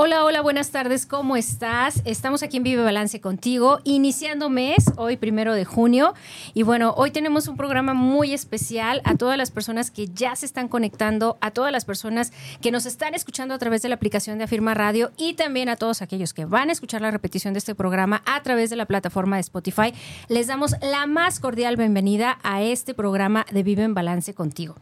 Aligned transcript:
Hola, 0.00 0.24
hola, 0.24 0.42
buenas 0.42 0.70
tardes, 0.70 1.06
¿cómo 1.06 1.36
estás? 1.36 2.02
Estamos 2.04 2.44
aquí 2.44 2.58
en 2.58 2.62
Vive 2.62 2.84
Balance 2.84 3.20
contigo, 3.20 3.80
iniciando 3.82 4.48
mes, 4.48 4.92
hoy 4.96 5.16
primero 5.16 5.54
de 5.54 5.64
junio. 5.64 6.14
Y 6.54 6.62
bueno, 6.62 6.94
hoy 6.96 7.10
tenemos 7.10 7.48
un 7.48 7.56
programa 7.56 7.94
muy 7.94 8.32
especial 8.32 9.00
a 9.02 9.16
todas 9.16 9.36
las 9.36 9.50
personas 9.50 9.90
que 9.90 10.06
ya 10.06 10.36
se 10.36 10.46
están 10.46 10.68
conectando, 10.68 11.36
a 11.40 11.50
todas 11.50 11.72
las 11.72 11.84
personas 11.84 12.32
que 12.60 12.70
nos 12.70 12.86
están 12.86 13.16
escuchando 13.16 13.54
a 13.54 13.58
través 13.58 13.82
de 13.82 13.88
la 13.88 13.96
aplicación 13.96 14.38
de 14.38 14.44
Afirma 14.44 14.72
Radio 14.72 15.10
y 15.16 15.34
también 15.34 15.68
a 15.68 15.74
todos 15.74 16.00
aquellos 16.00 16.32
que 16.32 16.44
van 16.44 16.68
a 16.68 16.72
escuchar 16.74 17.02
la 17.02 17.10
repetición 17.10 17.52
de 17.52 17.58
este 17.58 17.74
programa 17.74 18.22
a 18.24 18.40
través 18.44 18.70
de 18.70 18.76
la 18.76 18.86
plataforma 18.86 19.34
de 19.34 19.40
Spotify. 19.40 19.92
Les 20.28 20.46
damos 20.46 20.76
la 20.80 21.06
más 21.06 21.40
cordial 21.40 21.76
bienvenida 21.76 22.38
a 22.44 22.62
este 22.62 22.94
programa 22.94 23.46
de 23.50 23.64
Vive 23.64 23.82
en 23.82 23.94
Balance 23.94 24.32
contigo. 24.32 24.76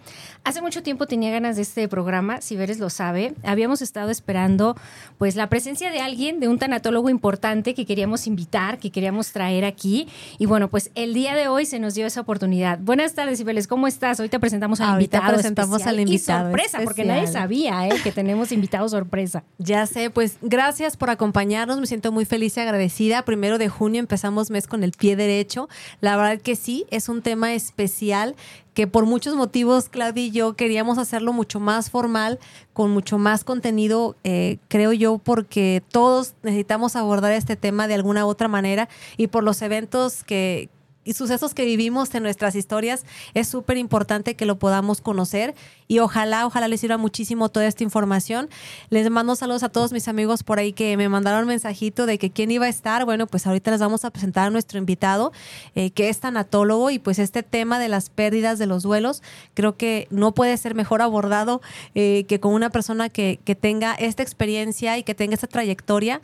Hace 0.44 0.60
mucho 0.60 0.82
tiempo 0.82 1.06
tenía 1.06 1.30
ganas 1.30 1.56
de 1.56 1.62
este 1.62 1.88
programa, 1.88 2.42
si 2.42 2.54
Veres 2.54 2.78
lo 2.78 2.90
sabe. 2.90 3.34
Habíamos 3.44 3.80
estado 3.80 4.10
esperando 4.10 4.76
pues 5.18 5.36
la 5.36 5.48
presencia 5.48 5.90
de 5.90 6.00
alguien, 6.00 6.40
de 6.40 6.48
un 6.48 6.58
tanatólogo 6.58 7.08
importante 7.08 7.74
que 7.74 7.86
queríamos 7.86 8.26
invitar, 8.26 8.78
que 8.78 8.90
queríamos 8.90 9.32
traer 9.32 9.64
aquí. 9.64 10.08
Y 10.38 10.46
bueno, 10.46 10.68
pues 10.68 10.90
el 10.94 11.14
día 11.14 11.34
de 11.34 11.48
hoy 11.48 11.66
se 11.66 11.78
nos 11.78 11.94
dio 11.94 12.06
esa 12.06 12.20
oportunidad. 12.20 12.78
Buenas 12.78 13.14
tardes, 13.14 13.40
Ibeles, 13.40 13.66
¿cómo 13.66 13.86
estás? 13.86 14.20
Hoy 14.20 14.28
te 14.28 14.38
presentamos 14.38 14.80
al 14.80 14.90
Ahorita 14.90 15.18
invitado. 15.18 15.34
presentamos 15.34 15.86
al 15.86 16.00
invitado. 16.00 16.50
Y 16.50 16.52
sorpresa, 16.52 16.80
porque 16.84 17.04
nadie 17.04 17.26
sabía 17.26 17.88
¿eh? 17.88 17.92
que 18.02 18.12
tenemos 18.12 18.52
invitado 18.52 18.88
sorpresa. 18.88 19.44
Ya 19.58 19.86
sé, 19.86 20.10
pues 20.10 20.36
gracias 20.42 20.96
por 20.96 21.10
acompañarnos. 21.10 21.80
Me 21.80 21.86
siento 21.86 22.12
muy 22.12 22.24
feliz 22.24 22.56
y 22.56 22.60
agradecida. 22.60 23.22
Primero 23.22 23.58
de 23.58 23.68
junio 23.68 23.98
empezamos 24.00 24.50
mes 24.50 24.66
con 24.66 24.84
el 24.84 24.92
pie 24.92 25.16
derecho. 25.16 25.68
La 26.00 26.16
verdad 26.16 26.40
que 26.40 26.54
sí, 26.56 26.86
es 26.90 27.08
un 27.08 27.22
tema 27.22 27.52
especial 27.54 28.36
que 28.76 28.86
por 28.86 29.06
muchos 29.06 29.34
motivos 29.36 29.88
Claudia 29.88 30.24
y 30.24 30.30
yo 30.32 30.54
queríamos 30.54 30.98
hacerlo 30.98 31.32
mucho 31.32 31.60
más 31.60 31.88
formal, 31.88 32.38
con 32.74 32.90
mucho 32.90 33.16
más 33.16 33.42
contenido, 33.42 34.16
eh, 34.22 34.58
creo 34.68 34.92
yo, 34.92 35.16
porque 35.16 35.82
todos 35.90 36.34
necesitamos 36.42 36.94
abordar 36.94 37.32
este 37.32 37.56
tema 37.56 37.88
de 37.88 37.94
alguna 37.94 38.26
u 38.26 38.28
otra 38.28 38.48
manera 38.48 38.90
y 39.16 39.28
por 39.28 39.44
los 39.44 39.62
eventos 39.62 40.24
que 40.24 40.68
y 41.06 41.14
sucesos 41.14 41.54
que 41.54 41.64
vivimos 41.64 42.14
en 42.14 42.24
nuestras 42.24 42.54
historias, 42.54 43.06
es 43.32 43.48
súper 43.48 43.78
importante 43.78 44.34
que 44.34 44.44
lo 44.44 44.58
podamos 44.58 45.00
conocer 45.00 45.54
y 45.88 46.00
ojalá, 46.00 46.44
ojalá 46.46 46.68
les 46.68 46.80
sirva 46.80 46.98
muchísimo 46.98 47.48
toda 47.48 47.66
esta 47.66 47.84
información. 47.84 48.50
Les 48.90 49.08
mando 49.08 49.36
saludos 49.36 49.62
a 49.62 49.68
todos 49.68 49.92
mis 49.92 50.08
amigos 50.08 50.42
por 50.42 50.58
ahí 50.58 50.72
que 50.72 50.96
me 50.96 51.08
mandaron 51.08 51.46
mensajito 51.46 52.06
de 52.06 52.18
que 52.18 52.30
quién 52.30 52.50
iba 52.50 52.66
a 52.66 52.68
estar. 52.68 53.04
Bueno, 53.04 53.28
pues 53.28 53.46
ahorita 53.46 53.70
les 53.70 53.80
vamos 53.80 54.04
a 54.04 54.10
presentar 54.10 54.48
a 54.48 54.50
nuestro 54.50 54.78
invitado, 54.78 55.32
eh, 55.76 55.92
que 55.92 56.08
es 56.08 56.18
tanatólogo 56.18 56.90
y 56.90 56.98
pues 56.98 57.20
este 57.20 57.44
tema 57.44 57.78
de 57.78 57.88
las 57.88 58.10
pérdidas 58.10 58.58
de 58.58 58.66
los 58.66 58.82
duelos, 58.82 59.22
creo 59.54 59.76
que 59.76 60.08
no 60.10 60.34
puede 60.34 60.56
ser 60.56 60.74
mejor 60.74 61.02
abordado 61.02 61.62
eh, 61.94 62.24
que 62.28 62.40
con 62.40 62.52
una 62.52 62.70
persona 62.70 63.08
que, 63.08 63.38
que 63.44 63.54
tenga 63.54 63.94
esta 63.94 64.24
experiencia 64.24 64.98
y 64.98 65.04
que 65.04 65.14
tenga 65.14 65.34
esta 65.34 65.46
trayectoria 65.46 66.20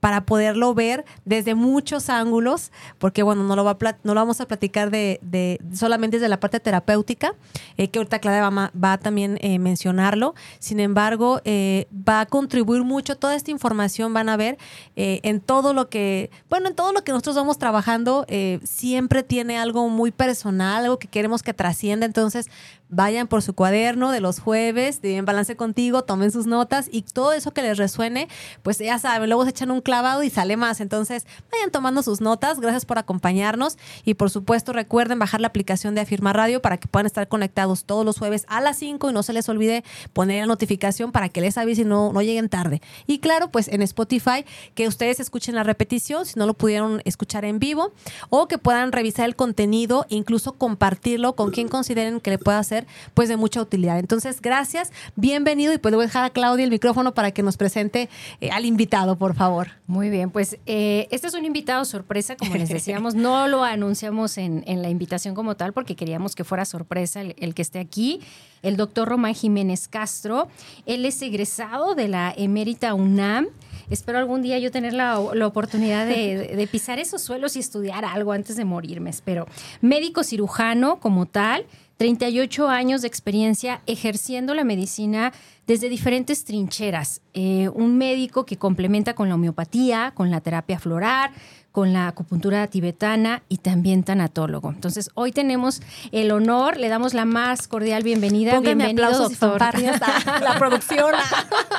para 0.00 0.24
poderlo 0.24 0.74
ver 0.74 1.04
desde 1.24 1.54
muchos 1.54 2.10
ángulos, 2.10 2.70
porque 2.98 3.22
bueno, 3.22 3.44
no 3.44 3.56
lo, 3.56 3.64
va 3.64 3.72
a 3.72 3.96
no 4.04 4.14
lo 4.14 4.20
vamos 4.20 4.40
a 4.40 4.46
platicar 4.46 4.90
de, 4.90 5.18
de, 5.22 5.60
solamente 5.74 6.18
desde 6.18 6.28
la 6.28 6.38
parte 6.38 6.60
terapéutica, 6.60 7.34
eh, 7.76 7.88
que 7.88 7.98
ahorita 7.98 8.18
Claudia 8.18 8.48
va, 8.48 8.70
va 8.72 8.92
a 8.92 8.98
también 8.98 9.38
eh, 9.40 9.58
mencionarlo. 9.58 10.34
Sin 10.58 10.80
embargo, 10.80 11.40
eh, 11.44 11.86
va 11.92 12.20
a 12.20 12.26
contribuir 12.26 12.84
mucho, 12.84 13.16
toda 13.16 13.34
esta 13.34 13.50
información 13.50 14.12
van 14.12 14.28
a 14.28 14.36
ver 14.36 14.58
eh, 14.96 15.20
en 15.22 15.40
todo 15.40 15.72
lo 15.72 15.88
que, 15.88 16.30
bueno, 16.48 16.68
en 16.68 16.74
todo 16.74 16.92
lo 16.92 17.02
que 17.02 17.12
nosotros 17.12 17.36
vamos 17.36 17.58
trabajando, 17.58 18.26
siempre 18.64 19.22
tiene 19.22 19.58
algo 19.58 19.88
muy 19.88 20.10
personal, 20.10 20.84
algo 20.84 20.98
que 20.98 21.08
queremos 21.08 21.42
que 21.42 21.54
trascienda, 21.54 22.06
entonces 22.06 22.48
vayan 22.88 23.26
por 23.26 23.42
su 23.42 23.54
cuaderno 23.54 24.12
de 24.12 24.20
los 24.20 24.38
jueves, 24.38 25.02
de 25.02 25.16
En 25.16 25.24
Balance 25.24 25.56
Contigo, 25.56 26.04
tomen 26.04 26.30
sus 26.30 26.46
notas 26.46 26.88
y 26.90 27.02
todo 27.02 27.32
eso 27.32 27.52
que 27.52 27.62
les 27.62 27.78
resuene, 27.78 28.28
pues 28.62 28.78
ya 28.78 28.98
saben, 28.98 29.28
luego 29.28 29.44
se 29.44 29.50
echan 29.50 29.70
un 29.70 29.80
clavado 29.80 30.22
y 30.22 30.30
sale 30.30 30.56
más. 30.56 30.80
Entonces, 30.80 31.26
vayan 31.50 31.70
tomando 31.70 32.02
sus 32.02 32.20
notas. 32.20 32.60
Gracias 32.60 32.84
por 32.84 32.98
acompañarnos 32.98 33.76
y 34.04 34.14
por 34.14 34.30
supuesto 34.30 34.72
recuerden 34.72 35.18
bajar 35.18 35.40
la 35.40 35.48
aplicación 35.48 35.94
de 35.94 36.02
Afirma 36.02 36.32
Radio 36.32 36.62
para 36.62 36.76
que 36.76 36.88
puedan 36.88 37.06
estar 37.06 37.28
conectados 37.28 37.84
todos 37.84 38.04
los 38.04 38.18
jueves 38.18 38.44
a 38.48 38.60
las 38.60 38.78
5 38.78 39.10
y 39.10 39.12
no 39.12 39.22
se 39.22 39.32
les 39.32 39.48
olvide 39.48 39.84
poner 40.12 40.40
la 40.40 40.46
notificación 40.46 41.12
para 41.12 41.28
que 41.28 41.40
les 41.40 41.58
avise 41.58 41.82
y 41.82 41.84
no, 41.84 42.12
no 42.12 42.22
lleguen 42.22 42.48
tarde. 42.48 42.80
Y 43.06 43.18
claro, 43.18 43.50
pues 43.50 43.68
en 43.68 43.82
Spotify, 43.82 44.44
que 44.74 44.88
ustedes 44.88 45.20
escuchen 45.20 45.54
la 45.54 45.62
repetición 45.62 46.26
si 46.26 46.38
no 46.38 46.46
lo 46.46 46.54
pudieron 46.54 47.02
escuchar 47.04 47.44
en 47.44 47.58
vivo 47.58 47.92
o 48.30 48.48
que 48.48 48.58
puedan 48.58 48.92
revisar 48.92 49.26
el 49.26 49.36
contenido, 49.36 50.06
incluso 50.08 50.52
compartirlo 50.52 51.34
con 51.34 51.50
quien 51.50 51.68
consideren 51.68 52.20
que 52.20 52.30
le 52.30 52.38
pueda 52.38 52.58
hacer 52.58 52.75
pues 53.14 53.28
de 53.28 53.36
mucha 53.36 53.60
utilidad. 53.62 53.98
Entonces, 53.98 54.42
gracias, 54.42 54.92
bienvenido 55.14 55.72
y 55.72 55.78
pues 55.78 55.92
le 55.92 55.96
voy 55.96 56.04
a 56.04 56.08
dejar 56.08 56.24
a 56.24 56.30
Claudia 56.30 56.64
el 56.64 56.70
micrófono 56.70 57.14
para 57.14 57.30
que 57.30 57.42
nos 57.42 57.56
presente 57.56 58.08
eh, 58.40 58.50
al 58.50 58.64
invitado, 58.64 59.16
por 59.16 59.34
favor. 59.34 59.68
Muy 59.86 60.10
bien, 60.10 60.30
pues 60.30 60.58
eh, 60.66 61.06
este 61.10 61.28
es 61.28 61.34
un 61.34 61.44
invitado 61.44 61.84
sorpresa, 61.84 62.36
como 62.36 62.54
les 62.54 62.68
decíamos, 62.68 63.14
no 63.26 63.46
lo 63.48 63.64
anunciamos 63.64 64.36
en, 64.38 64.64
en, 64.66 64.82
la 64.82 64.90
invitación 64.90 65.34
como 65.34 65.56
tal 65.56 65.72
porque 65.72 65.96
queríamos 65.96 66.34
que 66.34 66.44
fuera 66.44 66.64
sorpresa 66.64 67.20
el, 67.20 67.34
el 67.38 67.54
que 67.54 67.62
esté 67.62 67.78
aquí, 67.78 68.20
el 68.66 68.76
doctor 68.76 69.08
Román 69.08 69.34
Jiménez 69.34 69.88
Castro. 69.88 70.48
Él 70.86 71.04
es 71.04 71.20
egresado 71.22 71.94
de 71.94 72.08
la 72.08 72.34
emérita 72.36 72.94
UNAM 72.94 73.48
espero 73.90 74.18
algún 74.18 74.42
día 74.42 74.58
yo 74.58 74.70
tener 74.70 74.92
la, 74.92 75.20
la 75.34 75.46
oportunidad 75.46 76.06
de, 76.06 76.54
de, 76.56 76.66
pisar 76.66 76.98
esos 76.98 77.22
suelos 77.22 77.56
y 77.56 77.60
estudiar 77.60 78.04
algo 78.04 78.32
antes 78.32 78.56
de 78.56 78.64
morirme, 78.64 79.10
espero. 79.10 79.46
Médico 79.80 80.24
cirujano 80.24 80.98
como 80.98 81.26
tal, 81.26 81.66
38 81.98 82.68
años 82.68 83.02
de 83.02 83.08
experiencia 83.08 83.80
ejerciendo 83.86 84.54
la 84.54 84.64
medicina 84.64 85.32
desde 85.66 85.88
diferentes 85.88 86.44
trincheras. 86.44 87.20
Eh, 87.34 87.68
un 87.74 87.98
médico 87.98 88.46
que 88.46 88.56
complementa 88.56 89.14
con 89.14 89.28
la 89.28 89.34
homeopatía, 89.34 90.12
con 90.14 90.30
la 90.30 90.40
terapia 90.40 90.78
floral, 90.78 91.30
con 91.72 91.92
la 91.92 92.08
acupuntura 92.08 92.66
tibetana 92.68 93.42
y 93.50 93.58
también 93.58 94.02
tanatólogo. 94.02 94.70
Entonces, 94.70 95.10
hoy 95.12 95.30
tenemos 95.30 95.82
el 96.10 96.30
honor, 96.30 96.78
le 96.78 96.88
damos 96.88 97.12
la 97.12 97.26
más 97.26 97.68
cordial 97.68 98.02
bienvenida. 98.02 98.52
Póngame 98.52 98.86
Bienvenido, 98.86 99.04
aplausos 99.08 99.38
doctor. 99.38 99.62
a 99.62 100.40
la 100.40 100.58
producción. 100.58 101.14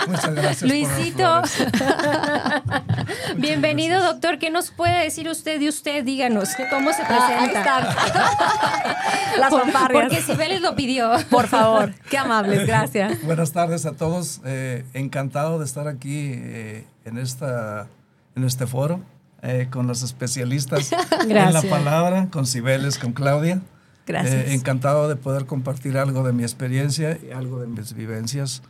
Muchas 0.07 0.35
gracias. 0.35 0.69
Luisito. 0.69 1.41
Bienvenido, 3.37 3.95
gracias. 3.95 4.13
doctor. 4.13 4.37
¿Qué 4.37 4.51
nos 4.51 4.69
puede 4.69 5.03
decir 5.03 5.27
usted 5.29 5.59
de 5.59 5.69
usted? 5.69 6.03
Díganos, 6.03 6.49
¿cómo 6.69 6.91
se 6.93 7.03
presenta? 7.03 7.63
Ah, 7.65 8.95
Las 9.39 9.49
fanfarrias. 9.61 10.03
Porque 10.03 10.21
Cibeles 10.21 10.61
lo 10.61 10.75
pidió. 10.75 11.11
Por 11.31 11.47
favor, 11.47 11.91
qué 12.11 12.19
amables, 12.19 12.67
gracias. 12.67 13.19
Buenas 13.23 13.51
tardes 13.51 13.76
a 13.85 13.93
todos. 13.93 14.41
Eh, 14.45 14.85
encantado 14.93 15.59
de 15.59 15.65
estar 15.65 15.87
aquí 15.87 16.31
eh, 16.33 16.85
en, 17.05 17.17
esta, 17.17 17.87
en 18.35 18.43
este 18.43 18.67
foro. 18.67 19.01
Eh, 19.43 19.67
con 19.69 19.85
los 19.85 20.01
especialistas 20.01 20.91
en 21.21 21.53
la 21.53 21.61
palabra, 21.61 22.27
con 22.31 22.47
Cibeles, 22.47 22.97
con 22.97 23.13
Claudia. 23.13 23.61
Gracias. 24.07 24.33
Eh, 24.33 24.53
encantado 24.55 25.07
de 25.07 25.15
poder 25.15 25.45
compartir 25.45 25.97
algo 25.97 26.23
de 26.23 26.33
mi 26.33 26.41
experiencia 26.41 27.19
y 27.21 27.31
algo 27.31 27.59
de 27.59 27.67
mis 27.67 27.93
vivencias, 27.93 28.63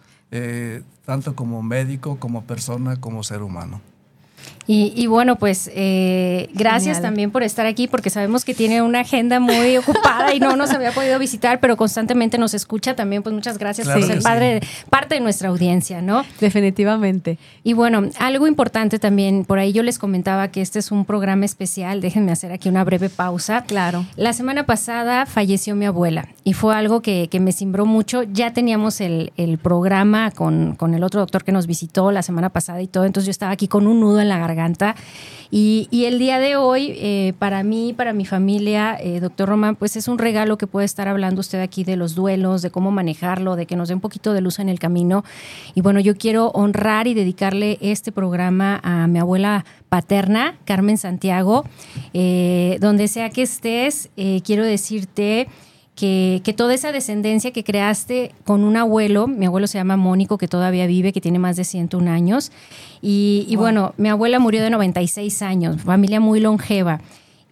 tanto 1.06 1.36
como 1.36 1.64
médico, 1.64 2.20
como 2.20 2.44
persona, 2.44 2.98
como 2.98 3.24
ser 3.24 3.44
humano. 3.44 3.82
Y, 4.68 4.92
y, 4.98 5.08
bueno, 5.08 5.38
pues 5.38 5.72
eh, 5.74 6.50
gracias 6.54 6.98
Genial. 6.98 7.02
también 7.02 7.32
por 7.32 7.42
estar 7.44 7.66
aquí, 7.66 7.88
porque 7.88 8.10
sabemos 8.10 8.44
que 8.44 8.54
tiene 8.54 8.82
una 8.82 9.00
agenda 9.00 9.40
muy 9.40 9.78
ocupada 9.78 10.34
y 10.34 10.42
no 10.42 10.58
nos 10.58 10.72
había 10.72 10.92
podido 10.92 11.18
visitar, 11.20 11.62
pero 11.62 11.78
constantemente 11.78 12.38
nos 12.38 12.54
escucha 12.54 12.94
también. 12.94 13.24
Pues 13.24 13.34
muchas 13.34 13.58
gracias 13.58 13.88
claro 13.88 14.02
por 14.02 14.10
ser 14.10 14.18
sí. 14.18 14.24
padre, 14.24 14.60
parte 14.90 15.16
de 15.16 15.22
nuestra 15.22 15.48
audiencia, 15.48 16.02
¿no? 16.02 16.26
Definitivamente. 16.42 17.38
Y 17.64 17.74
bueno, 17.74 18.10
algo 18.20 18.46
importante 18.46 19.00
también, 19.00 19.46
por 19.46 19.58
ahí 19.58 19.72
yo 19.72 19.84
les 19.84 20.00
comentaba 20.00 20.50
que 20.50 20.62
este 20.62 20.80
es 20.80 20.92
un 20.92 21.06
programa 21.06 21.46
especial. 21.46 22.02
Déjenme 22.02 22.34
hacer 22.34 22.52
aquí 22.52 22.68
una 22.68 22.84
breve 22.84 23.10
pausa. 23.10 23.64
Claro. 23.64 24.06
La 24.18 24.34
semana 24.34 24.66
pasada 24.66 25.26
falleció 25.26 25.76
mi 25.76 25.86
abuela 25.86 26.28
y 26.44 26.52
fue 26.54 26.76
algo 26.76 27.02
que, 27.02 27.30
que 27.32 27.40
me 27.40 27.54
cimbró 27.54 27.86
mucho. 27.86 28.24
Ya 28.24 28.52
teníamos 28.52 29.00
el, 29.00 29.32
el 29.38 29.60
programa 29.60 30.32
con, 30.32 30.76
con 30.76 30.94
el 30.94 31.06
otro 31.06 31.22
doctor 31.22 31.46
que 31.46 31.54
nos 31.54 31.68
visitó 31.68 32.12
la 32.12 32.22
semana 32.22 32.50
pasada 32.50 32.82
y 32.82 32.88
todo, 32.88 33.06
entonces 33.06 33.28
yo 33.28 33.32
estaba 33.32 33.54
aquí 33.54 33.70
con 33.70 33.88
un 33.88 34.02
nudo 34.02 34.20
en 34.20 34.28
la 34.28 34.38
garganta 34.38 34.57
Y, 35.50 36.06
el 36.06 36.20
día 36.20 36.40
de 36.40 36.56
hoy, 36.56 36.94
eh, 36.98 37.34
para 37.40 37.64
mí, 37.64 37.94
para 37.94 38.12
mi 38.14 38.26
familia, 38.26 38.98
eh, 39.00 39.20
doctor 39.20 39.48
Román, 39.50 39.76
pues 39.76 39.96
es 39.96 40.08
un 40.08 40.18
regalo 40.18 40.58
que 40.58 40.68
puede 40.68 40.86
estar 40.86 41.08
hablando 41.08 41.40
usted 41.40 41.62
aquí 41.62 41.84
de 41.84 41.96
los 41.96 42.16
duelos, 42.16 42.62
de 42.62 42.70
cómo 42.70 42.92
manejarlo, 42.92 43.56
de 43.56 43.66
que 43.66 43.76
nos 43.76 43.88
dé 43.88 43.94
un 43.94 44.02
poquito 44.02 44.34
de 44.34 44.42
luz 44.42 44.60
en 44.60 44.68
el 44.68 44.80
camino. 44.80 45.24
Y 45.74 45.82
bueno, 45.82 46.00
yo 46.00 46.18
quiero 46.18 46.48
honrar 46.50 47.08
y 47.08 47.14
dedicarle 47.14 47.78
este 47.82 48.12
programa 48.12 48.80
a 48.84 49.08
mi 49.08 49.20
abuela 49.20 49.66
paterna, 49.90 50.58
Carmen 50.66 50.98
Santiago. 50.98 51.64
Eh, 52.14 52.78
donde 52.82 53.08
sea 53.08 53.30
que 53.30 53.44
estés, 53.44 54.10
quiero 54.44 54.64
decirte 54.64 55.48
que, 55.98 56.54
toda 56.56 56.76
esa 56.76 56.92
descendencia 56.92 57.52
que 57.52 57.64
creaste 57.64 58.32
con 58.46 58.64
un 58.64 58.78
abuelo, 58.78 59.28
mi 59.28 59.48
abuelo 59.48 59.66
se 59.66 59.80
llama 59.80 59.98
Mónico, 59.98 60.38
que 60.38 60.48
todavía 60.48 60.86
vive, 60.86 61.12
que 61.12 61.22
tiene 61.22 61.40
más 61.40 61.56
de 61.56 61.64
101 61.64 62.12
años, 62.12 62.52
y, 63.02 63.54
bueno, 63.58 63.94
mi 63.98 64.08
abuela 64.10 64.38
murió 64.40 64.62
de 64.62 64.70
96 64.70 65.42
años, 65.42 65.82
familia 65.82 66.20
muy 66.20 66.40
longeva. 66.40 67.02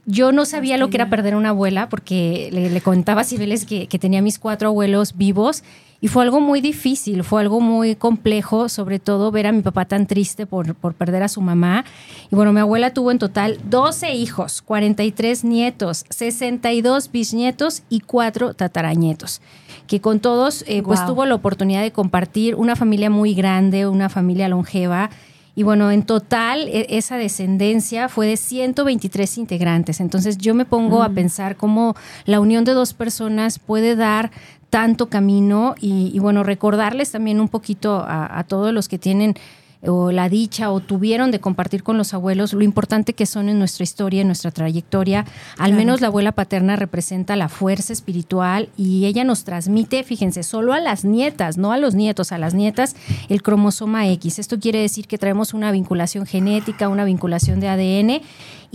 Yo 0.05 0.31
no 0.31 0.45
sabía 0.45 0.77
lo 0.77 0.91
que 0.91 0.97
era 0.97 1.09
perder 1.09 1.35
una 1.35 1.49
abuela 1.49 1.89
porque 1.89 2.49
le, 2.51 2.81
contaba 2.81 3.21
a 3.21 3.23
Cibeles 3.23 3.65
que, 3.65 3.87
que 3.87 3.97
tenía 3.97 4.21
mis 4.21 4.37
cuatro 4.37 4.67
abuelos 4.67 5.17
vivos 5.17 5.63
y 6.01 6.07
fue 6.07 6.23
algo 6.23 6.39
muy 6.39 6.61
difícil, 6.61 7.23
fue 7.23 7.41
algo 7.41 7.61
muy 7.61 7.95
complejo, 7.95 8.69
sobre 8.69 8.99
todo 8.99 9.31
ver 9.31 9.47
a 9.47 9.51
mi 9.51 9.61
papá 9.61 9.85
tan 9.85 10.05
triste 10.07 10.45
por, 10.45 10.75
por 10.75 10.93
perder 10.93 11.23
a 11.23 11.27
su 11.27 11.41
mamá. 11.41 11.85
Y 12.31 12.35
bueno, 12.35 12.53
mi 12.53 12.59
abuela 12.59 12.93
tuvo 12.93 13.11
en 13.11 13.19
total 13.19 13.59
12 13.69 14.13
hijos, 14.13 14.61
43 14.61 15.43
nietos, 15.43 16.05
62 16.09 17.11
bisnietos 17.11 17.83
y 17.89 18.01
4 18.01 18.53
tatarañetos 18.53 19.41
que 19.87 20.01
con 20.01 20.19
todos 20.19 20.63
eh, 20.67 20.81
pues 20.81 21.05
tuvo 21.05 21.25
la 21.25 21.35
oportunidad 21.35 21.81
de 21.81 21.91
compartir 21.91 22.55
una 22.55 22.75
familia 22.75 23.09
muy 23.09 23.33
grande, 23.33 23.87
una 23.87 24.09
familia 24.09 24.47
longeva. 24.47 25.09
Y 25.55 25.63
bueno, 25.63 25.91
en 25.91 26.03
total 26.03 26.67
e, 26.67 26.87
esa 26.89 27.17
descendencia 27.17 28.09
fue 28.09 28.27
de 28.27 28.37
123 28.37 29.37
integrantes. 29.37 29.99
Entonces 29.99 30.37
yo 30.37 30.53
me 30.53 30.65
pongo 30.65 31.03
a 31.03 31.09
mm. 31.09 31.15
pensar 31.15 31.55
cómo 31.55 31.95
la 32.25 32.39
unión 32.39 32.65
de 32.65 32.73
dos 32.73 32.93
personas 32.93 33.59
puede 33.59 33.95
dar 33.95 34.31
tanto 34.75 35.05
camino 35.05 35.73
y, 35.79 36.19
bueno, 36.19 36.43
recordarles 36.43 37.09
también 37.09 37.39
un 37.39 37.47
poquito 37.47 38.03
a, 38.05 38.37
a 38.37 38.43
todos 38.43 38.73
los 38.73 38.89
que 38.89 38.99
tienen 38.99 39.35
o 39.87 40.11
la 40.11 40.27
dicha 40.27 40.69
o 40.69 40.81
tuvieron 40.81 41.31
de 41.31 41.39
compartir 41.39 41.81
con 41.81 41.97
los 41.97 42.13
abuelos 42.13 42.51
lo 42.51 42.61
importante 42.61 43.13
que 43.13 43.25
son 43.25 43.47
en 43.47 43.57
nuestra 43.57 43.83
historia, 43.83 44.19
en 44.19 44.27
nuestra 44.27 44.51
trayectoria. 44.51 45.23
Al 45.57 45.71
menos 45.73 46.01
la 46.01 46.07
abuela 46.07 46.33
paterna 46.33 46.75
representa 46.75 47.37
la 47.37 47.47
fuerza 47.47 47.93
espiritual 47.93 48.67
y 48.75 49.05
ella 49.05 49.23
nos 49.23 49.45
transmite, 49.45 50.03
fíjense, 50.03 50.43
solo 50.43 50.73
a 50.73 50.81
las 50.81 51.05
nietas, 51.05 51.57
no 51.57 51.71
a 51.71 51.77
los 51.77 51.95
nietos, 51.95 52.33
a 52.33 52.37
las 52.37 52.53
nietas, 52.53 52.97
el 53.29 53.41
cromosoma 53.43 54.09
X. 54.09 54.39
Esto 54.39 54.59
quiere 54.59 54.81
decir 54.81 55.07
que 55.07 55.17
traemos 55.17 55.53
una 55.53 55.71
vinculación 55.71 56.25
genética, 56.25 56.89
una 56.89 57.05
vinculación 57.05 57.61
de 57.61 57.69
ADN 57.69 58.21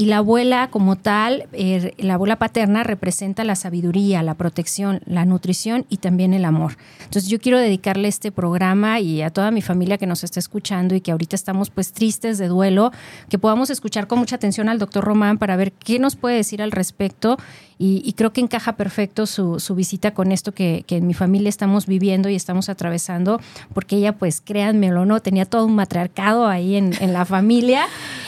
y 0.01 0.07
la 0.07 0.17
abuela 0.17 0.71
como 0.71 0.97
tal, 0.97 1.47
er, 1.53 1.93
la 1.99 2.15
abuela 2.15 2.37
paterna 2.37 2.83
representa 2.83 3.45
la 3.45 3.55
sabiduría, 3.55 4.23
la 4.23 4.33
protección, 4.33 5.03
la 5.05 5.27
nutrición 5.27 5.85
y 5.91 5.99
también 5.99 6.33
el 6.33 6.47
amor. 6.47 6.79
Entonces 7.05 7.29
yo 7.29 7.39
quiero 7.39 7.59
dedicarle 7.59 8.09
este 8.09 8.33
programa 8.33 8.99
y 8.99 9.21
a 9.21 9.29
toda 9.29 9.51
mi 9.51 9.61
familia 9.61 9.99
que 9.99 10.07
nos 10.07 10.25
está 10.25 10.41
escuchando 10.41 10.95
y 10.95 11.03
que 11.03 11.13
ahorita 11.13 11.37
estamos 11.37 11.69
pues 11.69 11.93
tristes 11.93 12.39
de 12.39 12.49
duelo, 12.49 12.93
que 13.29 13.39
podamos 13.39 13.69
escuchar 13.69 14.07
con 14.07 14.19
mucha 14.19 14.37
atención 14.37 14.71
al 14.71 14.79
doctor 14.79 15.05
Román 15.05 15.37
para 15.37 15.57
ver 15.57 15.71
qué 15.71 15.99
nos 15.99 16.17
puede 16.17 16.37
decir 16.37 16.63
al 16.63 16.73
respecto 16.73 17.37
y, 17.83 18.13
creo 18.13 18.31
que 18.31 18.43
encaja 18.43 18.77
perfecto 18.77 19.25
su, 19.25 19.57
visita 19.75 20.13
con 20.13 20.33
esto 20.33 20.53
que, 20.53 20.85
en 20.87 21.07
mi 21.07 21.15
familia 21.15 21.49
estamos 21.49 21.87
viviendo 21.87 22.29
y 22.29 22.35
estamos 22.35 22.69
atravesando, 22.69 23.41
porque 23.73 23.97
ella, 23.97 24.13
pues 24.19 24.43
créanmelo, 24.43 25.07
¿no? 25.07 25.21
Tenía 25.21 25.47
todo 25.47 25.65
un 25.65 25.75
matriarcado 25.77 26.47
ahí 26.47 26.77
en, 26.77 26.93
la 27.11 27.25
familia 27.25 27.87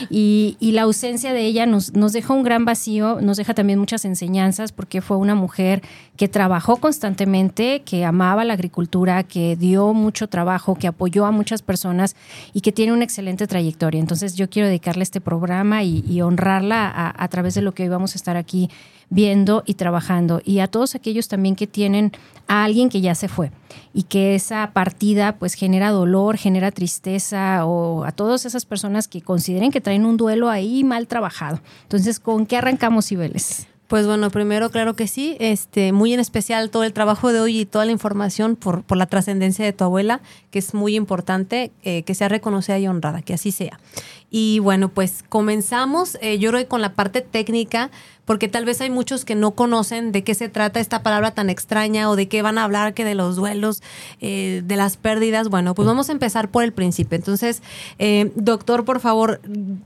y, 0.09 0.57
la 0.59 0.81
ausencia 0.81 1.33
de 1.33 1.45
ella 1.45 1.67
nos, 1.67 1.93
nos 1.93 2.13
deja 2.13 2.33
un 2.33 2.41
gran 2.41 2.65
vacío, 2.65 3.19
nos 3.21 3.37
deja 3.37 3.53
también 3.53 3.77
muchas 3.77 4.05
enseñanzas, 4.05 4.71
porque 4.71 5.01
fue 5.01 5.17
una 5.17 5.35
mujer 5.35 5.83
que 6.17 6.27
trabajó 6.27 6.77
constantemente, 6.77 7.83
que 7.85 8.05
amaba 8.05 8.43
la 8.45 8.53
agricultura, 8.53 9.21
que 9.21 9.55
dio 9.55 9.93
mucho 9.93 10.29
trabajo, 10.29 10.73
que 10.73 10.87
apoyó 10.87 11.27
a 11.27 11.31
muchas 11.31 11.61
personas 11.61 12.15
y 12.53 12.61
que 12.61 12.71
tiene 12.71 12.91
una 12.91 13.03
excelente 13.03 13.45
trayectoria. 13.45 13.99
Entonces 13.99 14.33
yo 14.33 14.49
quiero 14.49 14.67
dedicarle 14.67 15.03
este 15.03 15.21
programa 15.21 15.83
y, 15.83 16.21
honrarla 16.23 17.13
a 17.15 17.27
través 17.27 17.53
de 17.53 17.61
lo 17.61 17.73
que 17.73 17.83
hoy 17.83 17.89
vamos 17.89 18.15
a 18.15 18.17
estar 18.17 18.37
aquí 18.37 18.69
viendo 19.09 19.63
y 19.65 19.75
trabajando. 19.75 20.41
Y 20.43 20.59
a 20.59 20.67
todos 20.67 20.95
aquellos 20.95 21.27
también 21.27 21.55
que 21.55 21.67
tienen 21.67 22.11
a 22.47 22.63
alguien 22.63 22.89
que 22.89 23.01
ya 23.01 23.15
se 23.15 23.27
fue 23.27 23.51
y 23.93 24.03
que 24.03 24.35
esa 24.35 24.71
partida 24.73 25.35
pues 25.37 25.53
genera 25.53 25.91
dolor, 25.91 26.37
genera 26.37 26.71
tristeza 26.71 27.65
o 27.65 28.03
a 28.03 28.11
todas 28.11 28.45
esas 28.45 28.65
personas 28.65 29.07
que 29.07 29.21
consideren 29.21 29.71
que 29.71 29.81
traen 29.81 30.05
un 30.05 30.17
duelo 30.17 30.49
ahí 30.49 30.83
mal 30.83 31.07
trabajado. 31.07 31.59
Entonces, 31.83 32.19
¿con 32.19 32.45
qué 32.45 32.57
arrancamos, 32.57 33.07
Cibeles? 33.07 33.67
Pues 33.87 34.07
bueno, 34.07 34.31
primero 34.31 34.71
claro 34.71 34.95
que 34.95 35.07
sí, 35.07 35.37
este, 35.39 35.91
muy 35.91 36.13
en 36.13 36.19
especial 36.19 36.71
todo 36.71 36.83
el 36.83 36.93
trabajo 36.93 37.31
de 37.31 37.41
hoy 37.41 37.59
y 37.59 37.65
toda 37.65 37.85
la 37.85 37.91
información 37.91 38.55
por, 38.55 38.81
por 38.81 38.97
la 38.97 39.05
trascendencia 39.05 39.63
de 39.65 39.71
tu 39.73 39.83
abuela, 39.83 40.21
que 40.49 40.57
es 40.57 40.73
muy 40.73 40.95
importante 40.95 41.71
eh, 41.83 42.01
que 42.01 42.15
sea 42.15 42.27
reconocida 42.27 42.79
y 42.79 42.87
honrada, 42.87 43.21
que 43.21 43.35
así 43.35 43.51
sea. 43.51 43.79
Y 44.35 44.57
bueno, 44.57 44.89
pues 44.89 45.23
comenzamos, 45.29 46.17
eh, 46.19 46.39
yo 46.39 46.49
creo 46.49 46.67
con 46.67 46.81
la 46.81 46.95
parte 46.95 47.21
técnica, 47.21 47.91
porque 48.25 48.47
tal 48.47 48.65
vez 48.65 48.81
hay 48.81 48.89
muchos 48.89 49.25
que 49.25 49.35
no 49.35 49.51
conocen 49.51 50.11
de 50.11 50.23
qué 50.23 50.33
se 50.33 50.49
trata 50.49 50.79
esta 50.79 51.03
palabra 51.03 51.35
tan 51.35 51.51
extraña 51.51 52.09
o 52.09 52.15
de 52.15 52.27
qué 52.27 52.41
van 52.41 52.57
a 52.57 52.63
hablar, 52.63 52.95
que 52.95 53.05
de 53.05 53.13
los 53.13 53.35
duelos, 53.35 53.83
eh, 54.21 54.63
de 54.65 54.75
las 54.75 54.97
pérdidas. 54.97 55.49
Bueno, 55.49 55.75
pues 55.75 55.85
vamos 55.85 56.09
a 56.09 56.13
empezar 56.13 56.49
por 56.49 56.63
el 56.63 56.73
principio. 56.73 57.15
Entonces, 57.15 57.61
eh, 57.99 58.31
doctor, 58.33 58.85
por 58.85 59.01
favor, 59.01 59.39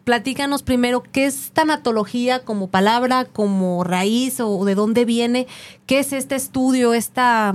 platícanos 0.05 0.63
primero 0.63 1.03
qué 1.03 1.25
es 1.25 1.51
tanatología 1.51 2.45
como 2.45 2.69
palabra, 2.69 3.25
como 3.25 3.83
raíz 3.83 4.39
o 4.39 4.63
de 4.63 4.75
dónde 4.75 5.03
viene, 5.03 5.45
qué 5.87 5.99
es 5.99 6.13
este 6.13 6.35
estudio, 6.35 6.93
esta, 6.93 7.51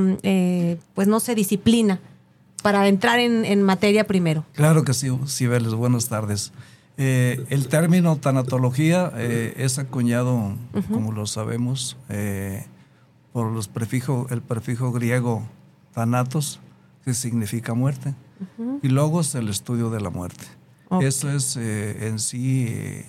pues 0.92 1.08
no 1.08 1.20
sé, 1.20 1.34
disciplina 1.34 2.00
para 2.62 2.86
entrar 2.86 3.18
en, 3.18 3.46
en, 3.46 3.62
materia 3.62 4.06
primero. 4.06 4.44
Claro 4.52 4.84
que 4.84 4.92
sí, 4.92 5.08
Cibeles, 5.26 5.72
buenas 5.72 6.10
tardes. 6.10 6.52
Eh, 6.98 7.44
el 7.48 7.68
término 7.68 8.16
tanatología 8.16 9.12
eh, 9.16 9.54
es 9.56 9.78
acuñado, 9.78 10.56
como 10.90 11.12
lo 11.12 11.26
sabemos, 11.26 11.96
eh, 12.08 12.66
por 13.32 13.50
los 13.50 13.68
prefijos, 13.68 14.30
el 14.30 14.42
prefijo 14.42 14.92
griego 14.92 15.42
thanatos, 15.94 16.60
que 17.04 17.14
significa 17.14 17.74
muerte, 17.74 18.14
y 18.82 18.88
logos, 18.88 19.34
el 19.34 19.48
estudio 19.48 19.90
de 19.90 20.00
la 20.00 20.10
muerte. 20.10 20.44
Eso 21.00 21.30
es 21.30 21.56
en 21.56 22.18
sí 22.18 23.04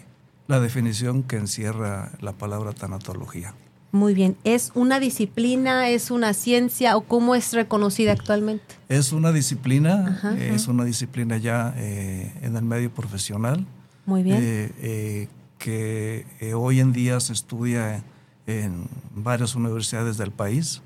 la 0.47 0.59
definición 0.59 1.23
que 1.23 1.35
encierra 1.35 2.11
la 2.21 2.31
palabra 2.31 2.71
tanatología. 2.71 3.53
Muy 3.93 4.15
bien. 4.15 4.35
¿Es 4.43 4.71
una 4.73 4.99
disciplina, 4.99 5.87
es 5.87 6.09
una 6.09 6.33
ciencia 6.33 6.97
o 6.97 7.01
cómo 7.01 7.35
es 7.35 7.53
reconocida 7.53 8.11
actualmente? 8.11 8.65
Es 8.89 9.13
una 9.13 9.31
disciplina, 9.31 10.19
es 10.39 10.67
una 10.67 10.83
disciplina 10.83 11.37
ya 11.37 11.75
en 11.77 12.55
el 12.55 12.63
medio 12.63 12.91
profesional. 12.91 13.67
Muy 14.07 14.23
bien. 14.23 14.39
Eh, 14.41 14.71
eh, 14.81 15.27
que 15.59 16.25
eh, 16.39 16.55
hoy 16.55 16.79
en 16.79 16.91
día 16.91 17.19
se 17.19 17.33
estudia 17.33 18.03
en 18.47 18.87
varias 19.15 19.55
universidades 19.55 20.17
del 20.17 20.31
país, 20.31 20.81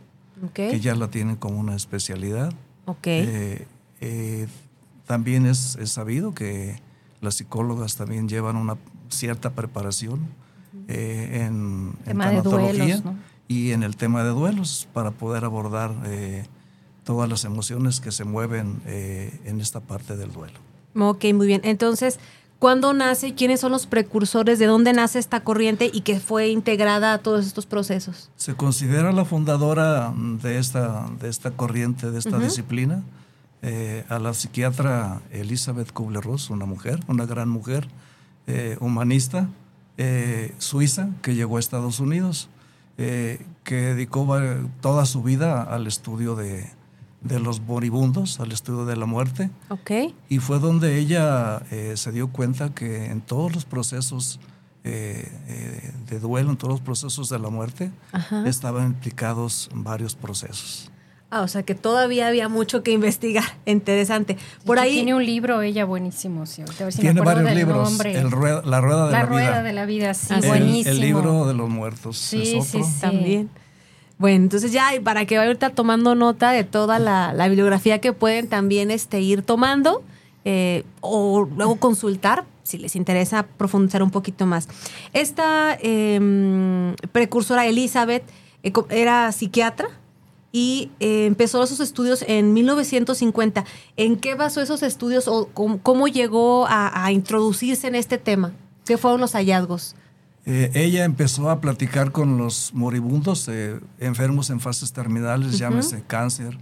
que 0.54 0.78
ya 0.82 0.94
la 0.94 1.10
tienen 1.10 1.38
como 1.38 1.62
una 1.62 1.76
especialidad. 1.76 2.54
Okay. 2.88 3.66
también 5.06 5.46
es, 5.46 5.78
sabido 5.86 6.34
que 6.34 6.82
las 7.22 7.36
psicólogas 7.36 7.96
también 7.96 8.28
llevan 8.28 8.58
una 8.58 8.78
cierta 9.08 9.54
preparación 9.54 10.28
en, 10.88 11.94
en 12.06 12.18
tanatología 12.18 13.02
y 13.48 13.72
en 13.72 13.84
el 13.84 13.96
tema 13.96 14.24
de 14.24 14.30
duelos 14.30 14.88
para 14.94 15.12
poder 15.12 15.46
abordar 15.46 15.94
todas 17.04 17.30
las 17.30 17.46
emociones 17.46 18.00
que 18.00 18.12
se 18.12 18.24
mueven 18.24 18.82
en 18.86 19.62
esta 19.62 19.80
parte 19.80 20.16
del 20.18 20.32
duelo. 20.32 20.60
Ok, 20.96 21.26
muy 21.34 21.48
bien. 21.48 21.62
Entonces, 21.64 22.20
¿Cuándo 22.60 22.92
nace? 22.92 23.36
¿Quiénes 23.36 23.60
son 23.60 23.72
los 23.72 23.86
precursores? 23.86 24.58
¿De 24.58 24.66
dónde 24.66 24.92
nace 24.92 25.20
esta 25.20 25.44
corriente 25.44 25.92
y 25.94 26.02
que 26.02 26.20
fue 26.20 26.50
integrada 26.50 27.14
a 27.14 27.18
todos 27.20 27.46
estos 27.46 27.68
procesos? 27.68 28.32
Se 28.36 28.56
considera 28.56 29.12
la 29.12 29.26
fundadora 29.26 30.12
de 30.16 30.58
esta, 30.58 31.08
de 31.22 31.30
esta 31.30 31.52
corriente, 31.52 32.10
de 32.10 32.18
esta 32.18 32.40
disciplina, 32.40 33.04
eh, 33.62 34.06
a 34.10 34.18
la 34.18 34.34
psiquiatra 34.34 35.22
Elizabeth 35.32 35.94
Kubler-Ross, 35.94 36.50
una 36.50 36.66
mujer, 36.66 37.00
una 37.08 37.28
gran 37.28 37.48
mujer 37.48 37.88
eh, 38.48 38.78
humanista 38.80 39.50
eh, 39.98 40.54
suiza 40.58 41.10
que 41.22 41.36
llegó 41.36 41.58
a 41.58 41.60
Estados 41.60 42.00
Unidos, 42.00 42.50
que 42.98 43.76
dedicó 43.76 44.28
toda 44.82 45.06
su 45.06 45.22
vida 45.22 45.62
al 45.62 45.86
estudio 45.86 46.36
de, 46.36 46.68
de 47.22 47.40
los 47.40 47.62
moribundos, 47.62 48.40
al 48.40 48.52
estudio 48.52 48.86
de 48.86 48.96
la 48.96 49.06
muerte. 49.06 49.50
Okay. 49.70 50.16
Y 50.30 50.40
fue 50.40 50.60
donde 50.60 50.98
ella 50.98 51.62
eh, 51.72 51.94
se 51.96 52.12
dio 52.12 52.30
cuenta 52.30 52.74
que 52.74 53.06
en 53.06 53.22
todos 53.22 53.54
los 53.54 53.66
procesos 53.66 54.40
eh, 54.84 55.32
eh, 55.48 55.94
de 56.10 56.20
duelo, 56.20 56.52
en 56.52 56.58
todos 56.58 56.74
los 56.74 56.82
procesos 56.82 57.30
de 57.30 57.40
la 57.40 57.50
muerte, 57.50 57.92
estaban 58.46 58.88
implicados 58.88 59.70
varios 59.74 60.16
procesos. 60.16 60.92
Ah, 61.30 61.42
o 61.42 61.48
sea 61.50 61.64
que 61.64 61.76
todavía 61.76 62.28
había 62.28 62.48
mucho 62.48 62.84
que 62.84 62.92
investigar. 62.92 63.44
Interesante. 63.66 64.38
Por 64.66 64.80
ahí 64.80 64.96
tiene 64.96 65.14
un 65.14 65.26
libro 65.26 65.62
ella 65.62 65.84
buenísimo, 65.84 66.46
sí. 66.46 66.64
tiene 67.00 67.22
varios 67.22 67.54
libros. 67.54 68.00
El 68.06 68.24
la 68.24 68.30
rueda 68.30 68.62
de 68.62 68.70
la, 68.70 68.82
vida. 68.82 69.10
La 69.12 69.26
rueda 69.26 69.64
de 69.64 69.74
la 69.74 69.86
vida, 69.86 70.14
sí, 70.14 70.34
buenísimo. 70.46 70.96
El, 70.96 71.02
libro 71.02 71.46
de 71.46 71.54
los 71.54 71.70
muertos. 71.70 72.18
Sí, 72.18 72.46
sí, 72.46 72.62
sí. 72.62 72.82
También. 73.02 73.50
Bueno, 74.18 74.46
entonces 74.46 74.72
ya 74.72 74.90
para 75.04 75.26
que 75.26 75.38
vayan 75.38 75.50
ahorita 75.50 75.70
tomando 75.72 76.16
nota 76.16 76.52
de 76.52 76.64
toda 76.64 76.98
la, 76.98 77.48
bibliografía 77.48 78.00
que 78.00 78.14
pueden 78.14 78.48
también 78.48 78.90
este, 78.90 79.20
ir 79.22 79.42
tomando 79.42 80.02
eh, 80.46 80.86
o 81.02 81.48
luego 81.56 81.76
consultar 81.76 82.46
si 82.64 82.78
les 82.78 82.96
interesa 82.96 83.44
profundizar 83.44 84.02
un 84.02 84.12
poquito 84.12 84.46
más. 84.46 84.68
Esta 85.14 85.78
em, 85.82 86.96
precursora 87.12 87.66
Elizabeth 87.66 88.24
eh, 88.64 88.72
era 88.90 89.32
psiquiatra 89.32 89.90
y 90.58 90.90
eh, 91.00 91.28
empezó 91.28 91.68
sus 91.68 91.80
estudios 91.80 92.26
en 92.28 92.52
1950. 92.52 93.64
¿En 93.96 94.18
qué 94.18 94.34
basó 94.34 94.60
esos 94.60 94.82
estudios 94.82 95.28
o 95.28 95.50
cómo, 95.54 96.08
llegó 96.08 96.66
a, 96.68 97.12
introducirse 97.12 97.86
en 97.88 97.94
este 97.94 98.18
tema? 98.18 98.54
¿Qué 98.84 98.98
fueron 98.98 99.22
los 99.22 99.34
hallazgos? 99.34 99.96
Eh, 100.48 100.72
ella 100.74 101.06
empezó 101.06 101.52
a 101.52 101.62
platicar 101.62 102.12
con 102.12 102.40
los 102.40 102.72
moribundos, 102.74 103.48
enfermos 104.00 104.50
en 104.50 104.60
fases 104.60 104.94
terminales, 104.94 105.60
llámese 105.60 106.02
cáncer, 106.08 106.58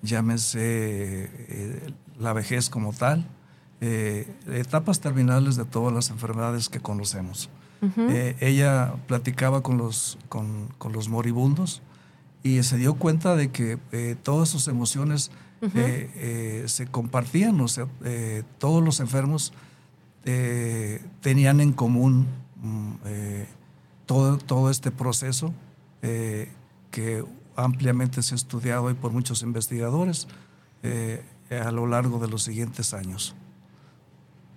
llámese 0.00 1.28
la 2.18 2.32
vejez 2.32 2.70
como 2.70 2.94
tal, 2.94 3.26
etapas 3.82 5.00
terminales 5.00 5.56
de 5.56 5.66
todas 5.66 5.92
las 5.92 6.08
enfermedades 6.08 6.70
que 6.70 6.80
conocemos. 6.80 7.50
ella 8.40 8.94
platicaba 9.06 9.62
con 9.62 9.76
los, 9.76 10.16
con, 10.30 10.68
con 10.78 10.94
los 10.94 11.10
moribundos 11.10 11.82
y 12.44 12.62
se 12.62 12.76
dio 12.76 12.94
cuenta 12.94 13.34
de 13.34 13.50
que 13.50 13.78
eh, 13.90 14.16
todas 14.22 14.50
sus 14.50 14.68
emociones 14.68 15.30
eh, 15.62 16.10
eh, 16.14 16.64
se 16.66 16.86
compartían, 16.86 17.58
o 17.62 17.68
sea, 17.68 17.88
todos 18.58 18.84
los 18.84 19.00
enfermos 19.00 19.52
tenían 21.20 21.60
en 21.60 21.72
común 21.72 22.26
mm, 22.62 22.92
todo, 24.04 24.36
todo 24.36 24.70
este 24.70 24.90
proceso 24.90 25.54
que 26.02 27.24
ampliamente 27.56 28.22
se 28.22 28.34
ha 28.34 28.36
estudiado 28.36 28.84
hoy 28.84 28.94
por 28.94 29.10
muchos 29.10 29.42
investigadores 29.42 30.28
a 31.50 31.70
lo 31.70 31.86
largo 31.86 32.18
de 32.18 32.28
los 32.28 32.42
siguientes 32.42 32.92
años. 32.92 33.34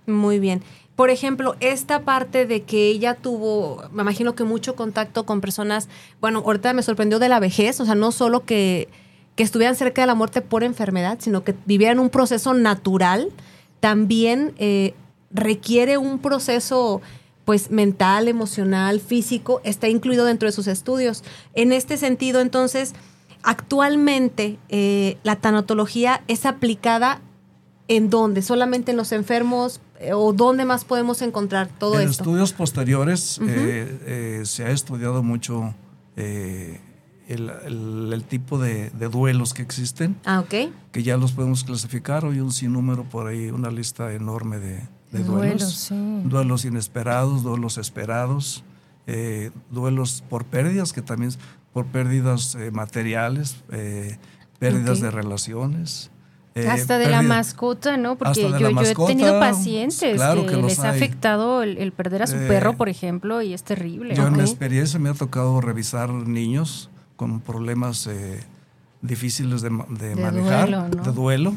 Muy 0.07 0.39
bien. 0.39 0.61
Por 0.97 1.11
ejemplo, 1.11 1.55
esta 1.59 2.01
parte 2.01 2.47
de 2.47 2.63
que 2.63 2.87
ella 2.87 3.13
tuvo, 3.13 3.83
me 3.91 4.01
imagino 4.01 4.33
que 4.33 4.43
mucho 4.43 4.75
contacto 4.75 5.27
con 5.27 5.41
personas, 5.41 5.89
bueno, 6.19 6.41
ahorita 6.43 6.73
me 6.73 6.81
sorprendió 6.81 7.19
de 7.19 7.29
la 7.29 7.39
vejez, 7.39 7.79
o 7.79 7.85
sea, 7.85 7.93
no 7.93 8.11
solo 8.11 8.45
que, 8.45 8.89
estuvieran 9.37 9.75
cerca 9.75 10.01
de 10.01 10.07
la 10.07 10.15
muerte 10.15 10.41
por 10.41 10.63
enfermedad, 10.63 11.19
sino 11.21 11.43
que 11.43 11.53
vivieran 11.67 11.99
un 11.99 12.09
proceso 12.09 12.55
natural, 12.55 13.29
también 13.79 14.55
eh, 14.57 14.95
requiere 15.29 15.99
un 15.99 16.17
proceso 16.17 17.03
pues 17.45 17.69
mental, 17.69 18.27
emocional, 18.27 18.99
físico, 18.99 19.61
está 19.63 19.89
incluido 19.89 20.25
dentro 20.25 20.47
de 20.47 20.51
sus 20.51 20.65
estudios. 20.65 21.23
En 21.53 21.73
este 21.73 21.97
sentido, 21.97 22.41
entonces, 22.41 22.95
actualmente 23.43 24.57
eh, 24.69 25.19
la 25.21 25.35
tanatología 25.35 26.23
es 26.27 26.47
aplicada 26.47 27.21
en 27.87 28.09
dónde, 28.09 28.41
solamente 28.41 28.91
en 28.91 28.97
los 28.97 29.11
enfermos 29.11 29.79
o 30.13 30.33
dónde 30.33 30.65
más 30.65 30.85
podemos 30.85 31.21
encontrar 31.21 31.67
todo 31.67 31.93
esto? 31.93 32.03
En 32.03 32.09
estudios 32.09 32.53
posteriores 32.53 33.39
eh, 33.41 33.99
eh, 34.05 34.41
se 34.45 34.65
ha 34.65 34.69
estudiado 34.69 35.23
mucho 35.23 35.73
el, 36.15 36.79
tipo 38.27 38.59
de, 38.59 38.89
duelos 38.89 39.53
que 39.53 39.61
existen. 39.61 40.17
Ah, 40.25 40.39
ok. 40.39 40.71
Que 40.91 41.03
ya 41.03 41.17
los 41.17 41.31
podemos 41.31 41.63
clasificar. 41.63 42.25
Hoy 42.25 42.39
un 42.39 42.51
sinnúmero 42.51 43.03
por 43.03 43.27
ahí, 43.27 43.49
una 43.49 43.71
lista 43.71 44.13
enorme 44.13 44.59
de, 44.59 44.81
duelos. 45.11 45.91
Duelos, 46.23 46.65
inesperados, 46.65 47.43
duelos 47.43 47.77
esperados, 47.77 48.63
duelos 49.71 50.23
por 50.29 50.45
pérdidas, 50.45 50.93
que 50.93 51.01
también 51.01 51.31
por 51.73 51.85
pérdidas 51.87 52.57
materiales, 52.71 53.57
pérdidas 54.59 55.01
de 55.01 55.11
relaciones. 55.11 56.11
Eh, 56.57 56.67
Hasta 56.67 56.97
de 56.97 57.07
la 57.07 57.21
mascota, 57.21 57.97
¿no? 57.97 58.17
Porque 58.17 58.41
yo, 58.41 58.57
yo 58.57 58.81
he 58.81 58.95
tenido 59.07 59.39
pacientes 59.39 60.19
que, 60.19 60.57
les 60.57 60.79
ha 60.79 60.89
afectado 60.89 61.61
el, 61.61 61.91
perder 61.91 62.23
a 62.23 62.27
su 62.27 62.35
eh, 62.35 62.47
perro, 62.47 62.75
por 62.75 62.89
ejemplo, 62.89 63.43
y 63.43 63.53
es 63.53 63.63
terrible. 63.63 64.15
Yo 64.15 64.25
en 64.25 64.37
mi 64.37 64.41
experiencia 64.41 64.99
me 64.99 65.09
ha 65.09 65.13
tocado 65.13 65.61
revisar 65.61 66.09
niños 66.09 66.89
con 67.15 67.41
problemas 67.41 68.07
eh, 68.07 68.43
difíciles 69.03 69.61
de, 69.61 69.69
manejar, 69.69 70.89
de 70.89 71.11
duelo, 71.11 71.55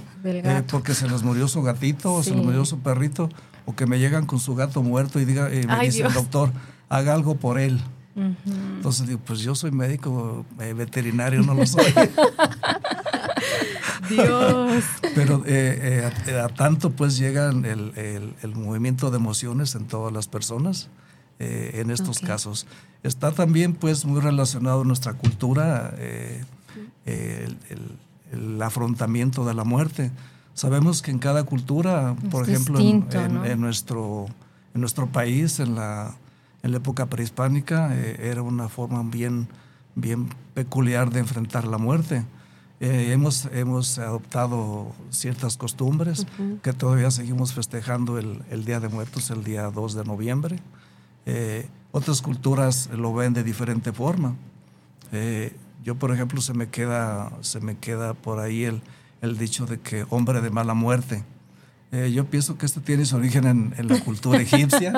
porque 0.71 0.92
se 0.92 1.09
les 1.09 1.23
murió 1.23 1.49
su 1.49 1.62
gatito 1.62 2.12
o 2.12 2.23
se 2.23 2.35
les 2.35 2.45
murió 2.45 2.66
su 2.66 2.80
perrito, 2.80 3.30
o 3.64 3.75
que 3.75 3.87
me 3.87 3.99
llegan 3.99 4.26
con 4.26 4.38
su 4.38 4.54
gato 4.54 4.83
muerto 4.83 5.19
y 5.19 5.25
diga, 5.25 5.49
me 5.49 5.80
dice 5.80 6.02
el 6.02 6.12
doctor, 6.12 6.50
haga 6.90 7.14
algo 7.14 7.37
por 7.37 7.59
él. 7.59 7.80
Entonces 8.14 9.07
digo, 9.07 9.21
pues 9.25 9.40
yo 9.40 9.54
soy 9.54 9.71
médico 9.71 10.45
veterinario, 10.59 11.40
no 11.40 11.54
lo 11.54 11.64
soy. 11.64 11.87
Dios. 14.11 14.85
Pero 15.14 15.43
eh, 15.47 16.11
eh, 16.26 16.38
a, 16.38 16.49
tanto 16.49 16.90
pues 16.90 17.17
llega 17.17 17.50
el, 17.50 18.35
el, 18.43 18.55
movimiento 18.55 19.11
de 19.11 19.17
emociones 19.17 19.75
en 19.75 19.87
todas 19.87 20.12
las 20.12 20.29
personas 20.29 20.88
eh, 21.38 21.73
en 21.75 21.90
estos 21.90 22.19
casos. 22.19 22.67
Está 23.02 23.33
también 23.33 23.73
pues 23.75 24.05
muy 24.05 24.21
relacionado 24.21 24.83
a 24.83 24.85
nuestra 24.85 25.14
cultura 25.14 25.95
el, 27.07 27.57
afrontamiento 28.62 29.45
de 29.45 29.55
la 29.55 29.64
muerte. 29.64 30.11
Sabemos 30.55 31.00
que 31.00 31.11
en 31.11 31.19
cada 31.19 31.45
cultura, 31.45 32.14
por 32.31 32.49
ejemplo, 32.49 32.79
en, 32.79 33.61
nuestro, 33.61 34.26
en 34.75 34.81
nuestro 34.81 35.07
país, 35.07 35.61
en 35.61 35.75
la, 35.75 36.14
en 36.62 36.73
la 36.73 36.76
época 36.76 37.07
prehispánica, 37.07 37.95
era 37.97 38.43
una 38.43 38.69
forma 38.69 39.02
bien, 39.02 39.49
bien 39.95 40.29
peculiar 40.55 41.11
de 41.11 41.21
enfrentar 41.21 41.67
la 41.67 41.79
muerte. 41.79 42.25
Eh, 42.83 43.13
hemos, 43.13 43.45
hemos 43.53 43.99
adoptado 43.99 44.91
ciertas 45.11 45.59
costumbres 45.59 46.27
que 46.63 46.73
todavía 46.73 47.11
seguimos 47.11 47.53
festejando 47.53 48.19
el, 48.19 48.43
el, 48.51 48.65
Día 48.65 48.81
de 48.81 48.89
Muertos 48.89 49.31
el 49.31 49.45
día 49.45 49.71
2 49.71 49.95
de 49.95 50.05
noviembre. 50.05 50.57
Eh, 51.27 51.69
otras 51.93 52.23
culturas 52.23 52.89
lo 52.97 53.13
ven 53.13 53.35
de 53.35 53.45
diferente 53.45 53.93
forma. 53.93 54.35
Eh, 55.13 55.53
yo, 55.85 55.97
por 55.97 56.11
ejemplo, 56.11 56.41
se 56.41 56.55
me 56.55 56.71
queda, 56.71 57.31
se 57.43 57.61
me 57.61 57.77
queda 57.77 58.15
por 58.15 58.39
ahí 58.39 58.65
el, 58.65 58.81
el 59.21 59.37
dicho 59.37 59.67
de 59.67 59.79
que 59.79 60.07
hombre 60.09 60.41
de 60.41 60.49
mala 60.49 60.73
muerte. 60.73 61.23
yo 61.93 62.25
pienso 62.27 62.57
que 62.57 62.65
esto 62.65 62.81
tiene 62.81 63.05
su 63.05 63.17
origen 63.17 63.47
en, 63.47 63.75
en 63.77 63.89
la 63.89 64.01
cultura 64.01 64.41
egipcia, 64.41 64.91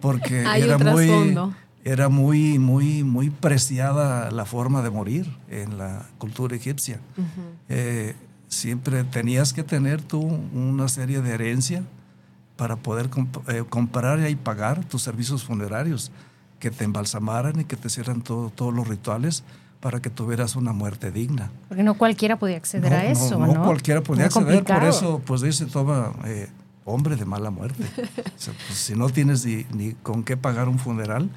porque 0.00 0.40
era 0.40 0.78
muy, 0.78 1.36
era 1.84 2.08
muy, 2.08 2.58
muy, 2.58 3.04
muy 3.04 3.30
preciada 3.30 4.30
la 4.30 4.44
forma 4.44 4.82
de 4.82 4.90
morir 4.90 5.34
en 5.48 5.78
la 5.78 6.06
cultura 6.18 6.54
egipcia. 6.54 7.00
Eh, 7.68 8.14
siempre 8.48 9.04
tenías 9.04 9.52
que 9.52 9.62
tener 9.62 10.02
tú 10.02 10.20
una 10.20 10.88
serie 10.88 11.22
de 11.22 11.32
herencia 11.32 11.82
para 12.56 12.76
poder 12.76 13.08
eh, 13.48 13.64
comprar 13.68 14.28
y 14.28 14.36
pagar 14.36 14.84
tus 14.84 15.02
servicios 15.02 15.44
funerarios, 15.44 16.12
que 16.58 16.70
te 16.70 16.84
embalsamaran 16.84 17.58
y 17.60 17.64
que 17.64 17.76
te 17.76 17.88
hicieran 17.88 18.20
todos 18.20 18.74
los 18.74 18.86
rituales 18.86 19.44
para 19.80 20.00
que 20.02 20.10
tuvieras 20.10 20.56
una 20.56 20.74
muerte 20.74 21.10
digna. 21.10 21.50
Porque 21.68 21.82
no 21.82 21.94
cualquiera 21.94 22.38
podía 22.38 22.58
acceder 22.58 22.92
a 22.92 23.06
eso, 23.06 23.38
¿no? 23.38 23.46
No, 23.46 23.64
cualquiera 23.64 24.02
podía 24.02 24.26
acceder, 24.26 24.62
por 24.62 24.84
eso 24.84 25.22
pues 25.24 25.40
dice 25.40 25.64
toma 25.64 26.12
eh, 26.26 26.48
hombre 26.84 27.16
de 27.16 27.24
mala 27.24 27.50
muerte. 27.50 27.82
Pues, 28.66 28.78
si 28.78 28.94
no 28.94 29.10
tienes 29.10 29.44
ni 29.44 29.92
con 30.02 30.22
qué 30.22 30.36
pagar 30.36 30.68
un 30.68 30.78
funeral, 30.78 31.28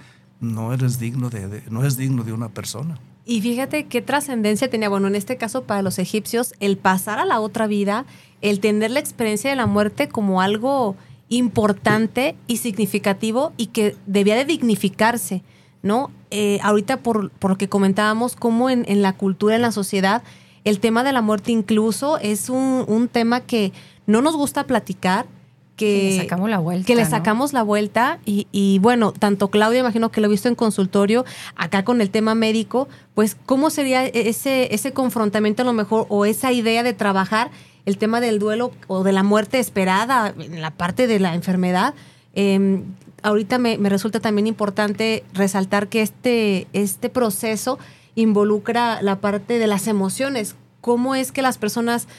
no 0.43 0.73
eres 0.73 0.99
digno 0.99 1.29
de, 1.29 1.63
no 1.69 1.85
es 1.85 1.97
digno 1.97 2.23
de 2.23 2.33
una 2.33 2.49
persona. 2.49 2.99
Y 3.25 3.41
fíjate 3.41 3.85
qué 3.85 4.01
trascendencia 4.01 4.69
tenía, 4.69 4.89
bueno, 4.89 5.07
en 5.07 5.15
este 5.15 5.37
caso 5.37 5.63
para 5.63 5.81
los 5.81 5.97
egipcios, 5.97 6.53
el 6.59 6.77
pasar 6.77 7.19
a 7.19 7.25
la 7.25 7.39
otra 7.39 7.67
vida, 7.67 8.05
el 8.41 8.59
tener 8.59 8.91
la 8.91 8.99
experiencia 8.99 9.49
de 9.49 9.55
la 9.55 9.65
muerte 9.65 10.09
como 10.09 10.41
algo 10.41 10.95
importante 11.29 12.35
y 12.47 12.57
significativo 12.57 13.53
y 13.55 13.67
que 13.67 13.95
debía 14.05 14.35
de 14.35 14.45
dignificarse, 14.45 15.41
¿no? 15.81 16.11
Eh, 16.31 16.59
ahorita 16.61 16.97
por, 16.97 17.29
por, 17.31 17.51
lo 17.51 17.57
que 17.57 17.69
comentábamos, 17.69 18.35
como 18.35 18.69
en, 18.69 18.83
en, 18.87 19.01
la 19.01 19.13
cultura, 19.13 19.55
en 19.55 19.61
la 19.61 19.71
sociedad, 19.71 20.21
el 20.65 20.79
tema 20.79 21.03
de 21.03 21.13
la 21.13 21.21
muerte 21.21 21.51
incluso 21.51 22.17
es 22.17 22.49
un, 22.49 22.83
un 22.87 23.07
tema 23.07 23.41
que 23.41 23.71
no 24.05 24.21
nos 24.21 24.35
gusta 24.35 24.65
platicar, 24.65 25.25
que, 25.75 26.11
le 26.11 26.17
sacamos 26.17 26.49
la 26.49 26.59
vuelta. 26.59 26.85
Que 26.85 26.95
le 26.95 27.05
sacamos 27.05 27.53
la 27.53 27.63
vuelta 27.63 28.19
y, 28.25 28.79
bueno, 28.79 29.11
tanto 29.11 29.49
Claudia, 29.49 29.79
imagino 29.79 30.11
que 30.11 30.21
lo 30.21 30.27
he 30.27 30.29
visto 30.29 30.47
en 30.49 30.55
consultorio, 30.55 31.25
acá 31.55 31.83
con 31.83 32.01
el 32.01 32.09
tema 32.09 32.35
médico, 32.35 32.87
pues 33.13 33.35
cómo 33.45 33.69
sería 33.69 34.05
ese, 34.05 34.73
ese 34.73 34.93
confrontamiento 34.93 35.63
a 35.63 35.65
lo 35.65 35.73
mejor 35.73 36.05
o 36.09 36.25
esa 36.25 36.51
idea 36.51 36.83
de 36.83 36.93
trabajar 36.93 37.51
el 37.85 37.97
tema 37.97 38.21
del 38.21 38.39
duelo 38.39 38.71
o 38.87 39.03
de 39.03 39.11
la 39.11 39.23
muerte 39.23 39.59
esperada 39.59 40.33
en 40.37 40.61
la 40.61 40.71
parte 40.71 41.07
de 41.07 41.19
la 41.19 41.35
enfermedad. 41.35 41.93
Em, 42.33 42.83
ahorita 43.23 43.57
me, 43.57 43.77
me, 43.77 43.89
resulta 43.89 44.19
también 44.19 44.47
importante 44.47 45.23
resaltar 45.33 45.87
que 45.87 46.01
este, 46.01 46.67
este 46.73 47.09
proceso 47.09 47.77
involucra 48.15 49.01
la 49.01 49.19
parte 49.19 49.59
de 49.59 49.67
las 49.67 49.87
emociones 49.87 50.55
cómo 50.83 51.15
es 51.15 51.31
que 51.31 51.41
las 51.41 51.57
personas 51.57 52.09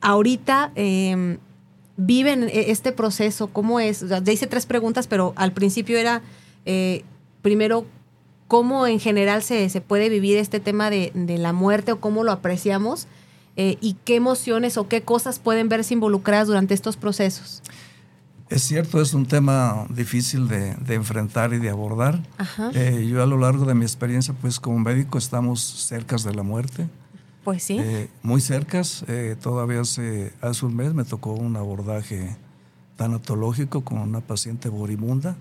ahorita 0.00 0.70
em, 0.76 1.38
viven 1.96 2.44
e, 2.44 2.70
este 2.70 2.92
proceso, 2.92 3.48
cómo 3.48 3.80
es. 3.80 4.04
ya 4.08 4.32
hice 4.32 4.46
tres 4.46 4.66
preguntas, 4.66 5.06
pero 5.06 5.32
al 5.36 5.52
principio 5.52 5.98
era, 5.98 6.22
eh, 6.64 7.04
primero, 7.42 7.86
cómo 8.48 8.86
en 8.86 9.00
general 9.00 9.42
se, 9.42 9.68
se, 9.68 9.80
puede 9.80 10.08
vivir 10.08 10.36
este 10.36 10.60
tema 10.60 10.90
de, 10.90 11.10
de, 11.14 11.38
la 11.38 11.52
muerte 11.52 11.92
o 11.92 12.00
cómo 12.00 12.22
lo 12.24 12.32
apreciamos 12.32 13.06
eh, 13.56 13.76
y 13.80 13.96
qué 14.04 14.16
emociones 14.16 14.76
o 14.76 14.88
qué 14.88 15.02
cosas 15.02 15.38
pueden 15.38 15.68
verse 15.68 15.94
involucradas 15.94 16.46
durante 16.46 16.74
estos 16.74 16.96
procesos. 16.96 17.62
Es 18.48 18.62
cierto, 18.62 19.00
es 19.00 19.12
un 19.12 19.26
tema 19.26 19.86
difícil 19.90 20.46
de, 20.46 20.74
de 20.76 20.94
enfrentar 20.94 21.52
y 21.52 21.58
de 21.58 21.68
abordar. 21.68 22.22
Eh, 22.74 23.08
yo 23.10 23.20
a 23.20 23.26
lo 23.26 23.38
largo 23.38 23.64
de 23.64 23.74
mi 23.74 23.84
experiencia, 23.84 24.34
pues 24.40 24.60
como 24.60 24.78
médico, 24.78 25.18
estamos 25.18 25.60
cerca 25.60 26.16
de 26.16 26.32
la 26.32 26.44
muerte. 26.44 26.86
Pues 27.46 27.62
sí. 27.62 27.78
Eh, 27.78 28.10
muy 28.22 28.42
cercas. 28.42 29.04
Eh, 29.08 29.36
todavía 29.40 29.80
hace, 29.80 30.34
hace 30.42 30.66
un 30.66 30.76
mes 30.76 30.92
me 30.92 31.04
tocó 31.04 31.32
un 31.32 31.56
abordaje 31.56 32.36
tanatológico 32.96 33.84
con 33.84 33.98
una 33.98 34.20
paciente 34.20 34.68
moribunda 34.68 35.36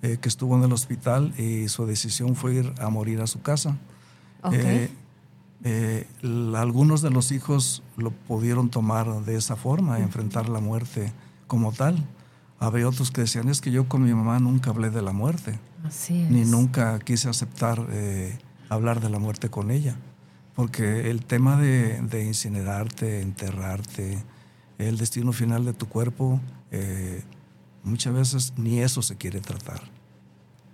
eh, 0.00 0.16
que 0.18 0.28
estuvo 0.28 0.56
en 0.56 0.62
el 0.62 0.72
hospital 0.72 1.34
y 1.38 1.68
su 1.68 1.84
decisión 1.84 2.36
fue 2.36 2.54
ir 2.54 2.72
a 2.78 2.88
morir 2.88 3.20
a 3.20 3.26
su 3.26 3.42
casa. 3.42 3.76
Okay. 4.42 4.90
algunos 6.54 7.02
de 7.02 7.10
los 7.10 7.30
hijos 7.30 7.82
lo 7.98 8.10
pudieron 8.10 8.70
tomar 8.70 9.26
de 9.26 9.36
esa 9.36 9.54
forma, 9.54 9.98
enfrentar 9.98 10.48
la 10.48 10.60
muerte 10.60 11.12
como 11.46 11.72
tal 11.72 12.06
había 12.60 12.86
otros 12.86 13.10
que 13.10 13.22
decían, 13.22 13.48
es 13.48 13.62
que 13.62 13.70
yo 13.70 13.88
con 13.88 14.04
mi 14.04 14.12
mamá 14.12 14.38
nunca 14.38 14.70
hablé 14.70 14.90
de 14.90 15.00
la 15.00 15.12
muerte. 15.12 15.58
Así 15.82 16.20
es. 16.20 16.30
Ni 16.30 16.44
nunca 16.44 16.98
quise 16.98 17.30
aceptar 17.30 17.86
eh, 17.90 18.38
hablar 18.68 19.00
de 19.00 19.08
la 19.08 19.18
muerte 19.18 19.48
con 19.48 19.70
ella. 19.70 19.96
Porque 20.60 21.10
el 21.10 21.24
tema 21.24 21.58
de, 21.58 22.02
de, 22.02 22.22
incinerarte, 22.22 23.22
enterrarte, 23.22 24.18
el 24.76 24.98
destino 24.98 25.32
final 25.32 25.64
de 25.64 25.72
tu 25.72 25.88
cuerpo, 25.88 26.38
eh, 26.70 27.22
muchas 27.82 28.12
veces 28.12 28.52
ni 28.58 28.80
eso 28.80 29.00
se 29.00 29.16
quiere 29.16 29.40
tratar. 29.40 29.80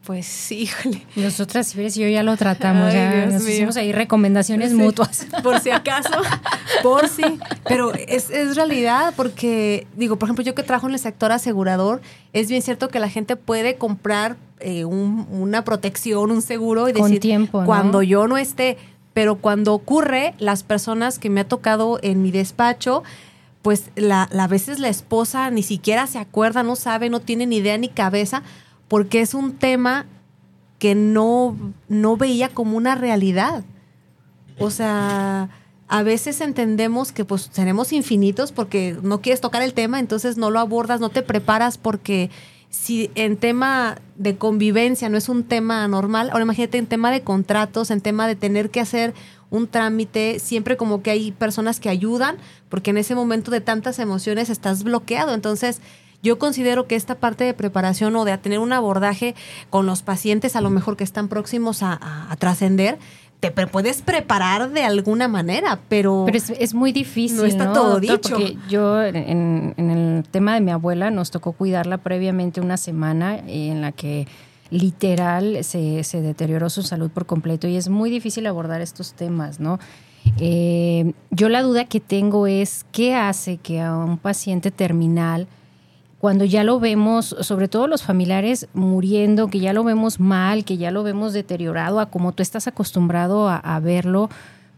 Pues 0.05 0.50
híjole. 0.50 1.07
Nosotras, 1.14 1.69
si 1.69 1.78
ves, 1.78 1.95
yo 1.95 2.09
ya 2.09 2.25
lo 2.25 2.37
tratamos, 2.37 2.88
Ay, 2.88 2.95
ya 2.95 3.14
Dios 3.14 3.35
nos 3.35 3.43
mío. 3.45 3.52
hicimos 3.55 3.76
ahí 3.76 3.93
recomendaciones 3.93 4.71
sí. 4.71 4.76
mutuas. 4.76 5.25
Por 5.45 5.61
si 5.61 5.71
acaso, 5.71 6.21
por 6.83 7.09
si. 7.09 7.23
Pero 7.69 7.95
es, 7.95 8.28
es, 8.31 8.57
realidad, 8.57 9.14
porque, 9.16 9.87
digo, 9.97 10.16
por 10.19 10.26
ejemplo, 10.26 10.45
yo 10.45 10.57
que 10.57 10.64
trabajo 10.64 10.88
en 10.88 10.95
el 10.95 10.99
sector 10.99 11.31
asegurador, 11.31 12.02
es 12.33 12.49
bien 12.49 12.62
cierto 12.62 12.88
que 12.88 12.99
la 12.99 13.09
gente 13.09 13.37
puede 13.37 13.76
comprar 13.76 14.37
eh, 14.59 14.85
un, 14.85 15.28
una 15.31 15.62
protección, 15.62 16.33
un 16.33 16.43
seguro 16.43 16.88
y 16.88 16.93
Con 16.93 17.05
decir, 17.05 17.21
tiempo, 17.21 17.61
¿no? 17.61 17.66
cuando 17.66 18.02
yo 18.02 18.26
no 18.26 18.37
esté. 18.37 18.78
Pero 19.16 19.37
cuando 19.37 19.73
ocurre, 19.73 20.35
las 20.37 20.62
personas 20.62 21.18
que 21.18 21.30
me 21.30 21.40
ha 21.40 21.49
tocado 21.49 21.99
en 22.02 22.20
mi 22.20 22.30
despacho, 22.30 23.02
pues 23.62 23.90
la, 23.94 24.25
a 24.25 24.46
veces 24.46 24.78
la 24.78 24.90
esposa 24.90 25.50
ni 25.50 25.62
siquiera 25.62 26.06
se 26.06 26.18
acuerda, 26.18 26.62
no 26.62 26.76
sabe, 26.76 27.08
no 27.08 27.20
tiene 27.20 27.46
ni 27.46 27.56
idea 27.56 27.78
ni 27.78 27.88
cabeza 27.88 28.42
porque 28.88 29.23
es 29.23 29.32
un 29.32 29.52
tema 29.52 30.04
que 30.78 30.94
no, 30.94 31.56
no 31.88 32.18
veía 32.18 32.50
como 32.50 32.76
una 32.76 32.94
realidad. 32.94 33.64
O 34.58 34.70
sea, 34.70 35.49
a 35.88 36.02
veces 36.02 36.42
entendemos 36.42 37.12
que 37.12 37.25
pues 37.25 37.49
seremos 37.50 37.94
infinitos 37.94 38.52
porque 38.52 38.99
no 39.02 39.23
quieres 39.23 39.40
tocar 39.40 39.62
el 39.62 39.73
tema, 39.73 39.99
entonces 39.99 40.37
no 40.37 40.50
lo 40.50 40.61
abordas, 40.61 41.00
no 41.00 41.08
te 41.08 41.23
preparas 41.23 41.78
porque 41.78 42.28
si 42.76 43.11
en 43.14 43.37
tema 43.37 43.97
de 44.16 44.37
convivencia 44.37 45.09
no 45.09 45.16
es 45.16 45.28
un 45.28 45.45
tema 45.45 45.88
normal, 45.88 46.28
ahora 46.30 46.45
imagínate 46.45 46.78
en 46.78 46.87
tema 46.87 47.11
de 47.11 47.23
contratos, 47.23 47.90
en 47.90 48.00
tema 48.00 48.28
de 48.28 48.37
tener 48.37 48.71
que 48.71 48.80
hacer 48.80 49.14
un 49.50 49.66
trámite, 49.66 50.38
siempre 50.38 50.76
como 50.76 51.02
que 51.02 51.11
hay 51.11 51.33
personas 51.33 51.80
que 51.80 51.88
ayudan, 51.88 52.37
porque 52.68 52.90
en 52.90 52.99
ese 52.99 53.14
momento 53.14 53.50
de 53.50 53.61
tantas 53.61 53.99
emociones 53.99 54.50
estás 54.50 54.85
bloqueado. 54.85 55.33
Entonces, 55.35 55.80
yo 56.23 56.38
considero 56.38 56.87
que 56.87 56.97
esta 56.97 57.14
parte 57.14 57.45
de 57.45 57.54
preparación 57.54 58.14
o 58.14 58.25
de 58.25 58.37
tener 58.38 58.59
un 58.59 58.73
abordaje 58.73 59.35
con 59.71 59.87
los 59.87 60.02
pacientes 60.02 60.54
a 60.54 60.61
lo 60.61 60.71
mejor 60.71 60.97
que 60.97 61.04
están 61.04 61.28
próximos 61.28 61.83
a, 61.83 61.92
a, 61.92 62.30
a 62.30 62.37
trascender, 62.37 62.99
te 63.40 63.50
puedes 63.50 64.02
preparar 64.02 64.71
de 64.71 64.83
alguna 64.83 65.28
manera, 65.28 65.78
pero... 65.88 66.25
Pero 66.26 66.38
es, 66.38 66.50
es 66.50 66.75
muy 66.75 66.93
difícil, 66.93 67.38
No 67.38 67.45
está 67.45 67.66
¿no, 67.66 67.73
todo 67.73 68.00
doctor? 68.00 68.00
dicho. 68.00 68.37
Porque 68.37 68.57
yo, 68.69 69.02
en, 69.02 69.75
en, 69.76 69.90
el 69.90 70.25
tema 70.25 70.55
de 70.55 70.61
mi 70.61 70.71
abuela, 70.71 71.11
nos 71.11 71.31
tocó 71.31 71.52
cuidarla 71.52 71.99
previamente 71.99 72.61
una 72.61 72.76
semana 72.76 73.38
en 73.47 73.83
la 73.83 73.93
que 73.93 74.26
literal 74.71 75.62
se, 75.62 76.02
se 76.02 76.23
deterioró 76.23 76.71
su 76.71 76.82
salud 76.82 77.10
por 77.10 77.26
completo 77.26 77.69
y 77.69 77.76
es 77.76 77.89
muy 77.89 78.10
difícil 78.10 78.47
abordar 78.47 78.80
estos 78.80 79.13
temas, 79.15 79.60
¿no? 79.60 79.78
Eh, 80.41 81.13
yo 81.30 81.49
la 81.49 81.63
duda 81.63 81.84
que 81.84 82.00
tengo 82.00 82.49
es 82.49 82.84
qué 82.91 83.15
hace 83.15 83.58
que 83.58 83.80
a 83.80 83.97
un 83.97 84.19
paciente 84.19 84.73
terminal 84.73 85.47
cuando 86.21 86.45
ya 86.45 86.65
lo 86.65 86.81
vemos, 86.81 87.37
sobre 87.41 87.69
todo 87.69 87.87
los 87.87 88.02
familiares 88.02 88.69
muriendo, 88.73 89.49
que 89.49 89.61
ya 89.61 89.73
lo 89.73 89.85
vemos 89.85 90.19
mal, 90.19 90.65
que 90.65 90.79
ya 90.79 90.91
lo 90.91 91.02
vemos 91.02 91.33
deteriorado 91.33 92.00
a 92.00 92.07
como 92.07 92.33
tú 92.33 92.43
estás 92.43 92.67
acostumbrado 92.67 93.49
a, 93.49 93.57
a 93.57 93.81
verlo, 93.81 94.31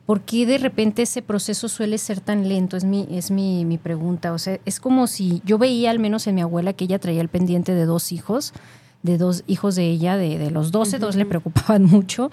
¿por 0.09 0.23
qué 0.23 0.47
de 0.47 0.57
repente 0.57 1.03
ese 1.03 1.21
proceso 1.21 1.69
suele 1.69 1.99
ser 1.99 2.21
tan 2.21 2.49
lento? 2.49 2.77
Es, 2.79 2.85
mi, 2.85 3.07
es 3.11 3.31
mi, 3.31 3.67
mi, 3.67 3.77
pregunta. 3.77 4.33
O 4.33 4.39
sea, 4.39 4.59
es 4.65 4.81
como 4.81 5.07
si 5.07 5.43
yo 5.45 5.59
veía 5.59 5.91
al 5.91 5.99
menos 5.99 6.27
en 6.27 6.35
mi 6.35 6.41
abuela 6.41 6.73
que 6.73 6.85
ella 6.85 6.99
traía 6.99 7.21
el 7.21 7.29
pendiente 7.29 7.75
de 7.75 7.85
dos 7.85 8.11
hijos, 8.11 8.55
de 9.03 9.19
dos 9.19 9.45
hijos 9.47 9.77
de 9.77 9.85
ella, 9.85 10.17
de, 10.17 10.39
de 10.39 10.51
los 10.51 10.73
12, 10.73 10.97
uh 10.97 10.99
-huh. 10.99 11.03
dos 11.03 11.15
le 11.17 11.27
preocupaban 11.27 11.85
mucho. 11.85 12.31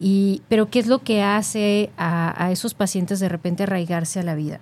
Y, 0.00 0.40
pero 0.48 0.70
¿qué 0.70 0.78
es 0.78 0.86
lo 0.86 1.00
que 1.00 1.22
hace 1.22 1.90
a, 1.98 2.42
a 2.42 2.52
esos 2.52 2.72
pacientes 2.72 3.20
de 3.20 3.28
repente 3.28 3.64
arraigarse 3.64 4.18
a 4.18 4.22
la 4.22 4.34
vida? 4.34 4.60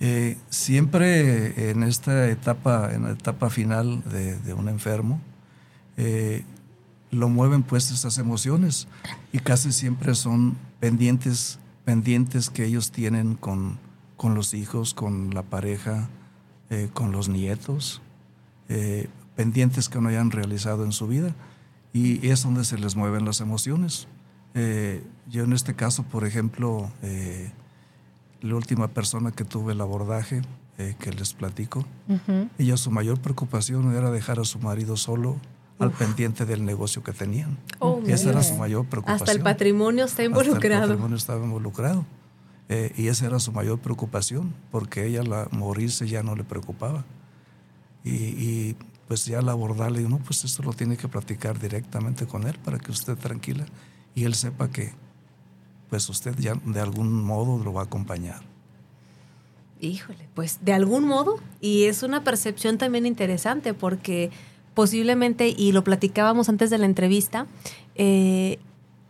Eh, 0.00 0.38
siempre 0.48 1.70
en 1.70 1.82
esta 1.82 2.28
etapa, 2.28 2.92
en 2.92 3.04
la 3.04 3.10
etapa 3.10 3.50
final 3.50 4.02
de, 4.04 4.54
un 4.54 4.68
enfermo, 4.68 5.20
eh, 5.96 6.44
lo 7.10 7.28
mueven 7.28 7.62
pues 7.64 7.90
estas 7.90 8.18
emociones 8.18 8.86
y 9.32 9.38
casi 9.40 9.72
siempre 9.72 10.14
son 10.14 10.56
pendientes, 10.78 11.58
pendientes 11.84 12.48
que 12.48 12.64
ellos 12.64 12.92
tienen 12.92 13.34
con, 13.34 13.78
con 14.16 14.34
los 14.34 14.54
hijos, 14.54 14.94
con 14.94 15.34
la 15.34 15.42
pareja, 15.42 16.08
eh, 16.70 16.88
con 16.92 17.10
los 17.12 17.28
nietos, 17.28 18.02
pendientes 19.34 19.88
que 19.88 19.98
no 19.98 20.10
hayan 20.10 20.30
realizado 20.30 20.84
en 20.84 20.92
su 20.92 21.06
vida 21.08 21.34
y 21.94 22.28
es 22.28 22.42
donde 22.42 22.64
se 22.64 22.76
les 22.76 22.96
mueven 22.96 23.24
las 23.24 23.40
emociones. 23.40 24.06
Yo 24.54 25.44
en 25.44 25.54
este 25.54 25.74
caso, 25.74 26.02
por 26.02 26.26
ejemplo, 26.26 26.90
la 28.40 28.54
última 28.54 28.88
persona 28.88 29.32
que 29.32 29.44
tuve 29.44 29.72
el 29.72 29.80
abordaje, 29.80 30.42
eh, 30.78 30.94
que 30.98 31.10
les 31.12 31.32
platico, 31.34 31.84
uh 32.08 32.18
-huh. 32.26 32.48
ella 32.58 32.76
su 32.76 32.90
mayor 32.90 33.20
preocupación 33.20 33.94
era 33.94 34.10
dejar 34.10 34.38
a 34.38 34.44
su 34.44 34.58
marido 34.60 34.96
solo 34.96 35.30
Uf. 35.30 35.40
al 35.80 35.90
pendiente 35.90 36.44
del 36.46 36.64
negocio 36.64 37.02
que 37.02 37.12
tenían. 37.12 37.58
Oh, 37.80 38.00
esa 38.06 38.30
era 38.30 38.42
su 38.42 38.54
mayor 38.54 38.86
preocupación. 38.86 39.22
Hasta 39.22 39.32
el 39.32 39.40
patrimonio 39.42 40.04
está 40.04 40.22
involucrado. 40.24 40.74
Hasta 40.74 40.84
el 40.84 40.90
patrimonio 40.90 41.16
estaba 41.16 41.44
involucrado. 41.44 42.04
Eh, 42.68 42.92
y 42.96 43.08
esa 43.08 43.26
era 43.26 43.38
su 43.38 43.50
mayor 43.52 43.78
preocupación, 43.78 44.54
porque 44.70 45.06
ella 45.06 45.22
la 45.22 45.48
morirse 45.52 46.06
ya 46.06 46.22
no 46.22 46.36
le 46.36 46.44
preocupaba. 46.44 47.04
Y, 48.04 48.10
y 48.10 48.76
pues 49.08 49.24
ya 49.24 49.38
al 49.38 49.48
abordarle, 49.48 50.02
no, 50.02 50.18
pues 50.18 50.44
esto 50.44 50.62
lo 50.62 50.74
tiene 50.74 50.96
que 50.98 51.08
platicar 51.08 51.58
directamente 51.58 52.26
con 52.26 52.46
él 52.46 52.58
para 52.62 52.78
que 52.78 52.90
usted 52.92 53.16
tranquila 53.16 53.64
y 54.14 54.24
él 54.24 54.34
sepa 54.34 54.68
que 54.68 54.92
pues 55.90 56.08
usted 56.08 56.34
ya 56.38 56.54
de 56.64 56.80
algún 56.80 57.12
modo 57.22 57.62
lo 57.62 57.72
va 57.72 57.82
a 57.82 57.84
acompañar. 57.84 58.42
Híjole, 59.80 60.28
pues 60.34 60.58
de 60.62 60.72
algún 60.72 61.04
modo, 61.04 61.36
y 61.60 61.84
es 61.84 62.02
una 62.02 62.24
percepción 62.24 62.78
también 62.78 63.06
interesante 63.06 63.74
porque 63.74 64.30
posiblemente, 64.74 65.48
y 65.48 65.72
lo 65.72 65.84
platicábamos 65.84 66.48
antes 66.48 66.70
de 66.70 66.78
la 66.78 66.86
entrevista, 66.86 67.46
eh, 67.94 68.58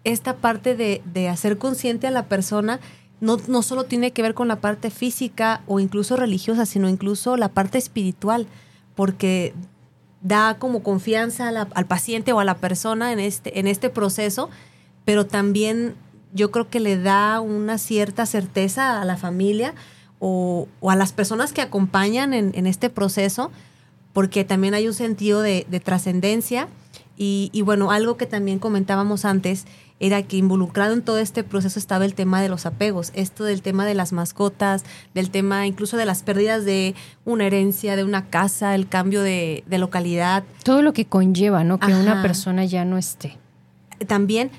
esta 0.04 0.36
parte 0.36 0.76
de, 0.76 1.02
de, 1.12 1.28
hacer 1.28 1.58
consciente 1.58 2.06
a 2.06 2.10
la 2.10 2.26
persona 2.26 2.80
no, 3.20 3.38
no 3.48 3.62
solo 3.62 3.84
tiene 3.84 4.12
que 4.12 4.22
ver 4.22 4.34
con 4.34 4.48
la 4.48 4.60
parte 4.60 4.90
física 4.90 5.62
o 5.66 5.80
incluso 5.80 6.16
religiosa, 6.16 6.66
sino 6.66 6.88
incluso 6.88 7.36
la 7.36 7.48
parte 7.48 7.78
espiritual, 7.78 8.46
porque 8.94 9.54
da 10.20 10.58
como 10.58 10.82
confianza 10.82 11.48
al 11.48 11.86
paciente 11.86 12.32
o 12.32 12.40
a 12.40 12.44
la 12.44 12.56
persona 12.56 13.12
en 13.12 13.20
este, 13.20 13.58
en 13.58 13.66
este 13.66 13.90
proceso, 13.90 14.50
pero 15.04 15.26
también 15.26 15.94
yo 16.32 16.50
creo 16.50 16.68
que 16.68 16.80
le 16.80 16.98
da 17.00 17.40
una 17.40 17.78
cierta 17.78 18.26
certeza 18.26 19.00
a 19.00 19.04
la 19.04 19.16
familia 19.16 19.74
o, 20.18 20.68
o 20.80 20.90
a 20.90 20.96
las 20.96 21.12
personas 21.12 21.52
que 21.52 21.62
acompañan 21.62 22.34
en, 22.34 22.52
en, 22.54 22.66
este 22.66 22.90
proceso, 22.90 23.50
porque 24.12 24.44
también 24.44 24.74
hay 24.74 24.86
un 24.86 24.94
sentido 24.94 25.42
de, 25.42 25.66
de 25.68 25.80
trascendencia. 25.80 26.68
Y, 27.16 27.50
y, 27.52 27.62
bueno, 27.62 27.90
algo 27.90 28.16
que 28.16 28.26
también 28.26 28.60
comentábamos 28.60 29.24
antes 29.24 29.64
era 30.00 30.22
que 30.22 30.36
involucrado 30.36 30.94
en 30.94 31.02
todo 31.02 31.18
este 31.18 31.42
proceso 31.42 31.78
estaba 31.78 32.04
el 32.04 32.14
tema 32.14 32.40
de 32.40 32.48
los 32.48 32.66
apegos, 32.66 33.10
esto 33.14 33.42
del 33.42 33.62
tema 33.62 33.84
de 33.84 33.94
las 33.94 34.12
mascotas, 34.12 34.84
del 35.14 35.30
tema 35.30 35.66
incluso 35.66 35.96
de 35.96 36.06
las 36.06 36.22
pérdidas 36.22 36.64
de 36.64 36.94
una 37.24 37.46
herencia, 37.46 37.96
de 37.96 38.04
una 38.04 38.26
casa, 38.26 38.76
el 38.76 38.88
cambio 38.88 39.22
de, 39.22 39.64
de 39.66 39.78
localidad. 39.78 40.44
Todo 40.62 40.82
lo 40.82 40.92
que 40.92 41.06
conlleva, 41.06 41.64
¿no? 41.64 41.80
Que 41.80 41.92
Ajá. 41.92 42.00
una 42.00 42.22
persona 42.22 42.64
ya 42.64 42.84
no 42.84 42.98
esté. 42.98 43.36
También, 44.06 44.52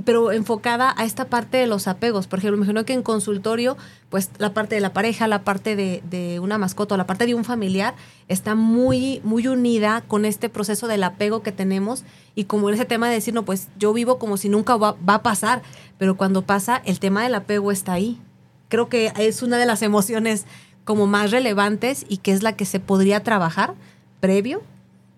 pero 0.00 0.32
enfocada 0.32 0.94
a 0.96 1.04
esta 1.04 1.26
parte 1.26 1.58
de 1.58 1.66
los 1.66 1.88
apegos. 1.88 2.26
Por 2.26 2.38
ejemplo, 2.38 2.56
me 2.56 2.64
imagino 2.64 2.84
que 2.84 2.92
en 2.92 3.02
consultorio, 3.02 3.76
pues 4.10 4.30
la 4.38 4.52
parte 4.52 4.74
de 4.74 4.80
la 4.80 4.92
pareja, 4.92 5.28
la 5.28 5.42
parte 5.42 5.76
de, 5.76 6.40
una 6.40 6.58
mascota, 6.58 6.96
la 6.96 7.06
parte 7.06 7.26
de 7.26 7.34
un 7.34 7.44
familiar, 7.44 7.94
está 8.28 8.54
muy, 8.54 9.20
muy 9.24 9.46
unida 9.46 10.02
con 10.06 10.24
este 10.24 10.48
proceso 10.48 10.88
del 10.88 11.04
apego 11.04 11.42
que 11.42 11.52
tenemos 11.52 12.04
y 12.34 12.44
como 12.44 12.70
ese 12.70 12.84
tema 12.84 13.08
de 13.08 13.14
decir, 13.14 13.34
no, 13.34 13.44
pues 13.44 13.68
yo 13.78 13.92
vivo 13.92 14.18
como 14.18 14.36
si 14.36 14.48
nunca 14.48 14.76
va, 14.76 14.96
va 15.08 15.14
a 15.14 15.22
pasar, 15.22 15.62
pero 15.98 16.16
cuando 16.16 16.42
pasa, 16.42 16.82
el 16.84 16.98
tema 16.98 17.22
del 17.22 17.34
apego 17.34 17.72
está 17.72 17.92
ahí. 17.92 18.20
Creo 18.68 18.88
que 18.88 19.12
es 19.16 19.42
una 19.42 19.58
de 19.58 19.66
las 19.66 19.82
emociones 19.82 20.44
como 20.84 21.06
más 21.06 21.30
relevantes 21.30 22.04
y 22.08 22.18
que 22.18 22.32
es 22.32 22.42
la 22.42 22.52
que 22.52 22.64
se 22.64 22.80
podría 22.80 23.22
trabajar 23.22 23.74
previo, 24.20 24.62